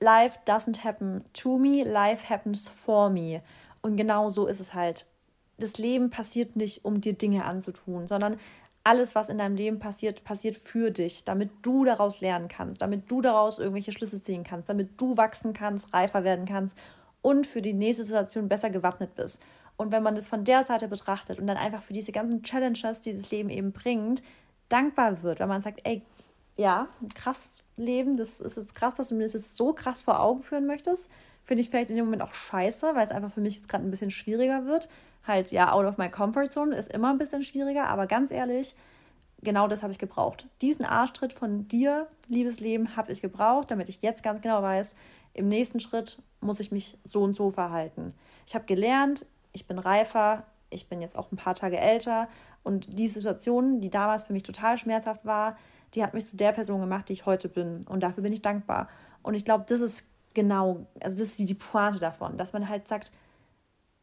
life 0.00 0.38
doesn't 0.46 0.82
happen 0.82 1.22
to 1.34 1.58
me, 1.58 1.84
life 1.84 2.26
happens 2.26 2.66
for 2.66 3.10
me. 3.10 3.42
Und 3.82 3.96
genau 3.96 4.30
so 4.30 4.46
ist 4.46 4.60
es 4.60 4.72
halt. 4.72 5.04
Das 5.58 5.76
Leben 5.78 6.10
passiert 6.10 6.56
nicht, 6.56 6.84
um 6.84 7.00
dir 7.00 7.12
Dinge 7.12 7.44
anzutun, 7.44 8.06
sondern 8.06 8.38
alles, 8.84 9.14
was 9.14 9.28
in 9.28 9.38
deinem 9.38 9.56
Leben 9.56 9.78
passiert, 9.78 10.24
passiert 10.24 10.56
für 10.56 10.90
dich, 10.90 11.24
damit 11.24 11.50
du 11.62 11.84
daraus 11.84 12.20
lernen 12.20 12.48
kannst, 12.48 12.80
damit 12.80 13.10
du 13.10 13.20
daraus 13.20 13.58
irgendwelche 13.58 13.92
Schlüsse 13.92 14.22
ziehen 14.22 14.44
kannst, 14.44 14.68
damit 14.68 15.00
du 15.00 15.16
wachsen 15.16 15.52
kannst, 15.52 15.92
reifer 15.92 16.24
werden 16.24 16.46
kannst 16.46 16.76
und 17.20 17.46
für 17.46 17.60
die 17.60 17.74
nächste 17.74 18.04
Situation 18.04 18.48
besser 18.48 18.70
gewappnet 18.70 19.14
bist. 19.14 19.40
Und 19.76 19.92
wenn 19.92 20.02
man 20.02 20.14
das 20.14 20.26
von 20.26 20.44
der 20.44 20.64
Seite 20.64 20.88
betrachtet 20.88 21.38
und 21.38 21.46
dann 21.46 21.56
einfach 21.56 21.82
für 21.82 21.92
diese 21.92 22.12
ganzen 22.12 22.42
Challenges, 22.42 23.00
die 23.00 23.12
das 23.12 23.30
Leben 23.30 23.50
eben 23.50 23.72
bringt, 23.72 24.22
dankbar 24.68 25.22
wird, 25.22 25.40
wenn 25.40 25.48
man 25.48 25.62
sagt, 25.62 25.80
ey, 25.84 26.02
ja, 26.56 26.88
krass 27.14 27.62
Leben, 27.76 28.16
das 28.16 28.40
ist 28.40 28.56
jetzt 28.56 28.74
krass, 28.74 28.94
dass 28.94 29.08
du 29.08 29.14
mir 29.14 29.24
das 29.24 29.34
jetzt 29.34 29.56
so 29.56 29.72
krass 29.72 30.02
vor 30.02 30.20
Augen 30.20 30.42
führen 30.42 30.66
möchtest, 30.66 31.10
finde 31.44 31.60
ich 31.60 31.70
vielleicht 31.70 31.90
in 31.90 31.96
dem 31.96 32.06
Moment 32.06 32.22
auch 32.22 32.34
scheiße, 32.34 32.94
weil 32.94 33.06
es 33.06 33.12
einfach 33.12 33.32
für 33.32 33.40
mich 33.40 33.56
jetzt 33.56 33.68
gerade 33.68 33.84
ein 33.84 33.90
bisschen 33.90 34.10
schwieriger 34.10 34.66
wird 34.66 34.88
halt, 35.26 35.52
ja, 35.52 35.72
out 35.72 35.84
of 35.84 35.98
my 35.98 36.08
comfort 36.08 36.48
zone 36.50 36.74
ist 36.74 36.92
immer 36.92 37.10
ein 37.10 37.18
bisschen 37.18 37.42
schwieriger, 37.42 37.88
aber 37.88 38.06
ganz 38.06 38.30
ehrlich, 38.30 38.74
genau 39.42 39.68
das 39.68 39.82
habe 39.82 39.92
ich 39.92 39.98
gebraucht. 39.98 40.46
Diesen 40.62 40.84
Arschtritt 40.84 41.32
von 41.32 41.68
dir, 41.68 42.08
liebes 42.28 42.60
Leben, 42.60 42.96
habe 42.96 43.12
ich 43.12 43.22
gebraucht, 43.22 43.70
damit 43.70 43.88
ich 43.88 44.02
jetzt 44.02 44.22
ganz 44.22 44.40
genau 44.40 44.62
weiß, 44.62 44.94
im 45.34 45.48
nächsten 45.48 45.80
Schritt 45.80 46.20
muss 46.40 46.60
ich 46.60 46.72
mich 46.72 46.96
so 47.04 47.22
und 47.22 47.34
so 47.34 47.50
verhalten. 47.50 48.14
Ich 48.46 48.54
habe 48.54 48.64
gelernt, 48.64 49.26
ich 49.52 49.66
bin 49.66 49.78
reifer, 49.78 50.44
ich 50.70 50.88
bin 50.88 51.00
jetzt 51.00 51.16
auch 51.16 51.30
ein 51.32 51.36
paar 51.36 51.54
Tage 51.54 51.78
älter 51.78 52.28
und 52.62 52.98
die 52.98 53.08
Situation, 53.08 53.80
die 53.80 53.90
damals 53.90 54.24
für 54.24 54.32
mich 54.32 54.42
total 54.42 54.78
schmerzhaft 54.78 55.24
war, 55.24 55.56
die 55.94 56.02
hat 56.02 56.14
mich 56.14 56.26
zu 56.26 56.36
der 56.36 56.52
Person 56.52 56.80
gemacht, 56.80 57.08
die 57.08 57.14
ich 57.14 57.26
heute 57.26 57.48
bin 57.48 57.80
und 57.88 58.02
dafür 58.02 58.22
bin 58.22 58.32
ich 58.32 58.42
dankbar. 58.42 58.88
Und 59.22 59.34
ich 59.34 59.44
glaube, 59.44 59.64
das 59.66 59.80
ist 59.80 60.04
genau, 60.34 60.86
also 61.00 61.16
das 61.16 61.28
ist 61.28 61.38
die 61.38 61.54
Pointe 61.54 61.98
davon, 61.98 62.36
dass 62.36 62.52
man 62.52 62.68
halt 62.68 62.88
sagt, 62.88 63.10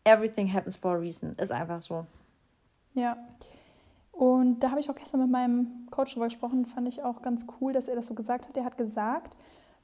everything 0.05 0.51
happens 0.51 0.75
for 0.75 0.91
a 0.91 0.97
reason. 0.97 1.33
Ist 1.33 1.51
einfach 1.51 1.81
so. 1.81 2.05
Ja. 2.93 3.17
Und 4.11 4.61
da 4.61 4.69
habe 4.69 4.79
ich 4.79 4.89
auch 4.89 4.95
gestern 4.95 5.19
mit 5.19 5.29
meinem 5.29 5.87
Coach 5.91 6.13
drüber 6.13 6.27
gesprochen, 6.27 6.65
fand 6.65 6.87
ich 6.87 7.03
auch 7.03 7.21
ganz 7.21 7.45
cool, 7.59 7.73
dass 7.73 7.89
er 7.89 7.95
das 7.95 8.07
so 8.07 8.13
gesagt 8.13 8.47
hat. 8.47 8.55
Er 8.55 8.63
hat 8.63 8.77
gesagt, 8.77 9.35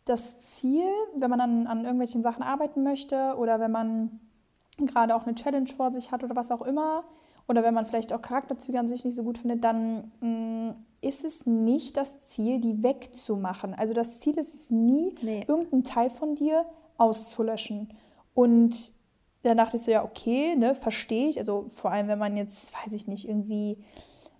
das 0.05 0.39
Ziel, 0.39 0.87
wenn 1.15 1.29
man 1.29 1.41
an, 1.41 1.67
an 1.67 1.81
irgendwelchen 1.81 2.21
Sachen 2.21 2.41
arbeiten 2.41 2.81
möchte 2.81 3.35
oder 3.37 3.59
wenn 3.59 3.71
man 3.71 4.21
gerade 4.77 5.15
auch 5.15 5.25
eine 5.25 5.35
Challenge 5.35 5.67
vor 5.67 5.91
sich 5.91 6.11
hat 6.11 6.23
oder 6.23 6.35
was 6.35 6.49
auch 6.49 6.61
immer, 6.61 7.03
oder 7.47 7.63
wenn 7.63 7.73
man 7.73 7.85
vielleicht 7.85 8.13
auch 8.13 8.21
Charakterzüge 8.21 8.79
an 8.79 8.87
sich 8.87 9.03
nicht 9.03 9.15
so 9.15 9.23
gut 9.23 9.37
findet, 9.37 9.63
dann 9.63 10.11
mh, 10.21 10.27
mm, 10.27 10.73
ist 11.01 11.25
es 11.25 11.45
nicht 11.45 11.97
das 11.97 12.21
Ziel, 12.21 12.61
die 12.61 12.81
wegzumachen. 12.83 13.73
Also 13.73 13.93
das 13.93 14.21
Ziel 14.21 14.37
ist 14.37 14.53
es 14.53 14.69
nie, 14.69 15.15
nee. 15.21 15.43
irgendeinen 15.47 15.83
Teil 15.83 16.09
von 16.09 16.35
dir 16.35 16.65
auszulöschen. 16.97 17.89
Und 18.33 18.93
da 19.43 19.55
dachte 19.55 19.77
ich 19.77 19.83
so, 19.83 19.91
ja, 19.91 20.03
okay, 20.03 20.55
ne, 20.55 20.75
verstehe 20.75 21.29
ich. 21.29 21.39
Also 21.39 21.65
vor 21.69 21.91
allem, 21.91 22.07
wenn 22.07 22.19
man 22.19 22.37
jetzt, 22.37 22.73
weiß 22.73 22.93
ich 22.93 23.07
nicht, 23.07 23.27
irgendwie 23.27 23.77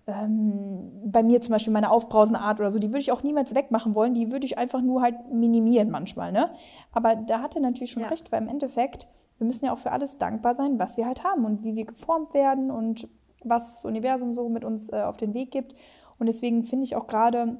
ähm, 0.06 0.90
bei 1.04 1.22
mir 1.22 1.40
zum 1.40 1.52
Beispiel 1.52 1.72
meine 1.72 1.90
aufbrausende 1.90 2.40
Art 2.40 2.60
oder 2.60 2.70
so, 2.70 2.78
die 2.78 2.88
würde 2.88 3.00
ich 3.00 3.12
auch 3.12 3.22
niemals 3.22 3.54
wegmachen 3.54 3.94
wollen, 3.94 4.14
die 4.14 4.30
würde 4.30 4.46
ich 4.46 4.58
einfach 4.58 4.80
nur 4.80 5.02
halt 5.02 5.32
minimieren 5.32 5.90
manchmal, 5.90 6.32
ne? 6.32 6.50
Aber 6.92 7.16
da 7.16 7.40
hat 7.40 7.54
er 7.54 7.62
natürlich 7.62 7.90
schon 7.90 8.02
ja. 8.02 8.08
recht, 8.08 8.32
weil 8.32 8.42
im 8.42 8.48
Endeffekt, 8.48 9.08
wir 9.38 9.46
müssen 9.46 9.64
ja 9.64 9.72
auch 9.72 9.78
für 9.78 9.92
alles 9.92 10.18
dankbar 10.18 10.54
sein, 10.54 10.78
was 10.78 10.96
wir 10.96 11.06
halt 11.06 11.24
haben 11.24 11.44
und 11.44 11.64
wie 11.64 11.76
wir 11.76 11.84
geformt 11.84 12.34
werden 12.34 12.70
und 12.70 13.08
was 13.44 13.74
das 13.74 13.84
Universum 13.84 14.34
so 14.34 14.48
mit 14.48 14.64
uns 14.64 14.92
äh, 14.92 15.02
auf 15.02 15.16
den 15.16 15.34
Weg 15.34 15.50
gibt. 15.50 15.74
Und 16.18 16.26
deswegen 16.26 16.62
finde 16.62 16.84
ich 16.84 16.94
auch 16.94 17.06
gerade 17.06 17.58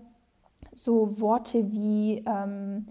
so 0.72 1.20
Worte 1.20 1.72
wie 1.72 2.24
ähm, 2.26 2.86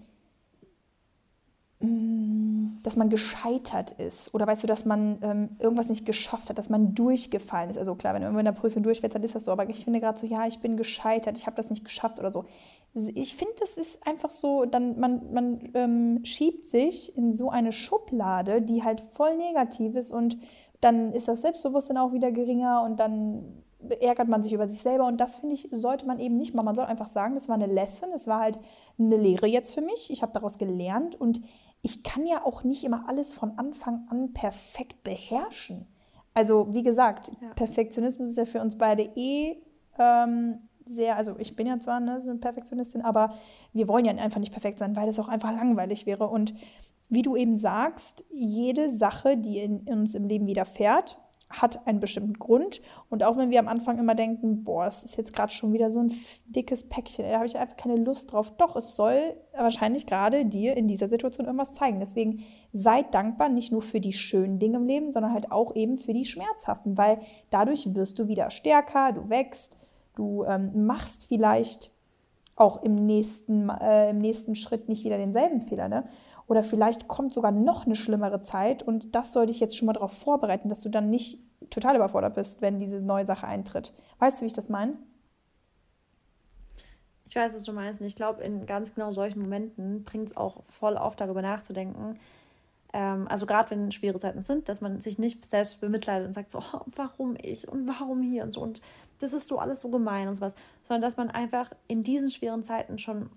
dass 2.82 2.96
man 2.96 3.08
gescheitert 3.10 3.92
ist 3.92 4.34
oder 4.34 4.46
weißt 4.46 4.62
du, 4.62 4.66
dass 4.66 4.84
man 4.84 5.18
ähm, 5.22 5.48
irgendwas 5.58 5.88
nicht 5.88 6.06
geschafft 6.06 6.48
hat, 6.48 6.58
dass 6.58 6.68
man 6.68 6.94
durchgefallen 6.94 7.70
ist. 7.70 7.78
Also 7.78 7.94
klar, 7.94 8.14
wenn 8.14 8.22
du 8.22 8.38
in 8.38 8.44
der 8.44 8.52
Prüfung 8.52 8.82
durchfällst, 8.82 9.14
dann 9.14 9.22
ist 9.22 9.34
das 9.34 9.44
so, 9.44 9.52
aber 9.52 9.68
ich 9.68 9.84
finde 9.84 10.00
gerade 10.00 10.18
so, 10.18 10.26
ja, 10.26 10.46
ich 10.46 10.60
bin 10.60 10.76
gescheitert, 10.76 11.38
ich 11.38 11.46
habe 11.46 11.56
das 11.56 11.70
nicht 11.70 11.84
geschafft 11.84 12.18
oder 12.18 12.30
so. 12.30 12.44
Ich 13.14 13.36
finde, 13.36 13.54
das 13.58 13.78
ist 13.78 14.06
einfach 14.06 14.30
so, 14.30 14.64
dann 14.64 15.00
man, 15.00 15.32
man 15.32 15.70
ähm, 15.74 16.24
schiebt 16.24 16.68
sich 16.68 17.16
in 17.16 17.32
so 17.32 17.50
eine 17.50 17.72
Schublade, 17.72 18.62
die 18.62 18.84
halt 18.84 19.00
voll 19.00 19.36
negativ 19.36 19.96
ist 19.96 20.12
und 20.12 20.36
dann 20.80 21.12
ist 21.12 21.28
das 21.28 21.42
Selbstbewusstsein 21.42 21.96
auch 21.96 22.12
wieder 22.12 22.32
geringer 22.32 22.82
und 22.82 23.00
dann 23.00 23.62
ärgert 24.00 24.28
man 24.28 24.42
sich 24.42 24.52
über 24.52 24.68
sich 24.68 24.80
selber 24.80 25.06
und 25.06 25.20
das 25.20 25.36
finde 25.36 25.54
ich, 25.54 25.68
sollte 25.72 26.06
man 26.06 26.20
eben 26.20 26.36
nicht 26.36 26.54
machen. 26.54 26.66
Man 26.66 26.74
soll 26.74 26.84
einfach 26.84 27.08
sagen, 27.08 27.34
das 27.34 27.48
war 27.48 27.56
eine 27.56 27.66
Lesson, 27.66 28.10
es 28.14 28.26
war 28.26 28.40
halt 28.40 28.58
eine 28.98 29.16
Lehre 29.16 29.46
jetzt 29.46 29.74
für 29.74 29.80
mich, 29.80 30.10
ich 30.10 30.22
habe 30.22 30.32
daraus 30.32 30.58
gelernt 30.58 31.20
und 31.20 31.40
ich 31.82 32.02
kann 32.04 32.26
ja 32.26 32.44
auch 32.44 32.62
nicht 32.64 32.84
immer 32.84 33.08
alles 33.08 33.34
von 33.34 33.58
Anfang 33.58 34.06
an 34.08 34.32
perfekt 34.32 35.02
beherrschen. 35.02 35.86
Also 36.32 36.72
wie 36.72 36.82
gesagt, 36.82 37.32
ja. 37.40 37.52
Perfektionismus 37.54 38.28
ist 38.28 38.36
ja 38.36 38.44
für 38.44 38.60
uns 38.60 38.78
beide 38.78 39.02
eh 39.02 39.56
ähm, 39.98 40.60
sehr, 40.86 41.16
also 41.16 41.36
ich 41.38 41.54
bin 41.56 41.66
ja 41.66 41.78
zwar 41.80 42.00
ne, 42.00 42.20
so 42.20 42.30
eine 42.30 42.38
Perfektionistin, 42.38 43.02
aber 43.02 43.34
wir 43.72 43.88
wollen 43.88 44.04
ja 44.04 44.12
einfach 44.12 44.40
nicht 44.40 44.52
perfekt 44.52 44.78
sein, 44.78 44.96
weil 44.96 45.08
es 45.08 45.18
auch 45.18 45.28
einfach 45.28 45.52
langweilig 45.52 46.06
wäre. 46.06 46.28
Und 46.28 46.54
wie 47.08 47.22
du 47.22 47.36
eben 47.36 47.56
sagst, 47.56 48.24
jede 48.30 48.90
Sache, 48.90 49.36
die 49.36 49.58
in 49.58 49.80
uns 49.80 50.14
im 50.14 50.24
Leben 50.24 50.46
widerfährt, 50.46 51.18
hat 51.52 51.86
einen 51.86 52.00
bestimmten 52.00 52.34
Grund. 52.34 52.80
Und 53.10 53.22
auch 53.22 53.36
wenn 53.36 53.50
wir 53.50 53.58
am 53.58 53.68
Anfang 53.68 53.98
immer 53.98 54.14
denken, 54.14 54.64
boah, 54.64 54.86
das 54.86 55.04
ist 55.04 55.16
jetzt 55.16 55.32
gerade 55.32 55.52
schon 55.52 55.72
wieder 55.72 55.90
so 55.90 56.00
ein 56.00 56.12
dickes 56.46 56.88
Päckchen, 56.88 57.26
da 57.28 57.36
habe 57.36 57.46
ich 57.46 57.56
einfach 57.56 57.76
keine 57.76 57.96
Lust 57.96 58.32
drauf. 58.32 58.52
Doch, 58.56 58.76
es 58.76 58.96
soll 58.96 59.36
wahrscheinlich 59.56 60.06
gerade 60.06 60.44
dir 60.44 60.76
in 60.76 60.88
dieser 60.88 61.08
Situation 61.08 61.46
irgendwas 61.46 61.72
zeigen. 61.72 62.00
Deswegen 62.00 62.44
seid 62.72 63.14
dankbar, 63.14 63.48
nicht 63.48 63.70
nur 63.70 63.82
für 63.82 64.00
die 64.00 64.12
schönen 64.12 64.58
Dinge 64.58 64.78
im 64.78 64.86
Leben, 64.86 65.12
sondern 65.12 65.32
halt 65.32 65.52
auch 65.52 65.76
eben 65.76 65.98
für 65.98 66.14
die 66.14 66.24
schmerzhaften, 66.24 66.96
weil 66.96 67.18
dadurch 67.50 67.94
wirst 67.94 68.18
du 68.18 68.28
wieder 68.28 68.50
stärker, 68.50 69.12
du 69.12 69.28
wächst, 69.28 69.78
du 70.16 70.44
ähm, 70.44 70.86
machst 70.86 71.26
vielleicht 71.26 71.92
auch 72.56 72.82
im 72.82 72.94
nächsten, 72.94 73.68
äh, 73.68 74.10
im 74.10 74.18
nächsten 74.18 74.54
Schritt 74.54 74.88
nicht 74.88 75.04
wieder 75.04 75.18
denselben 75.18 75.60
Fehler. 75.60 75.88
Ne? 75.88 76.04
Oder 76.46 76.62
vielleicht 76.62 77.08
kommt 77.08 77.32
sogar 77.32 77.52
noch 77.52 77.86
eine 77.86 77.96
schlimmere 77.96 78.40
Zeit 78.40 78.82
und 78.82 79.14
das 79.14 79.32
soll 79.32 79.46
dich 79.46 79.60
jetzt 79.60 79.76
schon 79.76 79.86
mal 79.86 79.92
darauf 79.92 80.12
vorbereiten, 80.12 80.68
dass 80.68 80.80
du 80.80 80.88
dann 80.88 81.10
nicht 81.10 81.40
total 81.70 81.96
überfordert 81.96 82.34
bist, 82.34 82.62
wenn 82.62 82.78
diese 82.78 83.04
neue 83.04 83.26
Sache 83.26 83.46
eintritt. 83.46 83.92
Weißt 84.18 84.38
du, 84.38 84.42
wie 84.42 84.46
ich 84.46 84.52
das 84.52 84.68
meine? 84.68 84.98
Ich 87.26 87.36
weiß, 87.36 87.54
was 87.54 87.62
du 87.62 87.72
meinst. 87.72 88.00
Und 88.00 88.06
ich 88.06 88.16
glaube, 88.16 88.42
in 88.42 88.66
ganz 88.66 88.94
genau 88.94 89.10
solchen 89.12 89.40
Momenten 89.40 90.04
bringt 90.04 90.30
es 90.30 90.36
auch 90.36 90.62
voll 90.64 90.98
auf, 90.98 91.16
darüber 91.16 91.40
nachzudenken. 91.40 92.18
Ähm, 92.92 93.26
also 93.28 93.46
gerade 93.46 93.70
wenn 93.70 93.90
schwere 93.90 94.20
Zeiten 94.20 94.44
sind, 94.44 94.68
dass 94.68 94.82
man 94.82 95.00
sich 95.00 95.18
nicht 95.18 95.44
selbst 95.44 95.80
bemitleidet 95.80 96.26
und 96.26 96.34
sagt 96.34 96.50
so, 96.50 96.58
oh, 96.58 96.80
warum 96.94 97.36
ich 97.40 97.68
und 97.68 97.88
warum 97.88 98.20
hier 98.20 98.42
und 98.42 98.52
so. 98.52 98.60
Und 98.60 98.82
das 99.18 99.32
ist 99.32 99.48
so 99.48 99.58
alles 99.58 99.80
so 99.80 99.88
gemein 99.88 100.28
und 100.28 100.34
sowas. 100.34 100.54
Sondern 100.82 101.00
dass 101.00 101.16
man 101.16 101.30
einfach 101.30 101.70
in 101.88 102.02
diesen 102.02 102.30
schweren 102.30 102.62
Zeiten 102.62 102.98
schon 102.98 103.30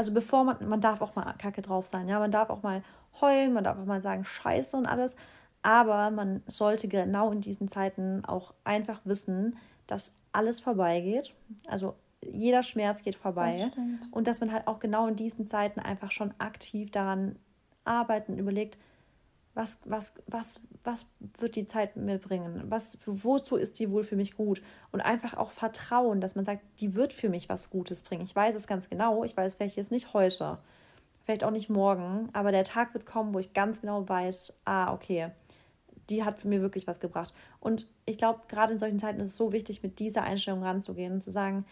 also 0.00 0.14
bevor 0.14 0.44
man, 0.44 0.66
man 0.66 0.80
darf 0.80 1.02
auch 1.02 1.14
mal 1.14 1.34
kacke 1.34 1.60
drauf 1.60 1.84
sein, 1.84 2.08
ja, 2.08 2.18
man 2.18 2.30
darf 2.30 2.48
auch 2.48 2.62
mal 2.62 2.82
heulen, 3.20 3.52
man 3.52 3.64
darf 3.64 3.78
auch 3.78 3.84
mal 3.84 4.00
sagen 4.00 4.24
Scheiße 4.24 4.74
und 4.74 4.86
alles, 4.86 5.14
aber 5.60 6.10
man 6.10 6.42
sollte 6.46 6.88
genau 6.88 7.30
in 7.32 7.42
diesen 7.42 7.68
Zeiten 7.68 8.24
auch 8.24 8.54
einfach 8.64 9.02
wissen, 9.04 9.58
dass 9.86 10.12
alles 10.32 10.62
vorbeigeht. 10.62 11.34
Also 11.66 11.96
jeder 12.24 12.62
Schmerz 12.62 13.02
geht 13.02 13.14
vorbei. 13.14 13.70
Das 13.76 14.08
und 14.10 14.26
dass 14.26 14.40
man 14.40 14.54
halt 14.54 14.68
auch 14.68 14.78
genau 14.78 15.06
in 15.06 15.16
diesen 15.16 15.46
Zeiten 15.46 15.80
einfach 15.80 16.12
schon 16.12 16.32
aktiv 16.38 16.90
daran 16.90 17.36
arbeiten, 17.84 18.38
überlegt, 18.38 18.78
was, 19.54 19.78
was, 19.84 20.14
was, 20.26 20.60
was 20.84 21.06
wird 21.38 21.56
die 21.56 21.66
Zeit 21.66 21.96
mir 21.96 22.18
bringen? 22.18 22.62
Was, 22.68 22.98
wozu 23.04 23.56
ist 23.56 23.78
die 23.78 23.90
wohl 23.90 24.04
für 24.04 24.16
mich 24.16 24.36
gut? 24.36 24.62
Und 24.92 25.00
einfach 25.00 25.34
auch 25.36 25.50
vertrauen, 25.50 26.20
dass 26.20 26.34
man 26.34 26.44
sagt, 26.44 26.62
die 26.80 26.94
wird 26.94 27.12
für 27.12 27.28
mich 27.28 27.48
was 27.48 27.70
Gutes 27.70 28.02
bringen. 28.02 28.22
Ich 28.22 28.34
weiß 28.34 28.54
es 28.54 28.66
ganz 28.66 28.88
genau, 28.88 29.24
ich 29.24 29.36
weiß 29.36 29.56
vielleicht 29.56 29.76
jetzt 29.76 29.90
nicht 29.90 30.14
heute, 30.14 30.58
vielleicht 31.24 31.44
auch 31.44 31.50
nicht 31.50 31.68
morgen, 31.68 32.28
aber 32.32 32.52
der 32.52 32.64
Tag 32.64 32.94
wird 32.94 33.06
kommen, 33.06 33.34
wo 33.34 33.38
ich 33.38 33.52
ganz 33.52 33.80
genau 33.80 34.08
weiß, 34.08 34.54
ah, 34.64 34.92
okay, 34.92 35.30
die 36.10 36.24
hat 36.24 36.40
für 36.40 36.48
mir 36.48 36.62
wirklich 36.62 36.86
was 36.86 37.00
gebracht. 37.00 37.32
Und 37.60 37.90
ich 38.04 38.18
glaube, 38.18 38.40
gerade 38.48 38.72
in 38.72 38.78
solchen 38.78 38.98
Zeiten 38.98 39.20
ist 39.20 39.32
es 39.32 39.36
so 39.36 39.52
wichtig, 39.52 39.82
mit 39.82 39.98
dieser 39.98 40.22
Einstellung 40.22 40.62
ranzugehen 40.62 41.14
und 41.14 41.22
zu 41.22 41.30
sagen, 41.30 41.64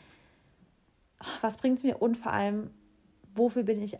was 1.40 1.56
bringt 1.56 1.78
es 1.78 1.84
mir 1.84 2.00
und 2.00 2.16
vor 2.16 2.32
allem, 2.32 2.70
wofür 3.34 3.64
bin 3.64 3.82
ich 3.82 3.98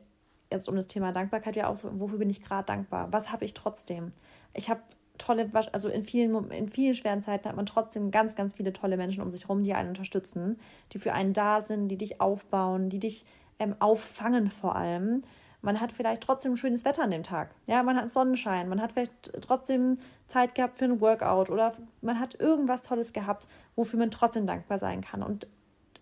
jetzt 0.51 0.69
um 0.69 0.77
das 0.77 0.87
Thema 0.87 1.13
Dankbarkeit 1.13 1.55
wieder 1.57 1.69
ausdrücken, 1.69 2.01
wofür 2.01 2.19
bin 2.19 2.31
ich 2.31 2.43
gerade 2.43 2.67
dankbar? 2.67 3.09
Was 3.13 3.33
habe 3.33 3.45
ich 3.45 3.55
trotzdem? 3.55 4.11
Ich 4.55 4.71
habe 4.71 4.81
tolle, 5.19 5.51
also 5.73 5.89
in 5.89 6.05
vielen, 6.05 6.51
in 6.51 6.69
vielen 6.69 6.95
schweren 6.95 7.23
Zeiten 7.23 7.49
hat 7.49 7.57
man 7.57 7.67
trotzdem 7.67 8.11
ganz, 8.11 8.35
ganz 8.35 8.55
viele 8.55 8.73
tolle 8.73 8.97
Menschen 8.97 9.23
um 9.23 9.31
sich 9.31 9.43
herum, 9.43 9.65
die 9.65 9.75
einen 9.75 9.91
unterstützen, 9.91 10.59
die 10.93 10.99
für 10.99 11.13
einen 11.13 11.33
da 11.33 11.61
sind, 11.61 11.89
die 11.89 11.99
dich 11.99 12.21
aufbauen, 12.21 12.89
die 12.89 13.01
dich 13.01 13.27
ähm, 13.59 13.75
auffangen 13.81 14.51
vor 14.51 14.77
allem. 14.77 15.23
Man 15.61 15.81
hat 15.81 15.91
vielleicht 15.91 16.23
trotzdem 16.23 16.57
schönes 16.57 16.85
Wetter 16.85 17.03
an 17.03 17.11
dem 17.11 17.25
Tag. 17.25 17.51
Ja, 17.67 17.83
man 17.83 17.97
hat 17.97 18.11
Sonnenschein, 18.11 18.69
man 18.69 18.81
hat 18.81 18.93
vielleicht 18.93 19.33
trotzdem 19.43 19.99
Zeit 20.29 20.55
gehabt 20.55 20.79
für 20.79 20.85
ein 20.85 21.01
Workout 21.01 21.51
oder 21.51 21.73
man 22.01 22.21
hat 22.21 22.39
irgendwas 22.41 22.83
Tolles 22.83 23.13
gehabt, 23.13 23.49
wofür 23.75 23.99
man 23.99 24.13
trotzdem 24.13 24.47
dankbar 24.47 24.79
sein 24.79 25.01
kann. 25.01 25.23
Und 25.23 25.49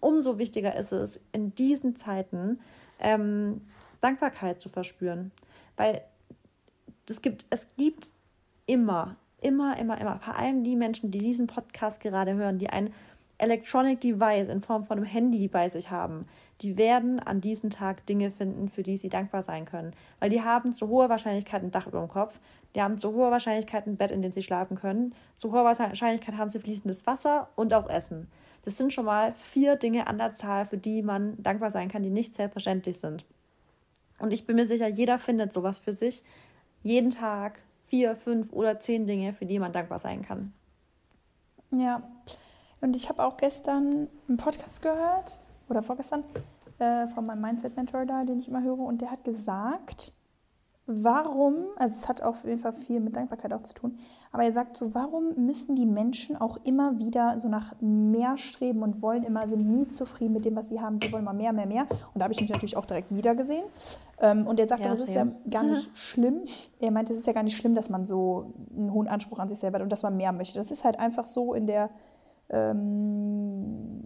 umso 0.00 0.38
wichtiger 0.38 0.76
ist 0.76 0.92
es, 0.92 1.20
in 1.32 1.54
diesen 1.54 1.96
Zeiten 1.96 2.60
ähm, 3.00 3.62
Dankbarkeit 4.00 4.60
zu 4.60 4.68
verspüren. 4.68 5.32
Weil 5.76 6.02
es 7.08 7.22
gibt, 7.22 7.46
es 7.50 7.66
gibt 7.76 8.12
immer, 8.66 9.16
immer, 9.40 9.78
immer, 9.78 10.00
immer, 10.00 10.18
vor 10.18 10.36
allem 10.36 10.62
die 10.64 10.76
Menschen, 10.76 11.10
die 11.10 11.18
diesen 11.18 11.46
Podcast 11.46 12.00
gerade 12.00 12.34
hören, 12.34 12.58
die 12.58 12.70
ein 12.70 12.92
Electronic 13.38 14.00
Device 14.00 14.48
in 14.48 14.62
Form 14.62 14.84
von 14.86 14.96
einem 14.96 15.06
Handy 15.06 15.46
bei 15.46 15.68
sich 15.68 15.90
haben, 15.90 16.26
die 16.62 16.78
werden 16.78 17.20
an 17.20 17.42
diesem 17.42 17.68
Tag 17.68 18.06
Dinge 18.06 18.30
finden, 18.30 18.70
für 18.70 18.82
die 18.82 18.96
sie 18.96 19.10
dankbar 19.10 19.42
sein 19.42 19.66
können. 19.66 19.92
Weil 20.20 20.30
die 20.30 20.42
haben 20.42 20.72
zu 20.72 20.88
hoher 20.88 21.10
Wahrscheinlichkeit 21.10 21.62
ein 21.62 21.70
Dach 21.70 21.86
über 21.86 22.00
dem 22.00 22.08
Kopf, 22.08 22.40
die 22.74 22.80
haben 22.80 22.98
zu 22.98 23.12
hoher 23.12 23.30
Wahrscheinlichkeit 23.30 23.86
ein 23.86 23.98
Bett, 23.98 24.10
in 24.10 24.22
dem 24.22 24.32
sie 24.32 24.42
schlafen 24.42 24.76
können, 24.76 25.14
zu 25.36 25.52
hoher 25.52 25.64
Wahrscheinlichkeit 25.64 26.38
haben 26.38 26.50
sie 26.50 26.60
fließendes 26.60 27.06
Wasser 27.06 27.50
und 27.56 27.74
auch 27.74 27.90
Essen. 27.90 28.28
Das 28.62 28.78
sind 28.78 28.92
schon 28.92 29.04
mal 29.04 29.34
vier 29.34 29.76
Dinge 29.76 30.06
an 30.06 30.18
der 30.18 30.32
Zahl, 30.32 30.64
für 30.64 30.78
die 30.78 31.02
man 31.02 31.40
dankbar 31.42 31.70
sein 31.70 31.88
kann, 31.88 32.02
die 32.02 32.10
nicht 32.10 32.34
selbstverständlich 32.34 32.98
sind. 32.98 33.26
Und 34.18 34.32
ich 34.32 34.46
bin 34.46 34.56
mir 34.56 34.66
sicher, 34.66 34.88
jeder 34.88 35.18
findet 35.18 35.52
sowas 35.52 35.78
für 35.78 35.92
sich. 35.92 36.22
Jeden 36.82 37.10
Tag 37.10 37.60
vier, 37.86 38.16
fünf 38.16 38.52
oder 38.52 38.80
zehn 38.80 39.06
Dinge, 39.06 39.32
für 39.32 39.46
die 39.46 39.58
man 39.58 39.72
dankbar 39.72 39.98
sein 39.98 40.22
kann. 40.22 40.52
Ja, 41.70 42.02
und 42.80 42.96
ich 42.96 43.08
habe 43.08 43.24
auch 43.24 43.36
gestern 43.36 44.08
einen 44.28 44.36
Podcast 44.36 44.82
gehört, 44.82 45.38
oder 45.68 45.82
vorgestern, 45.82 46.24
äh, 46.78 47.06
von 47.08 47.26
meinem 47.26 47.40
Mindset-Mentor 47.40 48.06
da, 48.06 48.24
den 48.24 48.38
ich 48.38 48.48
immer 48.48 48.62
höre, 48.62 48.78
und 48.78 49.00
der 49.00 49.10
hat 49.10 49.24
gesagt, 49.24 50.12
warum, 50.86 51.56
also 51.76 51.96
es 51.96 52.08
hat 52.08 52.22
auf 52.22 52.44
jeden 52.44 52.60
Fall 52.60 52.72
viel 52.72 53.00
mit 53.00 53.16
Dankbarkeit 53.16 53.52
auch 53.52 53.62
zu 53.62 53.74
tun, 53.74 53.98
aber 54.30 54.44
er 54.44 54.52
sagt 54.52 54.76
so, 54.76 54.94
warum 54.94 55.34
müssen 55.36 55.74
die 55.74 55.86
Menschen 55.86 56.36
auch 56.36 56.58
immer 56.64 56.98
wieder 56.98 57.38
so 57.40 57.48
nach 57.48 57.74
mehr 57.80 58.36
streben 58.36 58.82
und 58.82 59.02
wollen 59.02 59.24
immer, 59.24 59.48
sind 59.48 59.68
nie 59.68 59.86
zufrieden 59.86 60.34
mit 60.34 60.44
dem, 60.44 60.54
was 60.54 60.68
sie 60.68 60.80
haben, 60.80 61.00
sie 61.02 61.10
wollen 61.12 61.22
immer 61.22 61.32
mehr, 61.32 61.52
mehr, 61.52 61.66
mehr. 61.66 61.86
Und 62.14 62.20
da 62.20 62.24
habe 62.24 62.32
ich 62.32 62.40
mich 62.40 62.50
natürlich 62.50 62.76
auch 62.76 62.84
direkt 62.84 63.12
wieder 63.12 63.34
gesehen. 63.34 63.64
Ähm, 64.20 64.46
und 64.46 64.60
er 64.60 64.68
sagt, 64.68 64.82
ja, 64.82 64.88
das 64.88 65.00
ist 65.00 65.12
ja 65.12 65.26
gar 65.50 65.64
nicht 65.64 65.90
schlimm. 65.98 66.42
Er 66.78 66.90
meint, 66.90 67.10
es 67.10 67.18
ist 67.18 67.26
ja 67.26 67.32
gar 67.32 67.42
nicht 67.42 67.56
schlimm, 67.56 67.74
dass 67.74 67.88
man 67.88 68.06
so 68.06 68.52
einen 68.76 68.92
hohen 68.92 69.08
Anspruch 69.08 69.38
an 69.38 69.48
sich 69.48 69.58
selber 69.58 69.78
hat 69.78 69.82
und 69.82 69.90
dass 69.90 70.02
man 70.02 70.16
mehr 70.16 70.32
möchte. 70.32 70.58
Das 70.58 70.70
ist 70.70 70.84
halt 70.84 71.00
einfach 71.00 71.26
so 71.26 71.54
in 71.54 71.66
der, 71.66 71.90
ähm, 72.48 74.02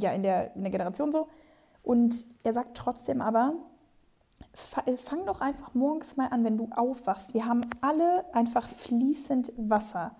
ja, 0.00 0.12
in 0.12 0.22
der, 0.22 0.56
in 0.56 0.62
der 0.62 0.72
Generation 0.72 1.12
so. 1.12 1.28
Und 1.82 2.26
er 2.42 2.54
sagt 2.54 2.76
trotzdem 2.76 3.20
aber, 3.20 3.54
fang 4.54 5.26
doch 5.26 5.40
einfach 5.40 5.74
morgens 5.74 6.16
mal 6.16 6.28
an, 6.28 6.44
wenn 6.44 6.56
du 6.56 6.68
aufwachst. 6.74 7.34
Wir 7.34 7.46
haben 7.46 7.62
alle 7.80 8.24
einfach 8.34 8.68
fließend 8.68 9.52
Wasser. 9.56 10.14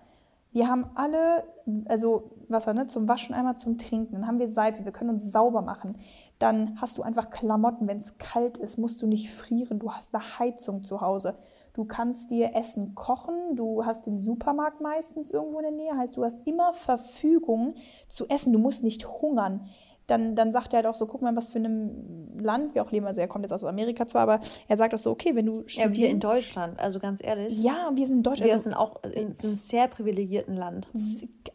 Wir 0.53 0.69
haben 0.69 0.87
alle, 0.95 1.45
also 1.87 2.31
Wasser 2.49 2.75
ne, 2.75 2.87
zum 2.87 3.09
Waschen, 3.09 3.35
einmal 3.35 3.57
zum 3.57 3.77
Trinken. 3.77 4.15
Dann 4.15 4.27
haben 4.27 4.39
wir 4.39 4.49
Seife, 4.49 4.85
wir 4.85 4.93
können 4.93 5.11
uns 5.11 5.33
sauber 5.33 5.63
machen. 5.63 5.99
Dann 6.39 6.81
hast 6.81 6.99
du 6.99 7.03
einfach 7.03 7.31
Klamotten, 7.31 7.89
wenn 7.89 7.99
es 7.99 8.19
kalt 8.19 8.59
ist, 8.59 8.79
musst 8.79 9.03
du 9.03 9.07
nicht 9.07 9.31
frieren. 9.31 9.79
Du 9.79 9.93
hast 9.93 10.15
eine 10.15 10.39
Heizung 10.39 10.83
zu 10.83 11.01
Hause. 11.01 11.37
Du 11.73 11.85
kannst 11.85 12.31
dir 12.31 12.55
Essen 12.55 12.95
kochen. 12.95 13.57
Du 13.57 13.85
hast 13.85 14.07
den 14.07 14.19
Supermarkt 14.19 14.81
meistens 14.81 15.31
irgendwo 15.31 15.59
in 15.59 15.65
der 15.65 15.73
Nähe. 15.73 15.97
Heißt, 15.97 16.17
du 16.17 16.25
hast 16.25 16.39
immer 16.45 16.73
Verfügung 16.73 17.75
zu 18.09 18.29
essen. 18.29 18.53
Du 18.53 18.61
musst 18.61 18.85
nicht 18.85 19.07
hungern 19.07 19.69
dann, 20.07 20.37
dann 20.37 20.53
sagt 20.53 20.73
er 20.73 20.79
halt 20.79 20.87
auch 20.87 20.95
so, 20.95 21.07
guck 21.07 21.23
mal, 21.23 21.35
was 21.35 21.51
für 21.51 21.59
einem 21.59 22.39
Land 22.39 22.75
wir 22.75 22.83
auch 22.83 22.91
leben. 22.91 23.07
Also 23.07 23.21
er 23.21 23.29
kommt 23.29 23.45
jetzt 23.45 23.53
aus 23.53 23.65
Amerika 23.65 24.07
zwar, 24.07 24.23
aber 24.23 24.41
er 24.69 24.77
sagt 24.77 24.95
auch 24.95 24.99
so, 24.99 25.11
okay, 25.11 25.35
wenn 25.35 25.47
du 25.47 25.65
Ja, 25.69 25.93
wir 25.93 26.11
in 26.11 26.21
Deutschland, 26.21 26.79
also 26.79 26.99
ganz 26.99 27.23
ehrlich. 27.25 27.63
Ja, 27.63 27.91
wir 27.95 28.07
sind 28.07 28.19
in 28.19 28.23
Deutschland. 28.23 28.49
Wir 28.49 28.55
also, 28.55 28.65
sind 28.65 28.75
auch 28.75 29.03
in 29.03 29.33
einem 29.33 29.55
sehr 29.55 29.89
privilegierten 29.89 30.57
Land. 30.57 30.89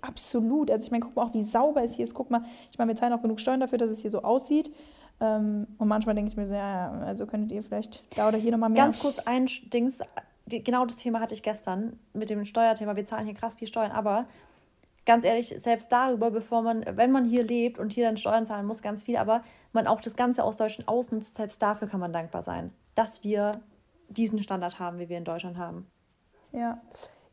Absolut. 0.02 0.72
Also 0.72 0.86
ich 0.86 0.92
meine, 0.92 1.06
guck 1.06 1.16
mal 1.16 1.24
auch, 1.24 1.34
wie 1.34 1.44
sauber 1.44 1.84
es 1.84 1.94
hier 1.94 2.06
ist. 2.06 2.14
Guck 2.14 2.32
mal, 2.32 2.42
ich 2.72 2.78
meine, 2.78 2.92
wir 2.92 3.00
zahlen 3.00 3.14
auch 3.14 3.22
genug 3.22 3.40
Steuern 3.40 3.60
dafür, 3.60 3.78
dass 3.78 3.92
es 3.92 4.02
hier 4.02 4.12
so 4.12 4.24
aussieht. 4.24 4.72
Ähm, 5.22 5.68
und 5.78 5.88
manchmal 5.88 6.16
denke 6.16 6.32
ich 6.32 6.38
mir 6.38 6.48
so, 6.48 6.54
ja, 6.54 6.92
also 7.06 7.28
könntet 7.28 7.52
ihr 7.52 7.64
vielleicht 7.64 8.04
da 8.18 8.28
oder 8.28 8.38
hier 8.38 8.52
nochmal 8.52 8.70
mehr. 8.70 8.84
Ganz 8.84 9.00
kurz 9.00 9.20
ein 9.20 9.48
Dings, 9.74 10.02
genau 10.48 10.86
das 10.86 10.96
Thema 10.96 11.20
hatte 11.20 11.34
ich 11.34 11.44
gestern 11.44 12.00
mit 12.14 12.30
dem 12.30 12.46
Steuerthema. 12.46 12.96
Wir 12.96 13.06
zahlen 13.06 13.26
hier 13.26 13.36
krass 13.36 13.58
viel 13.58 13.68
Steuern, 13.68 13.92
aber 13.92 14.26
ganz 15.10 15.26
ehrlich, 15.26 15.48
selbst 15.58 15.92
darüber, 15.92 16.30
bevor 16.30 16.62
man, 16.62 16.86
wenn 16.96 17.12
man 17.12 17.26
hier 17.26 17.44
lebt 17.44 17.80
und 17.80 17.94
hier 17.94 18.06
dann 18.06 18.16
Steuern 18.16 18.46
zahlen 18.46 18.68
muss, 18.68 18.84
ganz 18.84 19.06
viel, 19.06 19.18
aber 19.18 19.42
man 19.74 19.88
auch 19.88 20.02
das 20.02 20.16
Ganze 20.16 20.44
aus 20.44 20.56
Deutschland 20.56 20.88
ausnutzt, 20.88 21.34
selbst 21.34 21.60
dafür 21.64 21.88
kann 21.88 22.00
man 22.00 22.14
dankbar 22.14 22.44
sein, 22.44 22.72
dass 22.94 23.24
wir 23.24 23.60
diesen 24.08 24.44
Standard 24.44 24.78
haben, 24.78 25.00
wie 25.00 25.10
wir 25.10 25.18
in 25.18 25.24
Deutschland 25.24 25.58
haben. 25.58 25.88
Ja. 26.52 26.80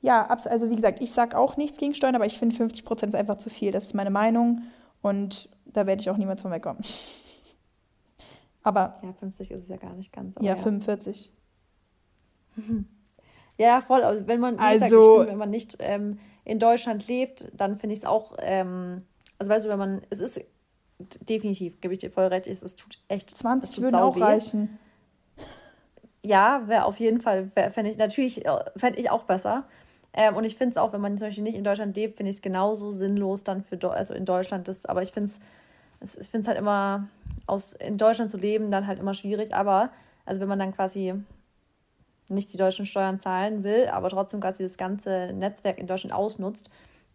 Ja, 0.00 0.26
also 0.26 0.70
wie 0.70 0.76
gesagt, 0.76 1.02
ich 1.02 1.12
sage 1.12 1.36
auch 1.36 1.58
nichts 1.58 1.76
gegen 1.76 1.92
Steuern, 1.92 2.14
aber 2.14 2.24
ich 2.24 2.38
finde 2.38 2.56
50 2.56 2.82
Prozent 2.82 3.12
ist 3.12 3.20
einfach 3.20 3.36
zu 3.36 3.50
viel. 3.50 3.72
Das 3.72 3.84
ist 3.84 3.92
meine 3.92 4.08
Meinung 4.08 4.62
und 5.02 5.50
da 5.66 5.86
werde 5.86 6.00
ich 6.00 6.08
auch 6.08 6.16
niemals 6.16 6.40
von 6.40 6.50
wegkommen. 6.50 6.82
Aber. 8.62 8.96
Ja, 9.02 9.12
50 9.12 9.50
ist 9.50 9.64
es 9.64 9.68
ja 9.68 9.76
gar 9.76 9.92
nicht 9.92 10.14
ganz. 10.14 10.34
Ja, 10.40 10.54
ja, 10.54 10.56
45. 10.56 11.30
Ja, 13.58 13.80
voll. 13.80 14.02
Also 14.02 14.26
wenn 14.26 14.40
man, 14.40 14.58
also, 14.58 14.84
gesagt, 14.84 15.18
find, 15.18 15.30
wenn 15.30 15.38
man 15.38 15.50
nicht 15.50 15.76
ähm, 15.80 16.18
in 16.44 16.58
Deutschland 16.58 17.06
lebt, 17.08 17.50
dann 17.54 17.76
finde 17.76 17.94
ich 17.94 18.00
es 18.00 18.06
auch, 18.06 18.34
ähm, 18.38 19.02
also 19.38 19.50
weißt 19.50 19.66
du, 19.66 19.70
wenn 19.70 19.78
man, 19.78 20.02
es 20.10 20.20
ist 20.20 20.40
definitiv, 20.98 21.80
gebe 21.80 21.92
ich 21.92 21.98
dir 21.98 22.10
voll 22.10 22.26
recht, 22.26 22.46
es, 22.46 22.62
es 22.62 22.76
tut 22.76 22.98
echt. 23.08 23.30
20 23.30 23.74
tut 23.74 23.84
würden 23.84 23.96
auch 23.96 24.16
weh. 24.16 24.22
reichen. 24.22 24.78
Ja, 26.22 26.66
wäre 26.66 26.84
auf 26.86 26.98
jeden 26.98 27.20
Fall, 27.20 27.50
fände 27.54 27.90
ich 27.90 27.98
natürlich, 27.98 28.44
äh, 28.46 28.58
fände 28.76 28.98
ich 28.98 29.10
auch 29.10 29.24
besser. 29.24 29.64
Ähm, 30.12 30.34
und 30.34 30.44
ich 30.44 30.56
finde 30.56 30.72
es 30.72 30.76
auch, 30.76 30.92
wenn 30.92 31.00
man 31.00 31.16
zum 31.18 31.28
Beispiel 31.28 31.44
nicht 31.44 31.56
in 31.56 31.64
Deutschland 31.64 31.94
lebt, 31.94 32.16
finde 32.16 32.30
ich 32.30 32.36
es 32.36 32.42
genauso 32.42 32.90
sinnlos 32.90 33.44
dann 33.44 33.62
für, 33.62 33.90
also 33.90 34.14
in 34.14 34.24
Deutschland 34.24 34.66
das, 34.66 34.86
aber 34.86 35.02
ich 35.02 35.12
finde 35.12 35.30
es, 36.00 36.16
ich 36.16 36.28
finde 36.28 36.42
es 36.42 36.48
halt 36.48 36.58
immer, 36.58 37.08
aus, 37.46 37.74
in 37.74 37.98
Deutschland 37.98 38.30
zu 38.30 38.38
leben, 38.38 38.70
dann 38.70 38.86
halt 38.86 38.98
immer 38.98 39.14
schwierig, 39.14 39.54
aber, 39.54 39.90
also 40.24 40.40
wenn 40.40 40.48
man 40.48 40.58
dann 40.58 40.74
quasi 40.74 41.14
nicht 42.28 42.52
die 42.52 42.56
deutschen 42.56 42.86
Steuern 42.86 43.20
zahlen 43.20 43.64
will, 43.64 43.88
aber 43.88 44.08
trotzdem 44.08 44.40
quasi 44.40 44.62
das 44.62 44.76
ganze 44.76 45.32
Netzwerk 45.32 45.78
in 45.78 45.86
Deutschland 45.86 46.14
ausnutzt. 46.14 46.70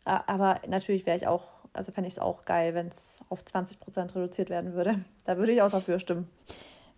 Äh, 0.06 0.18
aber 0.28 0.60
natürlich 0.68 1.06
wäre 1.06 1.18
ich 1.18 1.28
auch, 1.28 1.44
also 1.74 1.92
fände 1.92 2.08
ich 2.08 2.16
es 2.16 2.20
auch 2.20 2.46
geil, 2.46 2.74
wenn 2.74 2.88
es 2.88 3.20
auf 3.30 3.44
20 3.44 3.80
Prozent 3.80 4.16
reduziert 4.16 4.50
werden 4.50 4.74
würde. 4.74 4.96
Da 5.26 5.38
würde 5.38 5.52
ich 5.52 5.62
auch 5.62 5.70
dafür 5.70 6.00
stimmen. 6.00 6.28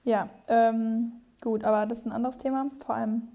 Ja, 0.05 0.29
ähm, 0.47 1.11
gut, 1.41 1.65
aber 1.65 1.85
das 1.85 1.99
ist 1.99 2.05
ein 2.05 2.13
anderes 2.13 2.37
Thema. 2.37 2.71
Vor 2.85 2.95
allem, 2.95 3.27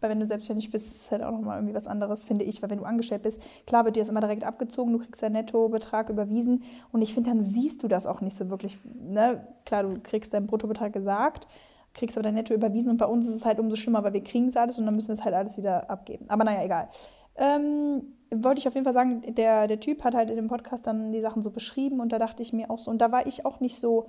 weil 0.00 0.10
wenn 0.10 0.20
du 0.20 0.26
selbstständig 0.26 0.70
bist, 0.70 0.86
ist 0.86 1.02
es 1.02 1.10
halt 1.10 1.22
auch 1.22 1.30
nochmal 1.30 1.56
irgendwie 1.56 1.74
was 1.74 1.86
anderes, 1.86 2.26
finde 2.26 2.44
ich. 2.44 2.62
Weil 2.62 2.68
wenn 2.68 2.78
du 2.78 2.84
angestellt 2.84 3.22
bist, 3.22 3.40
klar 3.66 3.86
wird 3.86 3.96
dir 3.96 4.00
das 4.00 4.10
immer 4.10 4.20
direkt 4.20 4.44
abgezogen, 4.44 4.92
du 4.92 4.98
kriegst 4.98 5.22
ja 5.22 5.30
Nettobetrag 5.30 6.10
überwiesen. 6.10 6.62
Und 6.92 7.00
ich 7.00 7.14
finde, 7.14 7.30
dann 7.30 7.40
siehst 7.40 7.82
du 7.82 7.88
das 7.88 8.06
auch 8.06 8.20
nicht 8.20 8.36
so 8.36 8.50
wirklich. 8.50 8.76
Ne? 8.84 9.46
Klar, 9.64 9.84
du 9.84 9.98
kriegst 10.02 10.34
deinen 10.34 10.46
Bruttobetrag 10.46 10.92
gesagt 10.92 11.48
kriegst 11.94 12.16
aber 12.16 12.24
dein 12.24 12.34
Netto 12.34 12.52
überwiesen 12.52 12.90
und 12.90 12.96
bei 12.98 13.06
uns 13.06 13.26
ist 13.26 13.36
es 13.36 13.44
halt 13.44 13.58
umso 13.58 13.76
schlimmer, 13.76 14.04
weil 14.04 14.12
wir 14.12 14.22
kriegen 14.22 14.48
es 14.48 14.56
alles 14.56 14.78
und 14.78 14.84
dann 14.84 14.94
müssen 14.94 15.08
wir 15.08 15.14
es 15.14 15.24
halt 15.24 15.34
alles 15.34 15.56
wieder 15.56 15.88
abgeben. 15.88 16.26
Aber 16.28 16.44
naja, 16.44 16.62
egal. 16.64 16.88
Ähm, 17.36 18.02
wollte 18.30 18.58
ich 18.58 18.68
auf 18.68 18.74
jeden 18.74 18.84
Fall 18.84 18.94
sagen, 18.94 19.22
der, 19.34 19.66
der 19.66 19.80
Typ 19.80 20.04
hat 20.04 20.14
halt 20.14 20.30
in 20.30 20.36
dem 20.36 20.48
Podcast 20.48 20.86
dann 20.86 21.12
die 21.12 21.20
Sachen 21.20 21.42
so 21.42 21.50
beschrieben 21.50 22.00
und 22.00 22.10
da 22.10 22.18
dachte 22.18 22.42
ich 22.42 22.52
mir 22.52 22.70
auch 22.70 22.78
so, 22.78 22.90
und 22.90 22.98
da 22.98 23.12
war 23.12 23.26
ich 23.26 23.46
auch 23.46 23.60
nicht 23.60 23.78
so, 23.78 24.08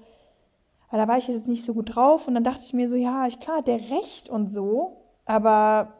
da 0.91 1.07
war 1.07 1.17
ich 1.17 1.27
jetzt 1.27 1.47
nicht 1.47 1.65
so 1.65 1.73
gut 1.73 1.95
drauf 1.95 2.27
und 2.27 2.35
dann 2.35 2.43
dachte 2.43 2.61
ich 2.63 2.73
mir 2.73 2.89
so, 2.89 2.95
ja, 2.95 3.27
ich, 3.27 3.39
klar, 3.39 3.61
der 3.61 3.79
recht 3.91 4.29
und 4.29 4.47
so, 4.47 4.97
aber 5.25 5.93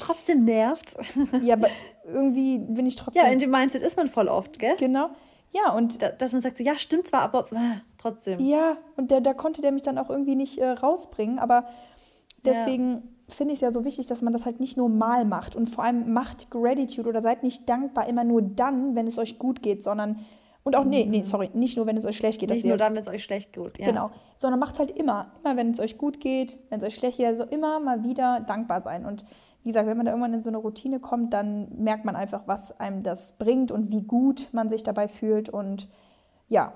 trotzdem 0.00 0.44
nervt. 0.44 0.96
ja, 1.42 1.54
aber 1.54 1.68
irgendwie 2.06 2.58
bin 2.58 2.86
ich 2.86 2.96
trotzdem. 2.96 3.24
Ja, 3.24 3.30
in 3.30 3.38
dem 3.38 3.50
Mindset 3.50 3.82
ist 3.82 3.96
man 3.96 4.08
voll 4.08 4.28
oft, 4.28 4.58
gell? 4.58 4.76
Genau. 4.78 5.10
Ja, 5.50 5.72
und. 5.72 6.00
Da, 6.00 6.08
dass 6.08 6.32
man 6.32 6.40
sagt, 6.40 6.58
so, 6.58 6.64
ja, 6.64 6.76
stimmt 6.76 7.08
zwar, 7.08 7.20
aber 7.22 7.46
äh, 7.52 7.80
trotzdem. 8.02 8.40
Ja, 8.40 8.76
und 8.96 9.10
der, 9.10 9.20
da 9.20 9.34
konnte 9.34 9.62
der 9.62 9.72
mich 9.72 9.82
dann 9.82 9.98
auch 9.98 10.10
irgendwie 10.10 10.34
nicht 10.34 10.58
äh, 10.58 10.68
rausbringen. 10.70 11.38
Aber 11.38 11.66
deswegen 12.44 12.92
ja. 12.92 13.02
finde 13.28 13.52
ich 13.52 13.58
es 13.58 13.62
ja 13.62 13.70
so 13.70 13.84
wichtig, 13.84 14.06
dass 14.06 14.22
man 14.22 14.32
das 14.32 14.44
halt 14.44 14.60
nicht 14.60 14.76
nur 14.76 14.88
mal 14.88 15.24
macht. 15.24 15.56
Und 15.56 15.66
vor 15.66 15.84
allem 15.84 16.12
macht 16.12 16.50
Gratitude 16.50 17.08
oder 17.08 17.22
seid 17.22 17.42
nicht 17.42 17.68
dankbar 17.68 18.08
immer 18.08 18.24
nur 18.24 18.42
dann, 18.42 18.94
wenn 18.94 19.06
es 19.06 19.18
euch 19.18 19.38
gut 19.38 19.62
geht, 19.62 19.82
sondern. 19.82 20.24
Und 20.64 20.76
auch, 20.76 20.84
nee, 20.84 21.04
nee, 21.06 21.20
mhm. 21.20 21.24
sorry, 21.24 21.50
nicht 21.54 21.76
nur, 21.76 21.86
wenn 21.86 21.96
es 21.96 22.06
euch 22.06 22.16
schlecht 22.16 22.38
geht. 22.38 22.48
Nicht 22.48 22.64
nur 22.64 22.76
dann, 22.76 22.94
wenn 22.94 23.02
es 23.02 23.08
euch 23.08 23.24
schlecht 23.24 23.52
geht, 23.52 23.78
ja. 23.80 23.86
Genau, 23.86 24.10
sondern 24.36 24.60
macht 24.60 24.78
halt 24.78 24.92
immer, 24.92 25.32
immer, 25.42 25.56
wenn 25.56 25.72
es 25.72 25.80
euch 25.80 25.98
gut 25.98 26.20
geht, 26.20 26.56
wenn 26.70 26.78
es 26.78 26.84
euch 26.84 26.94
schlecht 26.94 27.16
geht, 27.16 27.26
also 27.26 27.42
immer 27.42 27.80
mal 27.80 28.04
wieder 28.04 28.38
dankbar 28.46 28.80
sein. 28.80 29.04
Und 29.04 29.24
wie 29.64 29.70
gesagt, 29.70 29.88
wenn 29.88 29.96
man 29.96 30.06
da 30.06 30.12
irgendwann 30.12 30.34
in 30.34 30.42
so 30.42 30.50
eine 30.50 30.58
Routine 30.58 31.00
kommt, 31.00 31.32
dann 31.32 31.68
merkt 31.76 32.04
man 32.04 32.14
einfach, 32.14 32.42
was 32.46 32.78
einem 32.78 33.02
das 33.02 33.38
bringt 33.38 33.72
und 33.72 33.90
wie 33.90 34.02
gut 34.02 34.50
man 34.52 34.68
sich 34.68 34.84
dabei 34.84 35.08
fühlt. 35.08 35.48
Und 35.48 35.88
ja, 36.48 36.74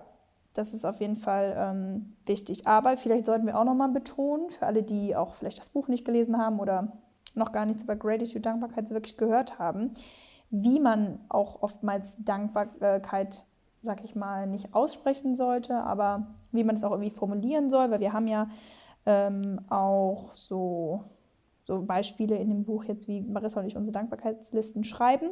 das 0.56 0.74
ist 0.74 0.84
auf 0.84 1.00
jeden 1.00 1.16
Fall 1.16 1.54
ähm, 1.56 2.16
wichtig. 2.24 2.66
Aber 2.66 2.96
vielleicht 2.96 3.26
sollten 3.26 3.46
wir 3.46 3.58
auch 3.58 3.64
nochmal 3.64 3.90
betonen, 3.90 4.50
für 4.50 4.66
alle, 4.66 4.82
die 4.82 5.14
auch 5.14 5.34
vielleicht 5.34 5.58
das 5.58 5.70
Buch 5.70 5.88
nicht 5.88 6.04
gelesen 6.04 6.38
haben 6.38 6.60
oder 6.60 6.92
noch 7.34 7.52
gar 7.52 7.66
nichts 7.66 7.82
über 7.82 7.96
Gratitude, 7.96 8.40
Dankbarkeit 8.40 8.90
wirklich 8.90 9.16
gehört 9.16 9.58
haben, 9.58 9.92
wie 10.50 10.80
man 10.80 11.20
auch 11.28 11.62
oftmals 11.62 12.16
Dankbarkeit, 12.24 13.44
sag 13.82 14.02
ich 14.04 14.14
mal, 14.14 14.46
nicht 14.46 14.74
aussprechen 14.74 15.34
sollte, 15.34 15.76
aber 15.76 16.34
wie 16.52 16.64
man 16.64 16.76
es 16.76 16.84
auch 16.84 16.92
irgendwie 16.92 17.10
formulieren 17.10 17.68
soll, 17.68 17.90
weil 17.90 18.00
wir 18.00 18.12
haben 18.12 18.26
ja 18.26 18.48
ähm, 19.04 19.60
auch 19.68 20.34
so, 20.34 21.04
so 21.66 21.82
Beispiele 21.82 22.36
in 22.36 22.48
dem 22.48 22.64
Buch 22.64 22.84
jetzt, 22.84 23.08
wie 23.08 23.20
Marissa 23.20 23.58
und 23.58 23.66
ich 23.66 23.76
unsere 23.76 23.92
Dankbarkeitslisten 23.92 24.84
schreiben. 24.84 25.30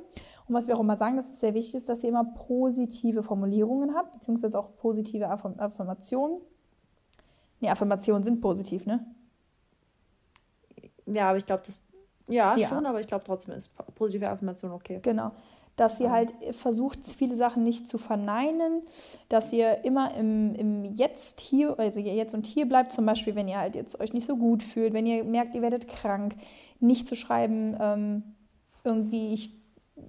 Und 0.48 0.54
was 0.54 0.66
wir 0.66 0.74
auch 0.74 0.80
immer 0.80 0.96
sagen, 0.96 1.14
dass 1.14 1.28
es 1.28 1.38
sehr 1.38 1.54
wichtig 1.54 1.76
ist, 1.76 1.88
dass 1.88 2.02
ihr 2.02 2.08
immer 2.08 2.24
positive 2.24 3.22
Formulierungen 3.22 3.94
habt, 3.94 4.14
beziehungsweise 4.14 4.58
auch 4.58 4.74
positive 4.76 5.28
Affirm 5.28 5.54
Affirmationen. 5.58 6.40
Nee, 7.60 7.70
Affirmationen 7.70 8.24
sind 8.24 8.40
positiv, 8.40 8.84
ne? 8.84 9.06
Ja, 11.06 11.28
aber 11.28 11.38
ich 11.38 11.46
glaube, 11.46 11.62
das. 11.64 11.78
Ja, 12.26 12.56
ja, 12.56 12.66
schon, 12.66 12.84
aber 12.84 12.98
ich 12.98 13.06
glaube 13.06 13.22
trotzdem 13.24 13.54
ist 13.54 13.70
positive 13.94 14.28
Affirmation 14.28 14.72
okay. 14.72 14.98
Genau 15.02 15.30
dass 15.76 15.98
ihr 15.98 16.10
halt 16.10 16.32
versucht, 16.52 17.04
viele 17.04 17.36
Sachen 17.36 17.64
nicht 17.64 17.88
zu 17.88 17.98
verneinen, 17.98 18.82
dass 19.28 19.52
ihr 19.52 19.84
immer 19.84 20.14
im, 20.14 20.54
im 20.54 20.84
Jetzt 20.84 21.40
hier, 21.40 21.78
also 21.78 22.00
jetzt 22.00 22.34
und 22.34 22.46
hier 22.46 22.68
bleibt, 22.68 22.92
zum 22.92 23.06
Beispiel, 23.06 23.34
wenn 23.34 23.48
ihr 23.48 23.58
halt 23.58 23.74
jetzt 23.74 24.00
euch 24.00 24.12
nicht 24.12 24.26
so 24.26 24.36
gut 24.36 24.62
fühlt, 24.62 24.92
wenn 24.92 25.06
ihr 25.06 25.24
merkt, 25.24 25.54
ihr 25.54 25.62
werdet 25.62 25.88
krank, 25.88 26.36
nicht 26.80 27.08
zu 27.08 27.16
schreiben, 27.16 27.76
ähm, 27.80 28.22
irgendwie 28.84 29.32
ich, 29.32 29.50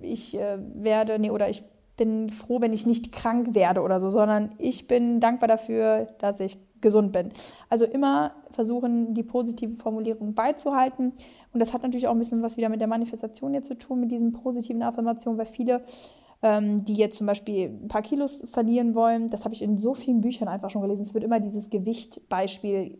ich 0.01 0.37
äh, 0.37 0.57
werde, 0.75 1.17
nee, 1.17 1.31
oder 1.31 1.49
ich 1.49 1.63
bin 1.97 2.29
froh, 2.29 2.61
wenn 2.61 2.73
ich 2.73 2.85
nicht 2.85 3.11
krank 3.11 3.55
werde 3.55 3.81
oder 3.81 3.99
so, 3.99 4.09
sondern 4.09 4.49
ich 4.57 4.87
bin 4.87 5.19
dankbar 5.19 5.47
dafür, 5.47 6.09
dass 6.19 6.39
ich 6.39 6.57
gesund 6.81 7.13
bin. 7.13 7.29
Also 7.69 7.85
immer 7.85 8.33
versuchen, 8.51 9.13
die 9.13 9.23
positive 9.23 9.75
Formulierung 9.75 10.33
beizuhalten. 10.33 11.13
Und 11.55 11.59
das 11.59 11.71
hat 11.71 11.83
natürlich 11.83 12.09
auch 12.09 12.11
ein 12.11 12.17
bisschen 12.17 12.41
was 12.41 12.57
wieder 12.57 12.67
mit 12.67 12.81
der 12.81 12.89
Manifestation 12.89 13.53
jetzt 13.53 13.67
zu 13.67 13.77
tun, 13.77 14.01
mit 14.01 14.11
diesen 14.11 14.33
positiven 14.33 14.83
Affirmationen, 14.83 15.39
weil 15.39 15.45
viele, 15.45 15.85
ähm, 16.43 16.83
die 16.83 16.95
jetzt 16.95 17.17
zum 17.17 17.27
Beispiel 17.27 17.79
ein 17.81 17.87
paar 17.87 18.01
Kilos 18.01 18.43
verlieren 18.51 18.93
wollen, 18.93 19.29
das 19.29 19.45
habe 19.45 19.53
ich 19.53 19.61
in 19.61 19.77
so 19.77 19.93
vielen 19.93 20.19
Büchern 20.19 20.49
einfach 20.49 20.69
schon 20.69 20.81
gelesen. 20.81 21.03
Es 21.03 21.13
wird 21.13 21.23
immer 21.23 21.39
dieses 21.39 21.69
Gewichtbeispiel 21.69 22.97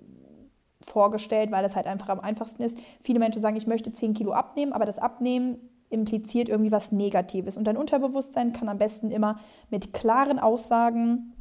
vorgestellt, 0.79 1.51
weil 1.51 1.63
das 1.63 1.75
halt 1.75 1.85
einfach 1.85 2.07
am 2.07 2.21
einfachsten 2.21 2.63
ist. 2.63 2.77
Viele 3.01 3.19
Menschen 3.19 3.41
sagen, 3.41 3.57
ich 3.57 3.67
möchte 3.67 3.91
10 3.91 4.13
Kilo 4.13 4.31
abnehmen, 4.31 4.71
aber 4.71 4.85
das 4.85 4.99
Abnehmen 4.99 5.57
impliziert 5.89 6.47
irgendwie 6.47 6.71
was 6.71 6.93
Negatives. 6.93 7.57
Und 7.57 7.65
dein 7.65 7.75
Unterbewusstsein 7.75 8.53
kann 8.53 8.69
am 8.69 8.77
besten 8.77 9.11
immer 9.11 9.37
mit 9.69 9.91
klaren 9.91 10.39
Aussagen 10.39 11.33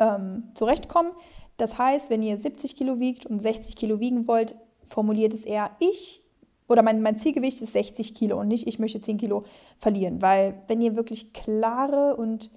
ähm, 0.00 0.50
zurechtkommen. 0.52 1.12
Das 1.56 1.78
heißt, 1.78 2.10
wenn 2.10 2.22
ihr 2.22 2.36
70 2.36 2.76
Kilo 2.76 3.00
wiegt 3.00 3.24
und 3.24 3.40
60 3.40 3.74
Kilo 3.74 4.00
wiegen 4.00 4.28
wollt, 4.28 4.54
formuliert 4.82 5.32
es 5.32 5.46
eher 5.46 5.70
ich 5.78 6.21
oder 6.68 6.82
mein, 6.82 7.02
mein 7.02 7.16
Zielgewicht 7.16 7.60
ist 7.60 7.72
60 7.72 8.14
Kilo 8.14 8.38
und 8.38 8.48
nicht 8.48 8.66
ich 8.66 8.78
möchte 8.78 9.00
10 9.00 9.18
Kilo 9.18 9.44
verlieren. 9.76 10.22
Weil 10.22 10.62
wenn 10.68 10.80
ihr 10.80 10.96
wirklich 10.96 11.32
klare 11.32 12.16
und 12.16 12.50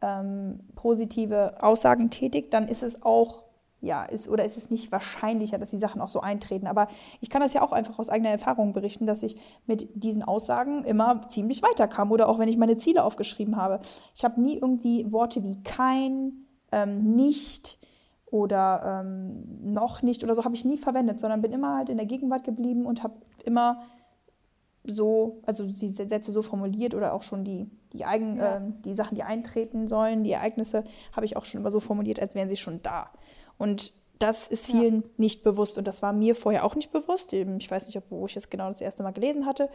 ähm, 0.00 0.60
positive 0.74 1.62
Aussagen 1.62 2.10
tätigt, 2.10 2.52
dann 2.52 2.68
ist 2.68 2.82
es 2.82 3.02
auch 3.02 3.44
ja, 3.82 4.04
ist 4.04 4.28
oder 4.28 4.44
ist 4.44 4.56
es 4.56 4.70
nicht 4.70 4.92
wahrscheinlicher, 4.92 5.58
dass 5.58 5.70
die 5.70 5.78
Sachen 5.78 6.00
auch 6.00 6.08
so 6.08 6.20
eintreten. 6.20 6.68
Aber 6.68 6.86
ich 7.20 7.30
kann 7.30 7.42
das 7.42 7.52
ja 7.52 7.62
auch 7.62 7.72
einfach 7.72 7.98
aus 7.98 8.08
eigener 8.08 8.30
Erfahrung 8.30 8.72
berichten, 8.72 9.06
dass 9.06 9.24
ich 9.24 9.36
mit 9.66 9.88
diesen 9.94 10.22
Aussagen 10.22 10.84
immer 10.84 11.26
ziemlich 11.26 11.62
weiterkam 11.62 12.12
oder 12.12 12.28
auch 12.28 12.38
wenn 12.38 12.48
ich 12.48 12.56
meine 12.56 12.76
Ziele 12.76 13.02
aufgeschrieben 13.02 13.56
habe. 13.56 13.80
Ich 14.14 14.24
habe 14.24 14.40
nie 14.40 14.54
irgendwie 14.54 15.10
Worte 15.10 15.42
wie 15.42 15.60
kein, 15.64 16.46
ähm, 16.70 17.16
nicht, 17.16 17.78
oder 18.32 19.04
ähm, 19.04 19.44
noch 19.62 20.00
nicht 20.00 20.24
oder 20.24 20.34
so 20.34 20.44
habe 20.44 20.54
ich 20.54 20.64
nie 20.64 20.78
verwendet, 20.78 21.20
sondern 21.20 21.42
bin 21.42 21.52
immer 21.52 21.76
halt 21.76 21.90
in 21.90 21.98
der 21.98 22.06
Gegenwart 22.06 22.44
geblieben 22.44 22.86
und 22.86 23.02
habe 23.02 23.14
immer 23.44 23.82
so, 24.84 25.42
also 25.46 25.66
die 25.66 25.88
Sätze 25.88 26.32
so 26.32 26.40
formuliert 26.42 26.94
oder 26.94 27.12
auch 27.12 27.22
schon 27.22 27.44
die, 27.44 27.70
die, 27.92 28.06
Eigen, 28.06 28.38
ja. 28.38 28.56
äh, 28.56 28.60
die 28.84 28.94
Sachen, 28.94 29.14
die 29.14 29.22
eintreten 29.22 29.86
sollen, 29.86 30.24
die 30.24 30.32
Ereignisse, 30.32 30.84
habe 31.12 31.26
ich 31.26 31.36
auch 31.36 31.44
schon 31.44 31.60
immer 31.60 31.70
so 31.70 31.78
formuliert, 31.78 32.20
als 32.20 32.34
wären 32.34 32.48
sie 32.48 32.56
schon 32.56 32.80
da. 32.82 33.10
Und 33.58 33.92
das 34.18 34.48
ist 34.48 34.66
vielen 34.66 35.02
ja. 35.02 35.08
nicht 35.18 35.44
bewusst 35.44 35.76
und 35.76 35.86
das 35.86 36.00
war 36.00 36.14
mir 36.14 36.34
vorher 36.34 36.64
auch 36.64 36.74
nicht 36.74 36.90
bewusst. 36.90 37.34
Ich 37.34 37.70
weiß 37.70 37.86
nicht, 37.86 38.00
wo 38.10 38.24
ich 38.24 38.36
es 38.36 38.48
genau 38.48 38.68
das 38.68 38.80
erste 38.80 39.02
Mal 39.02 39.12
gelesen 39.12 39.44
hatte, 39.44 39.68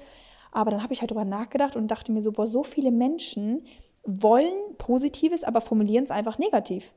aber 0.51 0.71
dann 0.71 0.81
habe 0.81 0.93
ich 0.93 1.01
halt 1.01 1.11
darüber 1.11 1.25
nachgedacht 1.25 1.75
und 1.75 1.89
dachte 1.89 2.11
mir 2.11 2.23
so, 2.23 2.31
boah, 2.31 2.47
so 2.47 2.63
viele 2.63 2.91
Menschen 2.91 3.67
wollen 4.03 4.55
Positives, 4.79 5.43
aber 5.43 5.61
formulieren 5.61 6.05
es 6.05 6.11
einfach 6.11 6.39
negativ. 6.39 6.95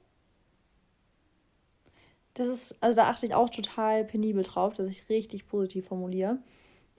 Das 2.34 2.46
ist, 2.46 2.76
also 2.80 2.94
da 2.94 3.08
achte 3.08 3.26
ich 3.26 3.34
auch 3.34 3.50
total 3.50 4.04
penibel 4.04 4.42
drauf, 4.42 4.74
dass 4.74 4.88
ich 4.88 5.08
richtig 5.08 5.46
positiv 5.46 5.88
formuliere. 5.88 6.38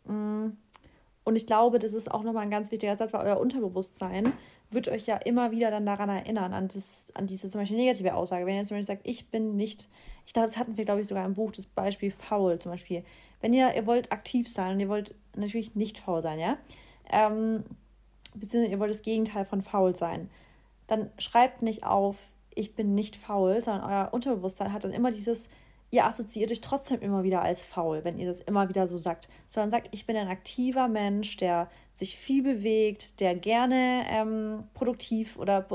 Mm. 0.06 0.50
Und 1.24 1.36
ich 1.36 1.46
glaube, 1.46 1.78
das 1.78 1.94
ist 1.94 2.10
auch 2.10 2.24
nochmal 2.24 2.44
ein 2.44 2.50
ganz 2.50 2.72
wichtiger 2.72 2.98
Satz, 2.98 3.14
weil 3.14 3.28
euer 3.28 3.40
Unterbewusstsein 3.40 4.34
wird 4.72 4.88
euch 4.88 5.06
ja 5.06 5.18
immer 5.18 5.52
wieder 5.52 5.70
dann 5.70 5.86
daran 5.86 6.10
erinnern, 6.10 6.54
an, 6.54 6.68
das, 6.68 7.06
an 7.14 7.28
diese 7.28 7.50
zum 7.50 7.62
Beispiel 7.62 7.78
negative 7.78 8.16
Aussage. 8.16 8.46
Wenn 8.46 8.56
ihr 8.56 8.64
zum 8.64 8.78
Beispiel 8.78 8.96
sagt, 8.96 9.08
ich 9.08 9.30
bin 9.30 9.56
nicht, 9.56 9.88
ich 10.26 10.34
glaube, 10.34 10.48
das 10.48 10.58
hatten 10.58 10.78
wir, 10.78 10.86
glaube 10.86 11.02
ich, 11.02 11.08
sogar 11.08 11.26
im 11.26 11.36
Buch, 11.36 11.52
das 11.52 11.68
Beispiel 11.68 12.12
faul 12.12 12.58
zum 12.60 12.72
Beispiel. 12.72 13.04
Wenn 13.42 13.54
ihr, 13.54 13.74
ihr 13.76 13.86
wollt 13.86 14.12
aktiv 14.12 14.50
sein 14.50 14.74
und 14.74 14.80
ihr 14.80 14.90
wollt 14.90 15.14
natürlich 15.36 15.76
nicht 15.76 16.00
faul 16.00 16.22
sein, 16.22 16.40
ja, 16.40 16.58
ähm, 17.12 17.64
beziehungsweise 18.34 18.72
ihr 18.72 18.80
wollt 18.80 18.92
das 18.92 19.02
Gegenteil 19.02 19.46
von 19.46 19.62
faul 19.62 19.96
sein, 19.96 20.30
dann 20.88 21.12
schreibt 21.20 21.62
nicht 21.62 21.84
auf, 21.84 22.18
ich 22.56 22.76
bin 22.76 22.96
nicht 22.96 23.16
faul, 23.16 23.64
sondern 23.64 23.90
euer 23.90 24.10
Unterbewusstsein 24.12 24.74
hat 24.74 24.84
dann 24.84 24.94
immer 24.94 25.12
dieses, 25.12 25.50
ihr 25.92 26.06
assoziiert 26.06 26.52
euch 26.52 26.62
trotzdem 26.62 27.02
immer 27.02 27.24
wieder 27.24 27.42
als 27.42 27.62
faul, 27.62 28.04
wenn 28.04 28.18
ihr 28.18 28.28
das 28.28 28.40
immer 28.40 28.70
wieder 28.70 28.88
so 28.88 28.98
sagt, 28.98 29.30
sondern 29.48 29.72
sagt, 29.72 29.90
ich 29.92 30.06
bin 30.06 30.16
ein 30.16 30.30
aktiver 30.30 30.88
Mensch, 30.88 31.38
der 31.38 31.70
sich 31.94 32.18
viel 32.18 32.44
bewegt, 32.44 33.20
der 33.20 33.36
gerne 33.36 34.04
ähm, 34.08 34.64
produktiv 34.74 35.38
oder 35.38 35.68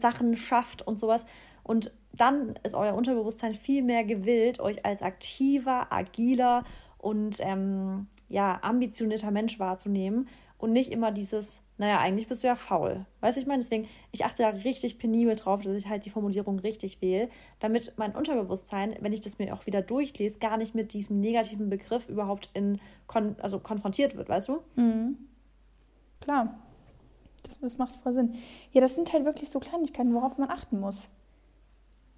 Sachen 0.00 0.36
schafft 0.36 0.86
und 0.86 0.98
sowas. 0.98 1.24
Und 1.64 1.92
dann 2.12 2.54
ist 2.62 2.74
euer 2.74 2.94
Unterbewusstsein 2.94 3.54
viel 3.54 3.82
mehr 3.82 4.04
gewillt, 4.04 4.60
euch 4.60 4.84
als 4.84 5.02
aktiver, 5.02 5.92
agiler 5.92 6.64
und 6.98 7.38
ähm, 7.40 8.06
ja, 8.28 8.60
ambitionierter 8.62 9.30
Mensch 9.30 9.58
wahrzunehmen 9.58 10.28
und 10.62 10.72
nicht 10.72 10.92
immer 10.92 11.10
dieses, 11.10 11.60
naja, 11.76 11.98
eigentlich 11.98 12.28
bist 12.28 12.44
du 12.44 12.46
ja 12.46 12.54
faul. 12.54 13.04
Weißt 13.20 13.36
du, 13.36 13.40
ich 13.40 13.48
meine, 13.48 13.62
deswegen, 13.64 13.88
ich 14.12 14.24
achte 14.24 14.44
da 14.44 14.50
richtig 14.50 14.96
penibel 14.96 15.34
drauf, 15.34 15.60
dass 15.62 15.74
ich 15.74 15.88
halt 15.88 16.06
die 16.06 16.10
Formulierung 16.10 16.60
richtig 16.60 17.02
wähle, 17.02 17.28
damit 17.58 17.94
mein 17.96 18.14
Unterbewusstsein, 18.14 18.94
wenn 19.00 19.12
ich 19.12 19.20
das 19.20 19.38
mir 19.38 19.52
auch 19.54 19.66
wieder 19.66 19.82
durchlese, 19.82 20.38
gar 20.38 20.56
nicht 20.58 20.72
mit 20.72 20.92
diesem 20.92 21.18
negativen 21.18 21.68
Begriff 21.68 22.08
überhaupt 22.08 22.48
in, 22.54 22.80
kon 23.08 23.34
also 23.42 23.58
konfrontiert 23.58 24.16
wird, 24.16 24.28
weißt 24.28 24.50
du? 24.50 24.60
Mhm. 24.76 25.18
Klar. 26.20 26.56
Das, 27.42 27.58
das 27.58 27.78
macht 27.78 27.96
voll 27.96 28.12
Sinn. 28.12 28.34
Ja, 28.70 28.80
das 28.80 28.94
sind 28.94 29.12
halt 29.12 29.24
wirklich 29.24 29.50
so 29.50 29.58
Kleinigkeiten, 29.58 30.14
worauf 30.14 30.38
man 30.38 30.48
achten 30.48 30.78
muss. 30.78 31.08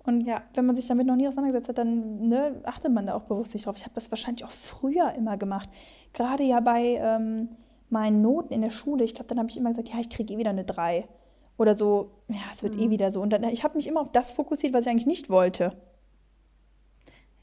Und 0.05 0.27
ja, 0.27 0.43
wenn 0.53 0.67
man 0.67 0.77
sich 0.77 0.87
damit 0.87 1.07
noch 1.07 1.17
nie 1.17 1.27
auseinandergesetzt 1.27 1.71
hat, 1.71 1.79
dann 1.79 2.29
ne, 2.29 2.61
achtet 2.65 2.93
man 2.93 3.07
da 3.07 3.15
auch 3.15 3.23
bewusst 3.23 3.55
nicht 3.55 3.65
drauf. 3.65 3.79
Ich 3.79 3.85
habe 3.85 3.95
das 3.95 4.11
wahrscheinlich 4.11 4.45
auch 4.45 4.51
früher 4.51 5.15
immer 5.15 5.39
gemacht. 5.39 5.71
Gerade 6.13 6.43
ja 6.43 6.61
bei 6.61 6.99
ähm, 7.01 7.49
meinen 7.95 8.21
Noten 8.21 8.53
in 8.53 8.61
der 8.61 8.73
Schule, 8.73 9.05
ich 9.05 9.15
glaube, 9.15 9.29
dann 9.29 9.39
habe 9.39 9.49
ich 9.49 9.57
immer 9.57 9.71
gesagt, 9.71 9.89
ja, 9.89 10.01
ich 10.01 10.11
kriege 10.11 10.35
eh 10.35 10.37
wieder 10.37 10.51
eine 10.51 10.65
3. 10.65 11.09
Oder 11.57 11.75
so, 11.75 12.11
ja, 12.29 12.37
es 12.53 12.63
wird 12.63 12.75
eh 12.75 12.79
mhm. 12.79 12.83
eh 12.83 12.91
wieder 12.91 13.11
so. 13.13 13.23
Und 13.23 13.31
dann, 13.31 13.45
ich 13.45 13.63
habe 13.63 13.77
mich 13.77 13.87
immer 13.87 14.01
auf 14.01 14.11
das 14.13 14.33
fokussiert, 14.33 14.75
was 14.75 14.85
ich 14.85 14.91
eigentlich 14.91 15.07
nicht 15.07 15.31
wollte. 15.31 15.77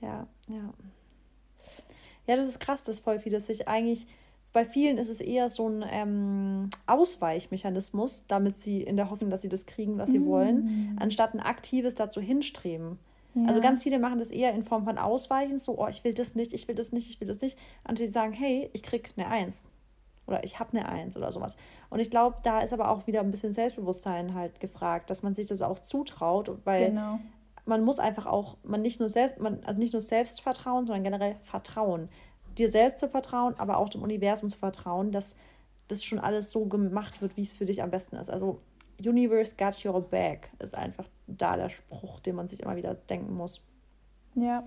Ja, 0.01 0.27
ja. 0.47 0.73
Ja, 2.27 2.35
das 2.35 2.47
ist 2.47 2.59
krass, 2.59 2.83
das 2.83 2.99
voll 2.99 3.19
viel, 3.19 3.31
dass 3.31 3.49
ich 3.49 3.67
eigentlich, 3.67 4.05
bei 4.53 4.65
vielen 4.65 4.97
ist 4.97 5.09
es 5.09 5.21
eher 5.21 5.49
so 5.49 5.67
ein 5.69 5.83
ähm, 5.89 6.69
Ausweichmechanismus, 6.85 8.25
damit 8.27 8.57
sie 8.57 8.83
in 8.83 8.97
der 8.97 9.09
Hoffnung, 9.09 9.29
dass 9.29 9.41
sie 9.41 9.49
das 9.49 9.65
kriegen, 9.65 9.97
was 9.97 10.11
sie 10.11 10.19
mm. 10.19 10.25
wollen, 10.25 10.97
anstatt 10.99 11.33
ein 11.33 11.39
aktives 11.39 11.95
dazu 11.95 12.19
hinstreben. 12.21 12.99
Ja. 13.33 13.47
Also 13.47 13.61
ganz 13.61 13.81
viele 13.81 13.97
machen 13.97 14.19
das 14.19 14.29
eher 14.29 14.53
in 14.53 14.63
Form 14.63 14.83
von 14.83 14.97
Ausweichen, 14.97 15.57
so, 15.57 15.79
oh, 15.79 15.87
ich 15.87 16.03
will 16.03 16.13
das 16.13 16.35
nicht, 16.35 16.53
ich 16.53 16.67
will 16.67 16.75
das 16.75 16.91
nicht, 16.91 17.09
ich 17.09 17.19
will 17.21 17.29
das 17.29 17.41
nicht. 17.41 17.57
Und 17.87 17.97
sie 17.97 18.07
sagen, 18.07 18.33
hey, 18.33 18.69
ich 18.73 18.83
krieg 18.83 19.11
eine 19.15 19.27
Eins 19.27 19.63
oder 20.27 20.43
ich 20.43 20.59
habe 20.59 20.77
eine 20.77 20.87
Eins 20.87 21.17
oder 21.17 21.31
sowas. 21.31 21.57
Und 21.89 21.99
ich 21.99 22.09
glaube, 22.09 22.37
da 22.43 22.61
ist 22.61 22.73
aber 22.73 22.89
auch 22.89 23.07
wieder 23.07 23.21
ein 23.21 23.31
bisschen 23.31 23.53
Selbstbewusstsein 23.53 24.33
halt 24.33 24.59
gefragt, 24.59 25.09
dass 25.09 25.23
man 25.23 25.35
sich 25.35 25.47
das 25.47 25.61
auch 25.61 25.79
zutraut, 25.79 26.51
weil 26.63 26.89
genau. 26.89 27.19
man 27.65 27.83
muss 27.83 27.99
einfach 27.99 28.25
auch, 28.25 28.57
man 28.63 28.81
nicht 28.81 28.99
nur 28.99 29.09
selbst, 29.09 29.39
man, 29.39 29.63
also 29.65 29.79
nicht 29.79 29.93
nur 29.93 30.01
Selbstvertrauen, 30.01 30.85
sondern 30.85 31.03
generell 31.03 31.35
Vertrauen. 31.41 32.09
Dir 32.57 32.71
selbst 32.71 32.99
zu 32.99 33.07
vertrauen, 33.07 33.55
aber 33.57 33.77
auch 33.77 33.89
dem 33.89 34.03
Universum 34.03 34.49
zu 34.49 34.57
vertrauen, 34.57 35.11
dass 35.11 35.35
das 35.87 36.03
schon 36.03 36.19
alles 36.19 36.51
so 36.51 36.65
gemacht 36.65 37.21
wird, 37.21 37.35
wie 37.37 37.41
es 37.41 37.53
für 37.53 37.65
dich 37.65 37.81
am 37.81 37.91
besten 37.91 38.15
ist. 38.15 38.29
Also 38.29 38.61
Universe 38.99 39.55
got 39.57 39.83
your 39.83 40.01
back 40.01 40.51
ist 40.59 40.75
einfach 40.75 41.05
da 41.27 41.57
der 41.57 41.69
Spruch, 41.69 42.19
den 42.19 42.35
man 42.35 42.47
sich 42.47 42.61
immer 42.61 42.75
wieder 42.75 42.93
denken 42.93 43.33
muss. 43.33 43.61
Ja. 44.35 44.63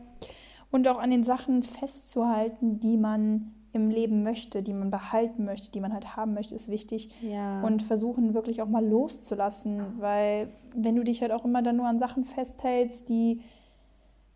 Und 0.70 0.88
auch 0.88 0.98
an 0.98 1.10
den 1.10 1.24
Sachen 1.24 1.62
festzuhalten, 1.62 2.80
die 2.80 2.96
man 2.96 3.54
im 3.74 3.90
Leben 3.90 4.22
möchte, 4.22 4.62
die 4.62 4.72
man 4.72 4.90
behalten 4.90 5.44
möchte, 5.44 5.72
die 5.72 5.80
man 5.80 5.92
halt 5.92 6.16
haben 6.16 6.32
möchte, 6.32 6.54
ist 6.54 6.68
wichtig. 6.68 7.10
Ja. 7.20 7.60
Und 7.62 7.82
versuchen 7.82 8.32
wirklich 8.32 8.62
auch 8.62 8.68
mal 8.68 8.86
loszulassen, 8.86 9.82
weil 9.98 10.48
wenn 10.74 10.94
du 10.94 11.02
dich 11.02 11.20
halt 11.22 11.32
auch 11.32 11.44
immer 11.44 11.60
dann 11.60 11.76
nur 11.76 11.86
an 11.86 11.98
Sachen 11.98 12.24
festhältst, 12.24 13.08
die 13.08 13.40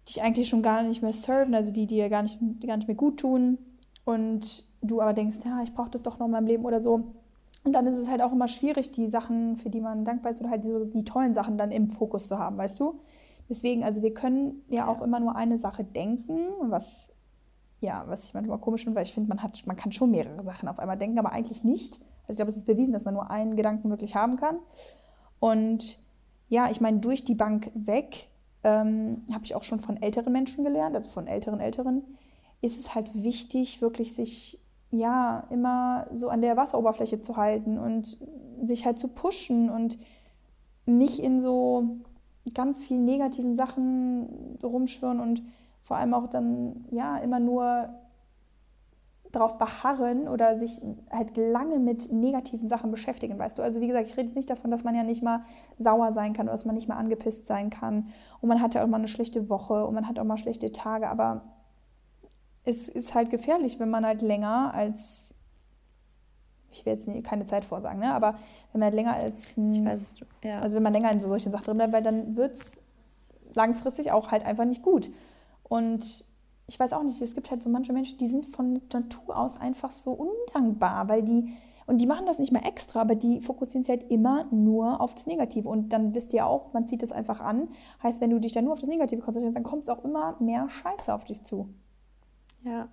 dich 0.08 0.22
eigentlich 0.22 0.48
schon 0.48 0.62
gar 0.62 0.82
nicht 0.82 1.02
mehr 1.02 1.12
serven, 1.12 1.54
also 1.54 1.72
die 1.72 1.86
dir 1.86 2.08
gar 2.08 2.22
nicht, 2.22 2.38
gar 2.66 2.76
nicht 2.76 2.88
mehr 2.88 2.96
gut 2.96 3.20
tun 3.20 3.58
und 4.04 4.64
du 4.82 5.00
aber 5.00 5.12
denkst, 5.12 5.38
ja, 5.44 5.62
ich 5.62 5.72
brauche 5.72 5.90
das 5.90 6.02
doch 6.02 6.18
noch 6.18 6.26
in 6.26 6.32
meinem 6.32 6.46
Leben 6.46 6.64
oder 6.64 6.80
so. 6.80 7.04
Und 7.64 7.72
dann 7.72 7.86
ist 7.86 7.96
es 7.96 8.08
halt 8.08 8.22
auch 8.22 8.32
immer 8.32 8.48
schwierig, 8.48 8.90
die 8.90 9.08
Sachen, 9.08 9.56
für 9.56 9.70
die 9.70 9.80
man 9.80 10.04
dankbar 10.04 10.32
ist 10.32 10.40
oder 10.40 10.50
halt 10.50 10.64
die, 10.64 10.90
die 10.92 11.04
tollen 11.04 11.34
Sachen 11.34 11.58
dann 11.58 11.70
im 11.70 11.90
Fokus 11.90 12.26
zu 12.26 12.38
haben, 12.38 12.56
weißt 12.56 12.80
du? 12.80 12.98
Deswegen, 13.48 13.84
also 13.84 14.02
wir 14.02 14.12
können 14.14 14.62
ja, 14.68 14.78
ja. 14.78 14.88
auch 14.88 15.00
immer 15.00 15.20
nur 15.20 15.36
eine 15.36 15.58
Sache 15.58 15.84
denken, 15.84 16.38
was 16.62 17.14
ja, 17.80 18.04
was 18.06 18.26
ich 18.26 18.34
manchmal 18.34 18.58
komisch 18.58 18.84
finde, 18.84 18.96
weil 18.96 19.04
ich 19.04 19.12
finde, 19.12 19.28
man 19.28 19.40
man 19.66 19.76
kann 19.76 19.92
schon 19.92 20.10
mehrere 20.10 20.42
Sachen 20.44 20.68
auf 20.68 20.78
einmal 20.78 20.98
denken, 20.98 21.18
aber 21.18 21.32
eigentlich 21.32 21.64
nicht. 21.64 22.00
Also 22.22 22.32
ich 22.32 22.36
glaube, 22.36 22.50
es 22.50 22.56
ist 22.56 22.66
bewiesen, 22.66 22.92
dass 22.92 23.04
man 23.04 23.14
nur 23.14 23.30
einen 23.30 23.56
Gedanken 23.56 23.90
wirklich 23.90 24.14
haben 24.14 24.36
kann. 24.36 24.58
Und 25.40 25.98
ja, 26.48 26.70
ich 26.70 26.80
meine, 26.80 26.98
durch 26.98 27.24
die 27.24 27.34
Bank 27.34 27.70
weg 27.74 28.28
ähm, 28.64 29.22
habe 29.32 29.44
ich 29.44 29.54
auch 29.54 29.62
schon 29.62 29.80
von 29.80 30.00
älteren 30.02 30.32
Menschen 30.32 30.64
gelernt, 30.64 30.96
also 30.96 31.10
von 31.10 31.26
älteren 31.26 31.60
Älteren, 31.60 32.02
ist 32.60 32.78
es 32.78 32.94
halt 32.94 33.10
wichtig, 33.14 33.80
wirklich 33.80 34.14
sich 34.14 34.60
ja 34.90 35.46
immer 35.50 36.06
so 36.12 36.28
an 36.28 36.40
der 36.40 36.56
Wasseroberfläche 36.56 37.20
zu 37.20 37.36
halten 37.36 37.78
und 37.78 38.18
sich 38.62 38.84
halt 38.84 38.98
zu 38.98 39.08
pushen 39.08 39.70
und 39.70 39.98
nicht 40.86 41.20
in 41.20 41.40
so 41.40 41.98
ganz 42.54 42.82
vielen 42.82 43.04
negativen 43.04 43.56
Sachen 43.56 44.58
rumschwirren 44.62 45.20
und 45.20 45.42
vor 45.88 45.96
allem 45.96 46.12
auch 46.12 46.26
dann 46.26 46.84
ja 46.90 47.16
immer 47.16 47.40
nur 47.40 47.88
darauf 49.32 49.56
beharren 49.56 50.28
oder 50.28 50.58
sich 50.58 50.80
halt 51.10 51.36
lange 51.36 51.78
mit 51.78 52.12
negativen 52.12 52.68
Sachen 52.68 52.90
beschäftigen, 52.90 53.38
weißt 53.38 53.58
du? 53.58 53.62
Also 53.62 53.80
wie 53.80 53.86
gesagt, 53.86 54.06
ich 54.06 54.16
rede 54.16 54.26
jetzt 54.26 54.36
nicht 54.36 54.50
davon, 54.50 54.70
dass 54.70 54.84
man 54.84 54.94
ja 54.94 55.02
nicht 55.02 55.22
mal 55.22 55.44
sauer 55.78 56.12
sein 56.12 56.34
kann 56.34 56.44
oder 56.46 56.52
dass 56.52 56.66
man 56.66 56.74
nicht 56.74 56.88
mal 56.88 56.96
angepisst 56.96 57.46
sein 57.46 57.70
kann 57.70 58.08
und 58.42 58.50
man 58.50 58.60
hat 58.60 58.74
ja 58.74 58.84
auch 58.84 58.86
mal 58.86 58.98
eine 58.98 59.08
schlechte 59.08 59.48
Woche 59.48 59.86
und 59.86 59.94
man 59.94 60.06
hat 60.06 60.18
auch 60.18 60.24
mal 60.24 60.36
schlechte 60.36 60.72
Tage, 60.72 61.08
aber 61.08 61.42
es 62.64 62.86
ist 62.88 63.14
halt 63.14 63.30
gefährlich, 63.30 63.80
wenn 63.80 63.88
man 63.88 64.04
halt 64.04 64.20
länger 64.20 64.74
als 64.74 65.34
ich 66.70 66.84
will 66.84 66.92
jetzt 66.92 67.08
keine 67.24 67.46
Zeit 67.46 67.64
vorsagen, 67.64 68.00
ne? 68.00 68.12
aber 68.12 68.34
wenn 68.72 68.80
man 68.80 68.84
halt 68.84 68.94
länger 68.94 69.14
als 69.14 69.56
ich 69.56 69.84
weiß, 69.84 70.16
ja. 70.44 70.60
also 70.60 70.76
wenn 70.76 70.82
man 70.82 70.92
länger 70.92 71.10
in 71.12 71.20
so 71.20 71.28
solchen 71.28 71.50
Sachen 71.50 71.64
drin 71.64 71.78
bleibt, 71.78 71.94
weil 71.94 72.02
dann 72.02 72.36
wird 72.36 72.56
es 72.58 72.82
langfristig 73.54 74.12
auch 74.12 74.30
halt 74.30 74.44
einfach 74.44 74.64
nicht 74.64 74.82
gut. 74.82 75.10
Und 75.68 76.24
ich 76.66 76.78
weiß 76.78 76.92
auch 76.92 77.02
nicht, 77.02 77.20
es 77.20 77.34
gibt 77.34 77.50
halt 77.50 77.62
so 77.62 77.70
manche 77.70 77.92
Menschen, 77.92 78.18
die 78.18 78.28
sind 78.28 78.46
von 78.46 78.80
Natur 78.92 79.36
aus 79.36 79.58
einfach 79.58 79.90
so 79.90 80.12
undankbar, 80.12 81.08
weil 81.08 81.22
die, 81.22 81.54
und 81.86 81.98
die 81.98 82.06
machen 82.06 82.26
das 82.26 82.38
nicht 82.38 82.52
mal 82.52 82.66
extra, 82.66 83.00
aber 83.00 83.14
die 83.14 83.40
fokussieren 83.40 83.84
sich 83.84 83.90
halt 83.90 84.10
immer 84.10 84.44
nur 84.50 85.00
auf 85.00 85.14
das 85.14 85.26
Negative. 85.26 85.68
Und 85.68 85.90
dann 85.90 86.14
wisst 86.14 86.34
ihr 86.34 86.46
auch, 86.46 86.72
man 86.74 86.86
zieht 86.86 87.02
das 87.02 87.12
einfach 87.12 87.40
an. 87.40 87.68
Heißt, 88.02 88.20
wenn 88.20 88.30
du 88.30 88.38
dich 88.38 88.52
dann 88.52 88.64
nur 88.64 88.74
auf 88.74 88.80
das 88.80 88.88
Negative 88.88 89.22
konzentrierst, 89.22 89.56
dann 89.56 89.64
kommt 89.64 89.84
es 89.84 89.88
auch 89.88 90.04
immer 90.04 90.36
mehr 90.40 90.68
Scheiße 90.68 91.12
auf 91.14 91.24
dich 91.24 91.42
zu. 91.42 91.72
Ja. 92.62 92.88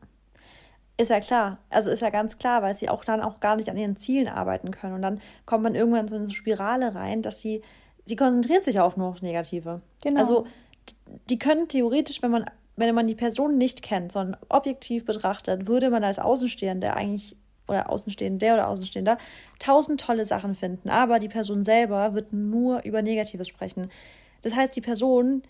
Ist 0.98 1.10
ja 1.10 1.20
klar. 1.20 1.58
Also 1.70 1.92
ist 1.92 2.02
ja 2.02 2.10
ganz 2.10 2.38
klar, 2.38 2.62
weil 2.62 2.76
sie 2.76 2.88
auch 2.88 3.04
dann 3.04 3.20
auch 3.20 3.42
gar 3.42 3.58
nicht 3.58 3.70
an 3.70 3.76
ihren 3.76 3.98
Zielen 3.98 4.30
arbeiten 4.30 4.72
können. 4.72 4.94
Und 4.94 5.02
dann 5.02 5.20
kommt 5.46 5.64
man 5.64 5.76
irgendwann 5.76 6.08
so 6.08 6.16
in 6.16 6.22
so 6.22 6.28
eine 6.28 6.34
Spirale 6.34 6.96
rein, 6.96 7.22
dass 7.22 7.42
sie, 7.42 7.62
sie 8.06 8.16
konzentriert 8.16 8.64
sich 8.64 8.80
auch 8.80 8.96
nur 8.96 9.10
auf 9.10 9.22
Negative. 9.22 9.82
Genau. 10.02 10.20
Also 10.20 10.46
die 11.30 11.38
können 11.38 11.68
theoretisch, 11.68 12.22
wenn 12.22 12.32
man 12.32 12.46
wenn 12.76 12.94
man 12.96 13.08
die 13.08 13.16
Person 13.16 13.58
nicht 13.58 13.82
kennt, 13.82 14.12
sondern 14.12 14.38
objektiv 14.50 15.06
betrachtet, 15.06 15.68
würde 15.68 15.90
man 15.90 16.04
als 16.04 16.20
Außenstehender 16.20 16.96
eigentlich 16.96 17.38
oder 17.68 17.90
Außenstehender 17.90 18.54
oder 18.54 18.68
Außenstehender 18.68 19.18
tausend 19.60 20.00
tolle 20.02 20.26
Sachen 20.26 20.54
finden, 20.54 20.90
aber 20.90 21.20
die 21.20 21.30
Person 21.30 21.64
selber 21.64 22.14
wird 22.14 22.34
nur 22.34 22.84
über 22.84 23.02
Negatives 23.02 23.48
sprechen. 23.48 23.90
Das 24.42 24.56
heißt, 24.56 24.76
die 24.76 24.82
Person, 24.82 25.42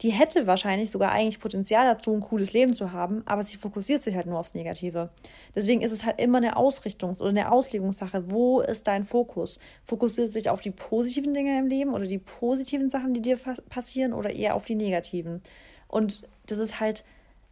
die 0.00 0.10
hätte 0.10 0.46
wahrscheinlich 0.46 0.90
sogar 0.90 1.12
eigentlich 1.12 1.40
Potenzial 1.40 1.84
dazu, 1.92 2.12
ein 2.14 2.20
cooles 2.20 2.52
Leben 2.52 2.72
zu 2.72 2.92
haben, 2.92 3.22
aber 3.26 3.42
sie 3.42 3.56
fokussiert 3.58 4.02
sich 4.02 4.14
halt 4.14 4.26
nur 4.26 4.38
aufs 4.38 4.54
Negative. 4.54 5.10
Deswegen 5.54 5.82
ist 5.82 5.92
es 5.92 6.06
halt 6.06 6.20
immer 6.20 6.38
eine 6.38 6.56
Ausrichtungs- 6.56 7.20
oder 7.20 7.30
eine 7.30 7.52
Auslegungssache. 7.52 8.30
Wo 8.30 8.60
ist 8.60 8.86
dein 8.86 9.04
Fokus? 9.04 9.58
Fokussiert 9.84 10.32
sich 10.32 10.48
auf 10.48 10.60
die 10.60 10.70
positiven 10.70 11.34
Dinge 11.34 11.58
im 11.58 11.66
Leben 11.66 11.92
oder 11.92 12.06
die 12.06 12.18
positiven 12.18 12.88
Sachen, 12.88 13.12
die 13.12 13.20
dir 13.20 13.38
passieren 13.68 14.12
oder 14.12 14.30
eher 14.30 14.54
auf 14.54 14.64
die 14.64 14.76
negativen? 14.76 15.42
Und 15.88 16.28
das 16.46 16.58
ist 16.58 16.80
halt, 16.80 17.04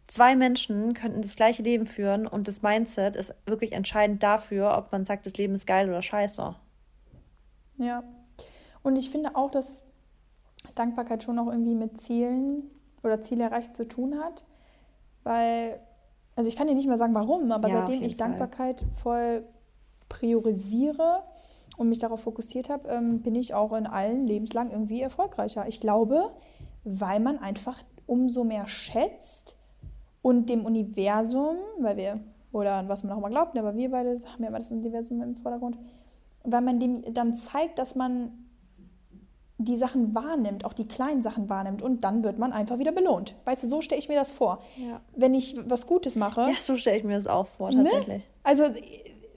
zwei 0.07 0.35
Menschen 0.35 0.93
könnten 0.93 1.21
das 1.21 1.35
gleiche 1.35 1.63
Leben 1.63 1.85
führen 1.85 2.27
und 2.27 2.47
das 2.47 2.61
Mindset 2.61 3.15
ist 3.15 3.33
wirklich 3.45 3.73
entscheidend 3.73 4.23
dafür, 4.23 4.77
ob 4.77 4.91
man 4.91 5.05
sagt, 5.05 5.25
das 5.25 5.37
Leben 5.37 5.55
ist 5.55 5.67
geil 5.67 5.89
oder 5.89 6.01
scheiße. 6.01 6.55
Ja. 7.77 8.03
Und 8.83 8.97
ich 8.97 9.09
finde 9.09 9.35
auch, 9.35 9.51
dass 9.51 9.87
Dankbarkeit 10.75 11.23
schon 11.23 11.39
auch 11.39 11.47
irgendwie 11.47 11.75
mit 11.75 11.99
Zielen 11.99 12.69
oder 13.03 13.21
Ziele 13.21 13.43
erreicht 13.43 13.75
zu 13.75 13.87
tun 13.87 14.19
hat. 14.19 14.45
Weil, 15.23 15.79
also 16.35 16.47
ich 16.47 16.55
kann 16.55 16.67
dir 16.67 16.75
nicht 16.75 16.87
mehr 16.87 16.97
sagen, 16.97 17.13
warum, 17.13 17.51
aber 17.51 17.67
ja, 17.67 17.79
seitdem 17.79 18.03
ich 18.03 18.15
Fall. 18.15 18.29
Dankbarkeit 18.29 18.85
voll 19.01 19.43
priorisiere 20.09 21.23
und 21.75 21.89
mich 21.89 21.99
darauf 21.99 22.21
fokussiert 22.21 22.69
habe, 22.69 22.87
ähm, 22.89 23.21
bin 23.21 23.35
ich 23.35 23.53
auch 23.53 23.73
in 23.73 23.87
allen 23.87 24.23
lebenslang 24.23 24.71
irgendwie 24.71 25.01
erfolgreicher. 25.01 25.67
Ich 25.67 25.79
glaube, 25.79 26.31
weil 26.83 27.19
man 27.19 27.39
einfach 27.39 27.83
umso 28.07 28.43
mehr 28.43 28.67
schätzt 28.67 29.57
und 30.21 30.49
dem 30.49 30.65
Universum, 30.65 31.57
weil 31.79 31.97
wir, 31.97 32.19
oder 32.51 32.75
an 32.75 32.89
was 32.89 33.03
man 33.03 33.15
auch 33.15 33.21
mal 33.21 33.29
glaubt, 33.29 33.53
ne, 33.53 33.59
aber 33.59 33.75
wir 33.75 33.91
beide 33.91 34.09
haben 34.09 34.41
ja 34.41 34.49
immer 34.49 34.59
das 34.59 34.71
Universum 34.71 35.21
im 35.21 35.35
Vordergrund, 35.35 35.77
weil 36.43 36.61
man 36.61 36.79
dem 36.79 37.13
dann 37.13 37.35
zeigt, 37.35 37.77
dass 37.77 37.95
man 37.95 38.31
die 39.59 39.77
Sachen 39.77 40.13
wahrnimmt, 40.13 40.65
auch 40.65 40.73
die 40.73 40.87
kleinen 40.87 41.21
Sachen 41.23 41.49
wahrnimmt 41.49 41.81
und 41.81 42.03
dann 42.03 42.23
wird 42.23 42.37
man 42.37 42.53
einfach 42.53 42.77
wieder 42.77 42.91
belohnt. 42.91 43.35
Weißt 43.45 43.63
du, 43.63 43.67
so 43.67 43.81
stelle 43.81 43.99
ich 43.99 44.07
mir 44.07 44.15
das 44.15 44.31
vor. 44.31 44.61
Ja. 44.77 45.01
Wenn 45.15 45.33
ich 45.33 45.57
was 45.67 45.87
Gutes 45.87 46.15
mache. 46.15 46.41
Ja, 46.41 46.55
so 46.59 46.77
stelle 46.77 46.97
ich 46.97 47.03
mir 47.03 47.15
das 47.15 47.25
auch 47.25 47.47
vor, 47.47 47.71
ne? 47.71 47.83
tatsächlich. 47.83 48.23
Ne? 48.23 48.29
Also, 48.43 48.63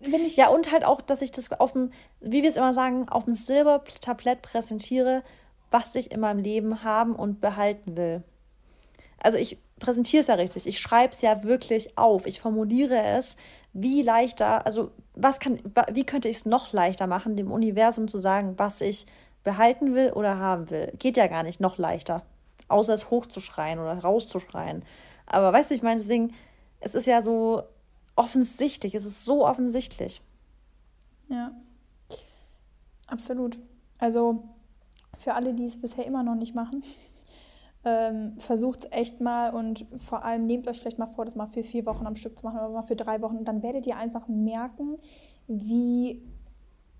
wenn 0.02 0.20
ich. 0.24 0.36
Ja, 0.36 0.48
und 0.48 0.72
halt 0.72 0.84
auch, 0.84 1.00
dass 1.00 1.22
ich 1.22 1.32
das 1.32 1.50
auf 1.52 1.72
dem, 1.72 1.90
wie 2.20 2.42
wir 2.42 2.50
es 2.50 2.56
immer 2.56 2.74
sagen, 2.74 3.08
auf 3.08 3.24
dem 3.24 3.34
Silbertablett 3.34 4.42
präsentiere, 4.42 5.22
was 5.70 5.94
ich 5.94 6.12
in 6.12 6.20
meinem 6.20 6.40
Leben 6.40 6.84
haben 6.84 7.14
und 7.14 7.40
behalten 7.40 7.96
will 7.96 8.22
also 9.22 9.38
ich 9.38 9.58
präsentiere 9.78 10.22
es 10.22 10.26
ja 10.26 10.34
richtig, 10.34 10.66
ich 10.66 10.78
schreibe 10.78 11.14
es 11.14 11.20
ja 11.22 11.42
wirklich 11.44 11.96
auf, 11.96 12.26
ich 12.26 12.40
formuliere 12.40 13.02
es, 13.02 13.36
wie 13.72 14.02
leichter, 14.02 14.66
also 14.66 14.90
was 15.14 15.38
kann, 15.38 15.60
wie 15.92 16.04
könnte 16.04 16.28
ich 16.28 16.36
es 16.36 16.46
noch 16.46 16.72
leichter 16.72 17.06
machen, 17.06 17.36
dem 17.36 17.52
Universum 17.52 18.08
zu 18.08 18.18
sagen, 18.18 18.54
was 18.56 18.80
ich 18.80 19.06
behalten 19.44 19.94
will 19.94 20.12
oder 20.12 20.38
haben 20.38 20.70
will. 20.70 20.92
Geht 20.98 21.16
ja 21.16 21.26
gar 21.26 21.42
nicht 21.42 21.60
noch 21.60 21.78
leichter, 21.78 22.22
außer 22.68 22.94
es 22.94 23.10
hochzuschreien 23.10 23.78
oder 23.78 23.98
rauszuschreien. 23.98 24.84
Aber 25.26 25.52
weißt 25.52 25.70
du, 25.70 25.74
ich 25.74 25.82
meine, 25.82 26.00
deswegen, 26.00 26.34
es 26.80 26.94
ist 26.94 27.06
ja 27.06 27.22
so 27.22 27.62
offensichtlich, 28.16 28.94
es 28.94 29.04
ist 29.04 29.24
so 29.24 29.46
offensichtlich. 29.46 30.20
Ja, 31.28 31.52
absolut. 33.06 33.58
Also 33.98 34.42
für 35.18 35.34
alle, 35.34 35.54
die 35.54 35.66
es 35.66 35.80
bisher 35.80 36.06
immer 36.06 36.22
noch 36.22 36.34
nicht 36.34 36.54
machen, 36.54 36.82
ähm, 37.84 38.34
Versucht 38.38 38.80
es 38.80 38.92
echt 38.92 39.20
mal 39.20 39.54
und 39.54 39.86
vor 39.96 40.24
allem 40.24 40.46
nehmt 40.46 40.68
euch 40.68 40.80
vielleicht 40.80 40.98
mal 40.98 41.06
vor, 41.06 41.24
das 41.24 41.34
mal 41.34 41.46
für 41.46 41.62
vier 41.62 41.86
Wochen 41.86 42.06
am 42.06 42.14
Stück 42.14 42.38
zu 42.38 42.44
machen 42.44 42.58
oder 42.58 42.68
mal 42.68 42.82
für 42.82 42.96
drei 42.96 43.22
Wochen. 43.22 43.38
Und 43.38 43.48
dann 43.48 43.62
werdet 43.62 43.86
ihr 43.86 43.96
einfach 43.96 44.28
merken, 44.28 44.98
wie, 45.46 46.22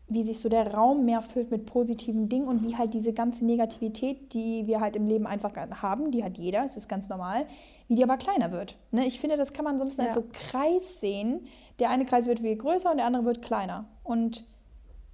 wie 0.09 0.23
sich 0.23 0.41
so 0.41 0.49
der 0.49 0.73
Raum 0.73 1.05
mehr 1.05 1.21
füllt 1.21 1.51
mit 1.51 1.67
positiven 1.67 2.31
Dingen 2.31 2.49
und 2.49 2.63
wie 2.63 2.77
halt 2.77 2.95
diese 2.95 3.13
ganze 3.13 3.45
Negativität, 3.45 4.33
die 4.33 4.67
wir 4.67 4.81
halt 4.81 4.97
im 4.97 5.07
Leben 5.07 5.27
einfach 5.27 5.55
haben, 5.83 6.11
die 6.11 6.25
hat 6.25 6.39
jeder, 6.39 6.65
es 6.65 6.79
ist 6.79 6.89
ganz 6.89 7.11
normal, 7.11 7.45
wie 7.89 7.97
die 7.97 8.03
aber 8.03 8.17
kleiner 8.17 8.51
wird. 8.51 8.79
Ne? 8.91 9.05
Ich 9.05 9.21
finde, 9.21 9.37
das 9.37 9.53
kann 9.53 9.67
man 9.67 9.79
so 9.79 9.85
ein 9.85 9.89
bisschen 9.89 10.05
ja. 10.05 10.11
als 10.11 10.17
so 10.17 10.25
Kreis 10.33 11.01
sehen. 11.01 11.41
Der 11.79 11.91
eine 11.91 12.07
Kreis 12.07 12.27
wird 12.27 12.41
viel 12.41 12.57
größer 12.57 12.91
und 12.91 12.97
der 12.97 13.07
andere 13.07 13.27
wird 13.27 13.43
kleiner. 13.43 13.85
Und 14.03 14.47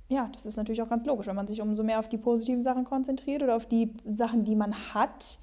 ja, 0.08 0.28
das 0.32 0.46
ist 0.46 0.56
natürlich 0.56 0.80
auch 0.82 0.88
ganz 0.88 1.04
logisch, 1.04 1.26
wenn 1.26 1.34
man 1.34 1.48
sich 1.48 1.60
umso 1.60 1.82
mehr 1.82 1.98
auf 1.98 2.08
die 2.08 2.18
positiven 2.18 2.62
Sachen 2.62 2.84
konzentriert 2.84 3.42
oder 3.42 3.56
auf 3.56 3.66
die 3.66 3.92
Sachen, 4.08 4.44
die 4.44 4.54
man 4.54 4.72
hat, 4.94 5.40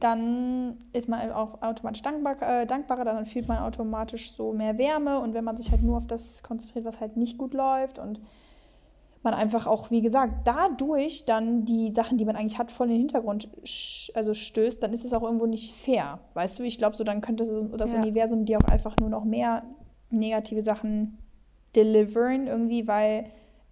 dann 0.00 0.78
ist 0.92 1.08
man 1.08 1.30
auch 1.32 1.62
automatisch 1.62 2.02
dankbar, 2.02 2.36
äh, 2.42 2.66
dankbarer, 2.66 3.04
dann 3.04 3.26
fühlt 3.26 3.48
man 3.48 3.58
automatisch 3.58 4.32
so 4.32 4.52
mehr 4.52 4.78
Wärme 4.78 5.20
und 5.20 5.34
wenn 5.34 5.44
man 5.44 5.56
sich 5.56 5.70
halt 5.70 5.82
nur 5.82 5.96
auf 5.96 6.06
das 6.06 6.42
konzentriert, 6.42 6.84
was 6.84 7.00
halt 7.00 7.16
nicht 7.16 7.38
gut 7.38 7.54
läuft 7.54 7.98
und 7.98 8.20
man 9.22 9.34
einfach 9.34 9.66
auch, 9.66 9.90
wie 9.90 10.02
gesagt, 10.02 10.46
dadurch 10.46 11.24
dann 11.26 11.64
die 11.64 11.92
Sachen, 11.92 12.16
die 12.16 12.24
man 12.24 12.36
eigentlich 12.36 12.58
hat, 12.58 12.70
voll 12.70 12.86
in 12.86 12.92
den 12.92 13.00
Hintergrund 13.00 13.48
also 14.14 14.34
stößt, 14.34 14.82
dann 14.82 14.92
ist 14.92 15.04
es 15.04 15.12
auch 15.12 15.22
irgendwo 15.22 15.46
nicht 15.46 15.74
fair. 15.74 16.20
Weißt 16.34 16.58
du, 16.58 16.62
ich 16.62 16.78
glaube, 16.78 16.96
so 16.96 17.02
dann 17.02 17.20
könnte 17.20 17.44
das 17.76 17.92
ja. 17.92 17.98
Universum 17.98 18.44
dir 18.44 18.58
auch 18.58 18.68
einfach 18.68 18.94
nur 19.00 19.10
noch 19.10 19.24
mehr 19.24 19.64
negative 20.10 20.62
Sachen 20.62 21.18
deliveren, 21.74 22.46
irgendwie, 22.46 22.86
weil 22.86 23.26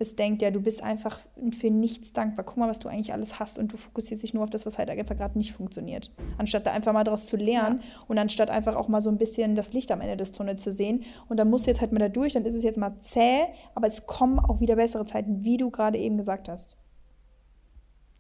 es 0.05 0.17
denkt, 0.17 0.43
ja, 0.43 0.51
du 0.51 0.61
bist 0.61 0.83
einfach 0.83 1.19
für 1.59 1.71
nichts 1.71 2.13
dankbar. 2.13 2.45
Guck 2.45 2.57
mal, 2.57 2.69
was 2.69 2.79
du 2.79 2.89
eigentlich 2.89 3.13
alles 3.13 3.41
hast 3.41 3.59
und 3.59 3.73
du 3.73 3.77
fokussierst 3.77 4.23
dich 4.23 4.35
nur 4.35 4.45
auf 4.45 4.51
das, 4.51 4.67
was 4.67 4.79
halt 4.79 4.91
einfach 4.91 5.17
gerade 5.17 5.37
nicht 5.37 5.53
funktioniert. 5.53 6.11
Anstatt 6.39 6.67
da 6.67 6.73
einfach 6.73 6.93
mal 6.93 7.05
daraus 7.05 7.27
zu 7.27 7.37
lernen 7.37 7.81
ja. 7.81 8.05
und 8.07 8.19
anstatt 8.19 8.51
einfach 8.51 8.77
auch 8.77 8.89
mal 8.89 9.03
so 9.03 9.11
ein 9.11 9.19
bisschen 9.19 9.55
das 9.55 9.73
Licht 9.73 9.91
am 9.91 10.01
Ende 10.01 10.17
des 10.17 10.33
Tunnels 10.33 10.63
zu 10.63 10.73
sehen. 10.73 11.05
Und 11.29 11.39
dann 11.39 11.51
musst 11.51 11.67
du 11.67 11.71
jetzt 11.71 11.81
halt 11.81 11.93
mal 11.93 11.99
da 11.99 12.09
durch, 12.09 12.35
dann 12.35 12.45
ist 12.45 12.55
es 12.55 12.63
jetzt 12.63 12.79
mal 12.79 12.99
zäh, 13.01 13.43
aber 13.75 13.87
es 13.87 14.07
kommen 14.07 14.39
auch 14.39 14.61
wieder 14.61 14.77
bessere 14.77 15.05
Zeiten, 15.05 15.45
wie 15.45 15.57
du 15.57 15.71
gerade 15.71 15.99
eben 15.99 16.17
gesagt 16.17 16.49
hast. 16.49 16.77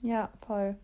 Ja, 0.00 0.30
voll. 0.46 0.76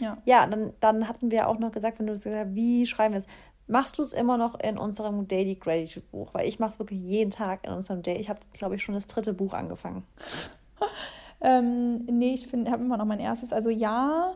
Ja, 0.00 0.18
ja 0.24 0.46
dann, 0.46 0.72
dann 0.80 1.08
hatten 1.08 1.30
wir 1.30 1.48
auch 1.48 1.58
noch 1.58 1.72
gesagt, 1.72 1.98
wenn 1.98 2.06
du 2.06 2.12
gesagt 2.12 2.36
hast, 2.36 2.54
wie 2.54 2.86
schreiben 2.86 3.14
wir 3.14 3.20
es? 3.20 3.26
Machst 3.66 3.98
du 3.98 4.02
es 4.02 4.12
immer 4.12 4.36
noch 4.36 4.58
in 4.60 4.76
unserem 4.76 5.28
Daily 5.28 5.54
Gratitude 5.54 6.06
Buch? 6.10 6.34
Weil 6.34 6.48
ich 6.48 6.58
mache 6.58 6.72
es 6.72 6.78
wirklich 6.78 7.00
jeden 7.00 7.30
Tag 7.30 7.66
in 7.66 7.72
unserem 7.72 8.02
Daily. 8.02 8.20
Ich 8.20 8.28
habe, 8.28 8.40
glaube 8.52 8.74
ich, 8.74 8.82
schon 8.82 8.94
das 8.94 9.06
dritte 9.06 9.32
Buch 9.32 9.54
angefangen. 9.54 10.04
ähm, 11.40 11.98
nee, 12.06 12.34
ich 12.34 12.46
habe 12.52 12.82
immer 12.82 12.96
noch 12.96 13.04
mein 13.04 13.20
erstes. 13.20 13.52
Also 13.52 13.70
ja, 13.70 14.34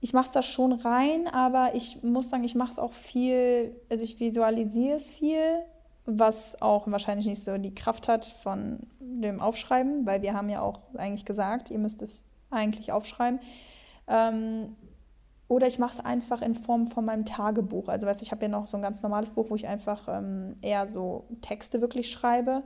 ich 0.00 0.12
mache 0.12 0.26
es 0.26 0.32
da 0.32 0.42
schon 0.42 0.72
rein, 0.72 1.28
aber 1.28 1.74
ich 1.74 2.02
muss 2.02 2.28
sagen, 2.28 2.44
ich 2.44 2.54
mache 2.54 2.72
es 2.72 2.78
auch 2.78 2.92
viel, 2.92 3.74
also 3.88 4.02
ich 4.02 4.18
visualisiere 4.18 4.96
es 4.96 5.10
viel, 5.10 5.62
was 6.04 6.60
auch 6.60 6.90
wahrscheinlich 6.90 7.26
nicht 7.26 7.42
so 7.42 7.56
die 7.56 7.74
Kraft 7.74 8.08
hat 8.08 8.24
von 8.24 8.80
dem 9.00 9.40
Aufschreiben, 9.40 10.04
weil 10.04 10.22
wir 10.22 10.34
haben 10.34 10.48
ja 10.48 10.60
auch 10.60 10.80
eigentlich 10.96 11.24
gesagt, 11.24 11.70
ihr 11.70 11.78
müsst 11.78 12.02
es 12.02 12.24
eigentlich 12.50 12.90
aufschreiben. 12.90 13.38
Ähm, 14.08 14.76
oder 15.52 15.66
ich 15.66 15.78
mache 15.78 15.92
es 15.92 16.04
einfach 16.04 16.40
in 16.40 16.54
Form 16.54 16.86
von 16.86 17.04
meinem 17.04 17.26
Tagebuch. 17.26 17.88
Also 17.88 18.06
weißt 18.06 18.22
du, 18.22 18.24
ich 18.24 18.32
habe 18.32 18.42
ja 18.42 18.48
noch 18.48 18.66
so 18.66 18.78
ein 18.78 18.82
ganz 18.82 19.02
normales 19.02 19.30
Buch, 19.30 19.50
wo 19.50 19.54
ich 19.54 19.66
einfach 19.66 20.08
ähm, 20.08 20.56
eher 20.62 20.86
so 20.86 21.26
Texte 21.42 21.82
wirklich 21.82 22.10
schreibe. 22.10 22.62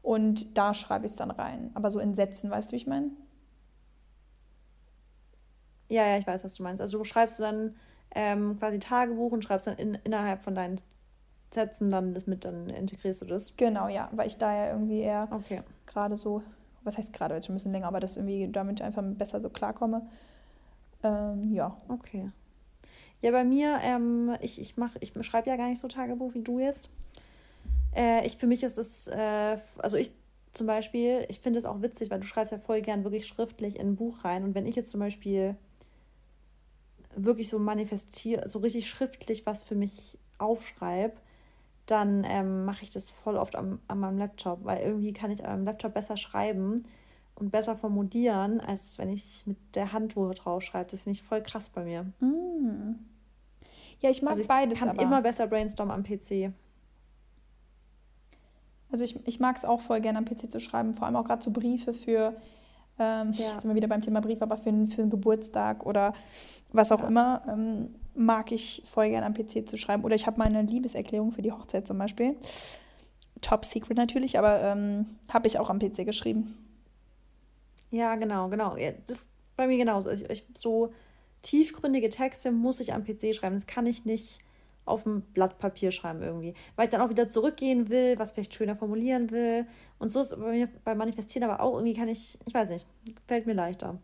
Und 0.00 0.56
da 0.56 0.72
schreibe 0.72 1.04
ich 1.04 1.12
es 1.12 1.18
dann 1.18 1.30
rein. 1.30 1.70
Aber 1.74 1.90
so 1.90 2.00
in 2.00 2.14
Sätzen, 2.14 2.50
weißt 2.50 2.70
du, 2.70 2.72
wie 2.72 2.76
ich 2.76 2.86
meine? 2.86 3.10
Ja, 5.90 6.06
ja, 6.06 6.16
ich 6.16 6.26
weiß, 6.26 6.42
was 6.42 6.54
du 6.54 6.62
meinst. 6.62 6.80
Also 6.80 6.96
du 6.96 7.04
schreibst 7.04 7.38
dann 7.38 7.76
ähm, 8.14 8.58
quasi 8.58 8.78
Tagebuch 8.78 9.30
und 9.30 9.44
schreibst 9.44 9.66
dann 9.66 9.76
in, 9.76 9.98
innerhalb 10.02 10.40
von 10.42 10.54
deinen 10.54 10.80
Sätzen 11.50 11.90
dann 11.90 12.14
das 12.14 12.26
mit, 12.26 12.46
dann 12.46 12.70
integrierst 12.70 13.20
du 13.20 13.26
das. 13.26 13.54
Genau, 13.58 13.88
ja, 13.88 14.08
weil 14.12 14.26
ich 14.26 14.38
da 14.38 14.54
ja 14.54 14.72
irgendwie 14.72 15.00
eher 15.00 15.28
okay. 15.30 15.60
gerade 15.84 16.16
so, 16.16 16.42
was 16.82 16.96
heißt 16.96 17.12
gerade, 17.12 17.34
jetzt 17.34 17.44
schon 17.44 17.52
ein 17.52 17.58
bisschen 17.58 17.72
länger, 17.72 17.88
aber 17.88 18.00
das 18.00 18.16
irgendwie 18.16 18.48
damit 18.50 18.80
einfach 18.80 19.02
besser 19.04 19.42
so 19.42 19.50
klarkomme. 19.50 20.08
Ähm, 21.02 21.52
ja. 21.52 21.76
Okay. 21.88 22.30
Ja, 23.20 23.30
bei 23.30 23.44
mir, 23.44 23.78
ähm, 23.82 24.36
ich, 24.40 24.60
ich, 24.60 24.74
ich 25.00 25.26
schreibe 25.26 25.48
ja 25.48 25.56
gar 25.56 25.68
nicht 25.68 25.78
so 25.78 25.88
Tagebuch 25.88 26.34
wie 26.34 26.42
du 26.42 26.58
jetzt. 26.58 26.90
Äh, 27.94 28.26
ich, 28.26 28.36
für 28.36 28.46
mich 28.46 28.62
ist 28.62 28.78
es, 28.78 29.06
äh, 29.08 29.58
also 29.78 29.96
ich 29.96 30.12
zum 30.52 30.66
Beispiel, 30.66 31.24
ich 31.28 31.40
finde 31.40 31.58
es 31.58 31.64
auch 31.64 31.80
witzig, 31.82 32.10
weil 32.10 32.20
du 32.20 32.26
schreibst 32.26 32.52
ja 32.52 32.58
voll 32.58 32.82
gern 32.82 33.04
wirklich 33.04 33.26
schriftlich 33.26 33.78
in 33.78 33.88
ein 33.88 33.96
Buch 33.96 34.24
rein. 34.24 34.44
Und 34.44 34.54
wenn 34.54 34.66
ich 34.66 34.76
jetzt 34.76 34.90
zum 34.90 35.00
Beispiel 35.00 35.56
wirklich 37.14 37.48
so 37.48 37.58
manifestiere, 37.58 38.48
so 38.48 38.58
richtig 38.58 38.88
schriftlich 38.88 39.46
was 39.46 39.64
für 39.64 39.74
mich 39.74 40.18
aufschreibe, 40.38 41.14
dann 41.86 42.24
ähm, 42.24 42.64
mache 42.64 42.84
ich 42.84 42.90
das 42.90 43.10
voll 43.10 43.36
oft 43.36 43.56
am, 43.56 43.80
an 43.88 44.00
meinem 44.00 44.18
Laptop, 44.18 44.64
weil 44.64 44.82
irgendwie 44.82 45.12
kann 45.12 45.30
ich 45.30 45.44
am 45.44 45.64
Laptop 45.64 45.94
besser 45.94 46.16
schreiben 46.16 46.84
und 47.42 47.50
besser 47.50 47.76
formulieren, 47.76 48.60
als 48.60 48.98
wenn 48.98 49.08
ich 49.08 49.46
mit 49.46 49.58
der 49.74 49.92
Hand 49.92 50.16
wo 50.16 50.30
drauf 50.30 50.62
schreibe. 50.62 50.90
Das 50.90 51.02
finde 51.02 51.18
ich 51.18 51.22
voll 51.22 51.42
krass 51.42 51.68
bei 51.68 51.84
mir. 51.84 52.04
Mm. 52.20 52.94
Ja, 54.00 54.10
ich 54.10 54.22
mag 54.22 54.30
also 54.30 54.42
ich 54.42 54.48
beides. 54.48 54.74
Ich 54.74 54.78
kann 54.78 54.88
aber. 54.88 55.02
immer 55.02 55.22
besser 55.22 55.46
brainstormen 55.48 55.94
am 55.94 56.02
PC. 56.04 56.52
Also 58.90 59.04
ich, 59.04 59.26
ich 59.26 59.40
mag 59.40 59.56
es 59.56 59.64
auch 59.64 59.80
voll 59.80 60.00
gerne 60.00 60.18
am 60.18 60.24
PC 60.24 60.50
zu 60.50 60.60
schreiben, 60.60 60.94
vor 60.94 61.06
allem 61.06 61.16
auch 61.16 61.24
gerade 61.24 61.42
so 61.42 61.50
Briefe 61.50 61.94
für, 61.94 62.36
ähm, 62.98 63.32
ja. 63.32 63.46
jetzt 63.46 63.62
sind 63.62 63.70
wir 63.70 63.74
wieder 63.74 63.88
beim 63.88 64.02
Thema 64.02 64.20
Brief, 64.20 64.42
aber 64.42 64.56
für, 64.56 64.70
für 64.86 65.02
einen 65.02 65.10
Geburtstag 65.10 65.86
oder 65.86 66.12
was 66.72 66.92
auch 66.92 67.00
ja. 67.00 67.08
immer. 67.08 67.42
Ähm, 67.48 67.94
mag 68.14 68.52
ich 68.52 68.82
voll 68.84 69.08
gerne 69.08 69.24
am 69.24 69.32
PC 69.34 69.68
zu 69.68 69.76
schreiben. 69.78 70.04
Oder 70.04 70.14
ich 70.14 70.26
habe 70.26 70.38
meine 70.38 70.62
Liebeserklärung 70.62 71.32
für 71.32 71.40
die 71.40 71.50
Hochzeit 71.50 71.86
zum 71.86 71.96
Beispiel. 71.96 72.36
Top 73.40 73.64
Secret 73.64 73.96
natürlich, 73.96 74.38
aber 74.38 74.62
ähm, 74.62 75.06
habe 75.32 75.46
ich 75.46 75.58
auch 75.58 75.70
am 75.70 75.78
PC 75.78 76.04
geschrieben. 76.04 76.54
Ja, 77.92 78.16
genau, 78.16 78.48
genau. 78.48 78.76
Das 79.06 79.18
ist 79.18 79.28
bei 79.54 79.66
mir 79.66 79.76
genauso. 79.76 80.10
Ich, 80.10 80.28
ich, 80.28 80.46
so 80.54 80.92
tiefgründige 81.42 82.08
Texte 82.08 82.50
muss 82.50 82.80
ich 82.80 82.94
am 82.94 83.04
PC 83.04 83.34
schreiben. 83.34 83.54
Das 83.54 83.66
kann 83.66 83.86
ich 83.86 84.04
nicht 84.06 84.38
auf 84.86 85.04
dem 85.04 85.20
Blatt 85.20 85.58
Papier 85.58 85.92
schreiben 85.92 86.22
irgendwie. 86.22 86.54
Weil 86.74 86.86
ich 86.86 86.90
dann 86.90 87.02
auch 87.02 87.10
wieder 87.10 87.28
zurückgehen 87.28 87.90
will, 87.90 88.18
was 88.18 88.32
vielleicht 88.32 88.54
schöner 88.54 88.76
formulieren 88.76 89.30
will. 89.30 89.66
Und 89.98 90.10
so 90.10 90.22
ist 90.22 90.34
bei 90.40 90.52
mir 90.52 90.68
beim 90.84 90.98
Manifestieren 90.98 91.48
aber 91.48 91.62
auch 91.62 91.74
irgendwie 91.74 91.94
kann 91.94 92.08
ich, 92.08 92.38
ich 92.46 92.54
weiß 92.54 92.70
nicht, 92.70 92.86
fällt 93.28 93.46
mir 93.46 93.52
leichter. 93.52 93.98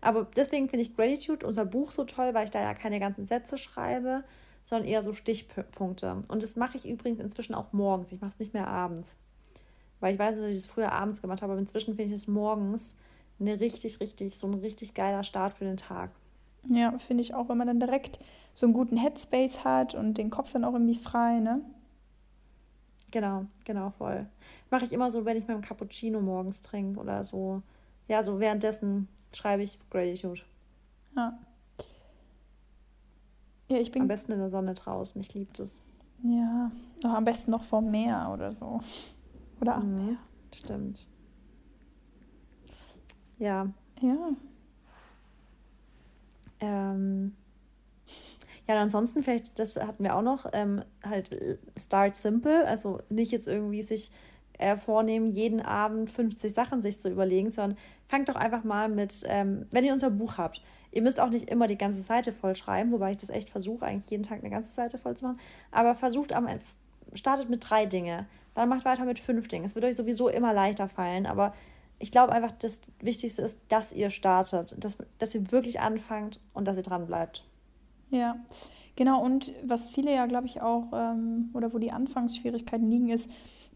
Aber 0.00 0.26
deswegen 0.36 0.68
finde 0.68 0.82
ich 0.82 0.96
Gratitude, 0.96 1.46
unser 1.46 1.66
Buch, 1.66 1.90
so 1.90 2.04
toll, 2.04 2.32
weil 2.32 2.46
ich 2.46 2.50
da 2.50 2.62
ja 2.62 2.74
keine 2.74 2.98
ganzen 2.98 3.26
Sätze 3.26 3.58
schreibe, 3.58 4.24
sondern 4.62 4.88
eher 4.88 5.02
so 5.02 5.12
Stichpunkte. 5.12 6.22
Und 6.28 6.42
das 6.42 6.56
mache 6.56 6.78
ich 6.78 6.88
übrigens 6.88 7.20
inzwischen 7.20 7.54
auch 7.54 7.72
morgens. 7.72 8.10
Ich 8.10 8.20
mache 8.20 8.32
es 8.32 8.38
nicht 8.38 8.54
mehr 8.54 8.68
abends. 8.68 9.18
Weil 10.00 10.14
ich 10.14 10.18
weiß, 10.18 10.36
dass 10.36 10.46
ich 10.46 10.56
es 10.56 10.66
früher 10.66 10.92
abends 10.92 11.20
gemacht 11.20 11.42
habe, 11.42 11.52
aber 11.52 11.60
inzwischen 11.60 11.94
finde 11.94 12.14
ich 12.14 12.20
es 12.20 12.26
morgens 12.26 12.96
eine 13.40 13.60
richtig, 13.60 14.00
richtig, 14.00 14.36
so 14.36 14.46
ein 14.46 14.54
richtig 14.54 14.94
geiler 14.94 15.24
Start 15.24 15.54
für 15.54 15.64
den 15.64 15.76
Tag. 15.76 16.10
Ja, 16.68 16.98
finde 16.98 17.22
ich 17.22 17.34
auch, 17.34 17.48
wenn 17.48 17.58
man 17.58 17.66
dann 17.66 17.80
direkt 17.80 18.18
so 18.54 18.66
einen 18.66 18.72
guten 18.72 18.96
Headspace 18.96 19.64
hat 19.64 19.94
und 19.94 20.16
den 20.16 20.30
Kopf 20.30 20.52
dann 20.52 20.64
auch 20.64 20.72
irgendwie 20.72 20.94
frei, 20.94 21.40
ne? 21.40 21.60
Genau, 23.10 23.46
genau, 23.64 23.90
voll. 23.90 24.26
Mache 24.70 24.84
ich 24.84 24.92
immer 24.92 25.10
so, 25.10 25.24
wenn 25.24 25.36
ich 25.36 25.46
meinen 25.46 25.60
Cappuccino 25.60 26.20
morgens 26.20 26.62
trinke 26.62 26.98
oder 26.98 27.22
so. 27.22 27.62
Ja, 28.08 28.22
so 28.22 28.40
währenddessen 28.40 29.08
schreibe 29.32 29.62
ich 29.62 29.78
Gratitude. 29.90 30.40
Ja. 31.16 31.38
Ja, 33.70 33.78
ich 33.78 33.92
bin. 33.92 34.02
Am 34.02 34.08
besten 34.08 34.32
in 34.32 34.38
der 34.38 34.50
Sonne 34.50 34.74
draußen. 34.74 35.20
Ich 35.20 35.32
liebe 35.34 35.52
das. 35.56 35.80
Ja, 36.22 36.70
am 37.04 37.24
besten 37.24 37.50
noch 37.50 37.64
vom 37.64 37.90
Meer 37.90 38.30
oder 38.32 38.50
so. 38.50 38.80
Oder 39.60 39.76
am 39.76 39.90
mhm, 39.90 40.06
Meer. 40.06 40.16
Stimmt. 40.54 41.08
Ja. 43.38 43.68
Ja. 44.00 44.30
Ähm. 46.60 47.34
Ja, 48.66 48.80
ansonsten 48.80 49.22
vielleicht, 49.22 49.58
das 49.58 49.76
hatten 49.76 50.04
wir 50.04 50.16
auch 50.16 50.22
noch, 50.22 50.46
ähm, 50.54 50.82
halt 51.04 51.32
äh, 51.32 51.58
start 51.78 52.16
simple, 52.16 52.66
also 52.66 53.00
nicht 53.10 53.30
jetzt 53.30 53.46
irgendwie 53.46 53.82
sich 53.82 54.10
äh, 54.58 54.76
vornehmen, 54.76 55.32
jeden 55.32 55.60
Abend 55.60 56.10
50 56.10 56.54
Sachen 56.54 56.80
sich 56.80 56.98
zu 56.98 57.10
überlegen, 57.10 57.50
sondern 57.50 57.78
fangt 58.08 58.28
doch 58.30 58.36
einfach 58.36 58.64
mal 58.64 58.88
mit, 58.88 59.22
ähm, 59.26 59.66
wenn 59.70 59.84
ihr 59.84 59.92
unser 59.92 60.10
Buch 60.10 60.38
habt. 60.38 60.62
Ihr 60.92 61.02
müsst 61.02 61.20
auch 61.20 61.28
nicht 61.28 61.50
immer 61.50 61.66
die 61.66 61.76
ganze 61.76 62.00
Seite 62.00 62.32
voll 62.32 62.54
schreiben, 62.54 62.92
wobei 62.92 63.10
ich 63.10 63.16
das 63.18 63.30
echt 63.30 63.50
versuche, 63.50 63.84
eigentlich 63.84 64.10
jeden 64.10 64.22
Tag 64.22 64.38
eine 64.40 64.50
ganze 64.50 64.70
Seite 64.72 64.96
voll 64.96 65.16
zu 65.16 65.26
machen. 65.26 65.40
Aber 65.70 65.94
versucht 65.94 66.32
am 66.32 66.48
startet 67.12 67.50
mit 67.50 67.68
drei 67.68 67.84
Dinge, 67.84 68.26
dann 68.54 68.68
macht 68.68 68.84
weiter 68.84 69.04
mit 69.04 69.18
fünf 69.18 69.48
Dingen. 69.48 69.64
Es 69.64 69.74
wird 69.74 69.84
euch 69.84 69.96
sowieso 69.96 70.28
immer 70.28 70.52
leichter 70.54 70.88
fallen, 70.88 71.26
aber 71.26 71.52
ich 72.04 72.10
glaube 72.10 72.32
einfach, 72.32 72.52
das 72.52 72.82
Wichtigste 73.00 73.40
ist, 73.40 73.58
dass 73.70 73.90
ihr 73.90 74.10
startet, 74.10 74.76
dass, 74.78 74.98
dass 75.18 75.34
ihr 75.34 75.50
wirklich 75.50 75.80
anfangt 75.80 76.38
und 76.52 76.68
dass 76.68 76.76
ihr 76.76 76.82
dran 76.82 77.06
bleibt. 77.06 77.44
Ja, 78.10 78.36
genau. 78.94 79.22
Und 79.22 79.54
was 79.64 79.88
viele 79.88 80.14
ja, 80.14 80.26
glaube 80.26 80.46
ich, 80.46 80.60
auch, 80.60 80.88
ähm, 80.92 81.48
oder 81.54 81.72
wo 81.72 81.78
die 81.78 81.92
Anfangsschwierigkeiten 81.92 82.90
liegen, 82.90 83.08
ist, 83.08 83.30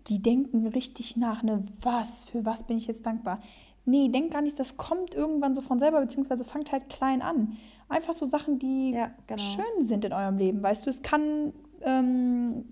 die 0.08 0.20
denken 0.20 0.66
richtig 0.66 1.16
nach, 1.16 1.42
ne, 1.42 1.64
was, 1.80 2.26
für 2.26 2.44
was 2.44 2.64
bin 2.64 2.76
ich 2.76 2.86
jetzt 2.86 3.06
dankbar? 3.06 3.40
Nee, 3.86 4.10
denk 4.10 4.30
gar 4.30 4.42
nicht, 4.42 4.58
das 4.58 4.76
kommt 4.76 5.14
irgendwann 5.14 5.54
so 5.54 5.62
von 5.62 5.78
selber, 5.78 5.98
beziehungsweise 5.98 6.44
fangt 6.44 6.70
halt 6.70 6.90
klein 6.90 7.22
an. 7.22 7.56
Einfach 7.88 8.12
so 8.12 8.26
Sachen, 8.26 8.58
die 8.58 8.90
ja, 8.90 9.10
genau. 9.26 9.40
schön 9.40 9.86
sind 9.86 10.04
in 10.04 10.12
eurem 10.12 10.36
Leben. 10.36 10.62
Weißt 10.62 10.84
du, 10.84 10.90
es 10.90 11.00
kann, 11.00 11.54
ähm, 11.80 12.66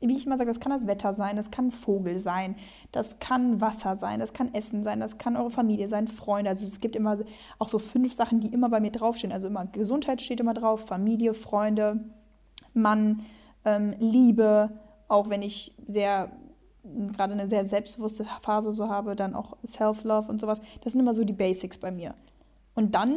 wie 0.00 0.16
ich 0.16 0.26
immer 0.26 0.36
sage, 0.36 0.48
das 0.48 0.60
kann 0.60 0.72
das 0.72 0.86
Wetter 0.86 1.12
sein, 1.14 1.36
das 1.36 1.50
kann 1.50 1.70
Vogel 1.70 2.18
sein, 2.18 2.56
das 2.92 3.18
kann 3.18 3.60
Wasser 3.60 3.96
sein, 3.96 4.20
das 4.20 4.32
kann 4.32 4.54
Essen 4.54 4.84
sein, 4.84 5.00
das 5.00 5.18
kann 5.18 5.36
eure 5.36 5.50
Familie 5.50 5.88
sein, 5.88 6.08
Freunde. 6.08 6.50
Also 6.50 6.64
es 6.64 6.80
gibt 6.80 6.96
immer 6.96 7.16
so, 7.16 7.24
auch 7.58 7.68
so 7.68 7.78
fünf 7.78 8.14
Sachen, 8.14 8.40
die 8.40 8.52
immer 8.52 8.68
bei 8.68 8.80
mir 8.80 8.92
draufstehen. 8.92 9.32
Also 9.32 9.48
immer 9.48 9.66
Gesundheit 9.66 10.20
steht 10.20 10.40
immer 10.40 10.54
drauf, 10.54 10.86
Familie, 10.86 11.34
Freunde, 11.34 12.00
Mann, 12.74 13.22
ähm, 13.64 13.94
Liebe, 13.98 14.70
auch 15.08 15.30
wenn 15.30 15.42
ich 15.42 15.74
sehr 15.86 16.30
gerade 17.16 17.32
eine 17.32 17.48
sehr 17.48 17.64
selbstbewusste 17.64 18.26
Phase 18.40 18.72
so 18.72 18.88
habe, 18.88 19.16
dann 19.16 19.34
auch 19.34 19.56
Self-Love 19.64 20.30
und 20.30 20.40
sowas. 20.40 20.60
Das 20.82 20.92
sind 20.92 21.00
immer 21.00 21.14
so 21.14 21.24
die 21.24 21.32
Basics 21.32 21.78
bei 21.78 21.90
mir. 21.90 22.14
Und 22.74 22.94
dann 22.94 23.16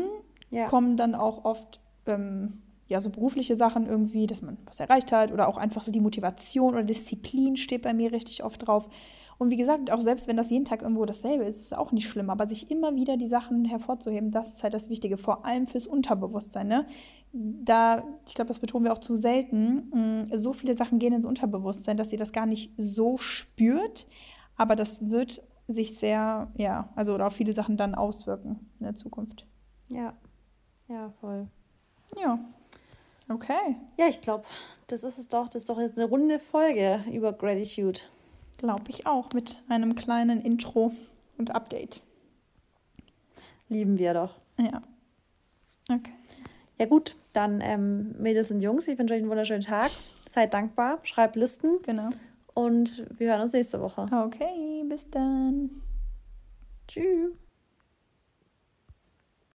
ja. 0.50 0.66
kommen 0.66 0.98
dann 0.98 1.16
auch 1.16 1.46
oft 1.46 1.80
ähm, 2.06 2.61
ja 2.92 3.02
so 3.02 3.10
berufliche 3.10 3.56
Sachen 3.56 3.88
irgendwie, 3.88 4.28
dass 4.28 4.42
man 4.42 4.58
was 4.66 4.80
erreicht 4.80 5.12
hat 5.12 5.32
oder 5.32 5.48
auch 5.48 5.58
einfach 5.58 5.84
so 5.84 5.92
die 5.92 6.00
Motivation 6.00 6.74
oder 6.74 6.84
Disziplin 6.84 7.58
steht 7.58 7.82
bei 7.82 7.94
mir 7.94 8.12
richtig 8.12 8.44
oft 8.44 8.68
drauf. 8.68 8.88
Und 9.42 9.50
wie 9.50 9.58
gesagt, 9.58 9.90
auch 9.90 10.02
selbst 10.02 10.28
wenn 10.28 10.38
das 10.38 10.52
jeden 10.52 10.66
Tag 10.66 10.84
irgendwo 10.84 11.04
dasselbe 11.04 11.46
ist, 11.46 11.58
ist 11.58 11.66
es 11.66 11.74
auch 11.74 11.92
nicht 11.92 12.08
schlimm. 12.08 12.30
Aber 12.30 12.46
sich 12.46 12.70
immer 12.70 12.96
wieder 12.96 13.18
die 13.18 13.26
Sachen 13.26 13.66
hervorzuheben, 13.66 14.30
das 14.30 14.54
ist 14.54 14.62
halt 14.62 14.76
das 14.76 14.88
Wichtige, 14.92 15.18
vor 15.18 15.46
allem 15.46 15.66
fürs 15.66 15.88
Unterbewusstsein. 15.88 16.68
Ne? 16.68 16.86
Da, 17.34 18.04
ich 18.28 18.36
glaube, 18.36 18.50
das 18.50 18.60
betonen 18.60 18.86
wir 18.86 18.94
auch 18.94 19.00
zu 19.00 19.16
selten. 19.16 19.90
Mm, 20.30 20.38
so 20.38 20.54
viele 20.54 20.76
Sachen 20.76 21.00
gehen 21.00 21.14
ins 21.14 21.26
Unterbewusstsein, 21.26 21.98
dass 21.98 22.12
ihr 22.12 22.20
das 22.20 22.34
gar 22.34 22.46
nicht 22.46 22.72
so 22.78 23.18
spürt. 23.18 24.06
Aber 24.58 24.76
das 24.76 25.10
wird 25.10 25.42
sich 25.68 25.98
sehr, 25.98 26.52
ja, 26.58 26.90
also 26.96 27.16
oder 27.16 27.26
auf 27.26 27.34
viele 27.34 27.54
Sachen 27.54 27.78
dann 27.78 27.96
auswirken 27.96 28.60
in 28.80 28.86
der 28.86 28.96
Zukunft. 28.96 29.48
Ja, 29.88 30.14
ja, 30.88 31.10
voll. 31.20 31.48
Ja. 32.22 32.38
Okay. 33.32 33.76
Ja, 33.98 34.08
ich 34.08 34.22
glaube, 34.22 34.44
das 34.88 35.04
ist 35.04 35.18
es 35.18 35.30
doch. 35.30 35.48
Das 35.48 35.64
ist 35.64 35.70
doch 35.70 35.80
jetzt 35.80 35.98
eine 35.98 36.08
runde 36.08 36.40
Folge 36.40 37.04
über 37.12 37.34
Gratitude. 37.34 38.00
Glaube 38.58 38.84
ich 38.90 39.08
auch, 39.08 39.32
mit 39.34 39.60
einem 39.70 39.96
kleinen 39.96 40.42
Intro 40.42 40.92
und 41.38 41.56
Update. 41.56 42.02
Lieben 43.70 43.98
wir 43.98 44.14
doch. 44.14 44.36
Ja. 44.60 44.82
Okay. 45.90 46.12
Ja, 46.78 46.86
gut, 46.86 47.16
dann 47.34 47.62
ähm, 47.62 48.16
Mädels 48.20 48.52
und 48.52 48.60
Jungs, 48.60 48.88
ich 48.88 49.00
wünsche 49.00 49.14
euch 49.14 49.22
einen 49.22 49.30
wunderschönen 49.30 49.62
Tag. 49.62 49.92
Seid 50.30 50.54
dankbar, 50.54 51.00
schreibt 51.04 51.36
Listen. 51.36 51.82
Genau. 51.84 52.10
Und 52.54 53.06
wir 53.18 53.30
hören 53.30 53.42
uns 53.42 53.54
nächste 53.54 53.80
Woche. 53.80 54.06
Okay, 54.12 54.84
bis 54.88 55.10
dann. 55.10 55.70
Tschüss. 56.88 57.41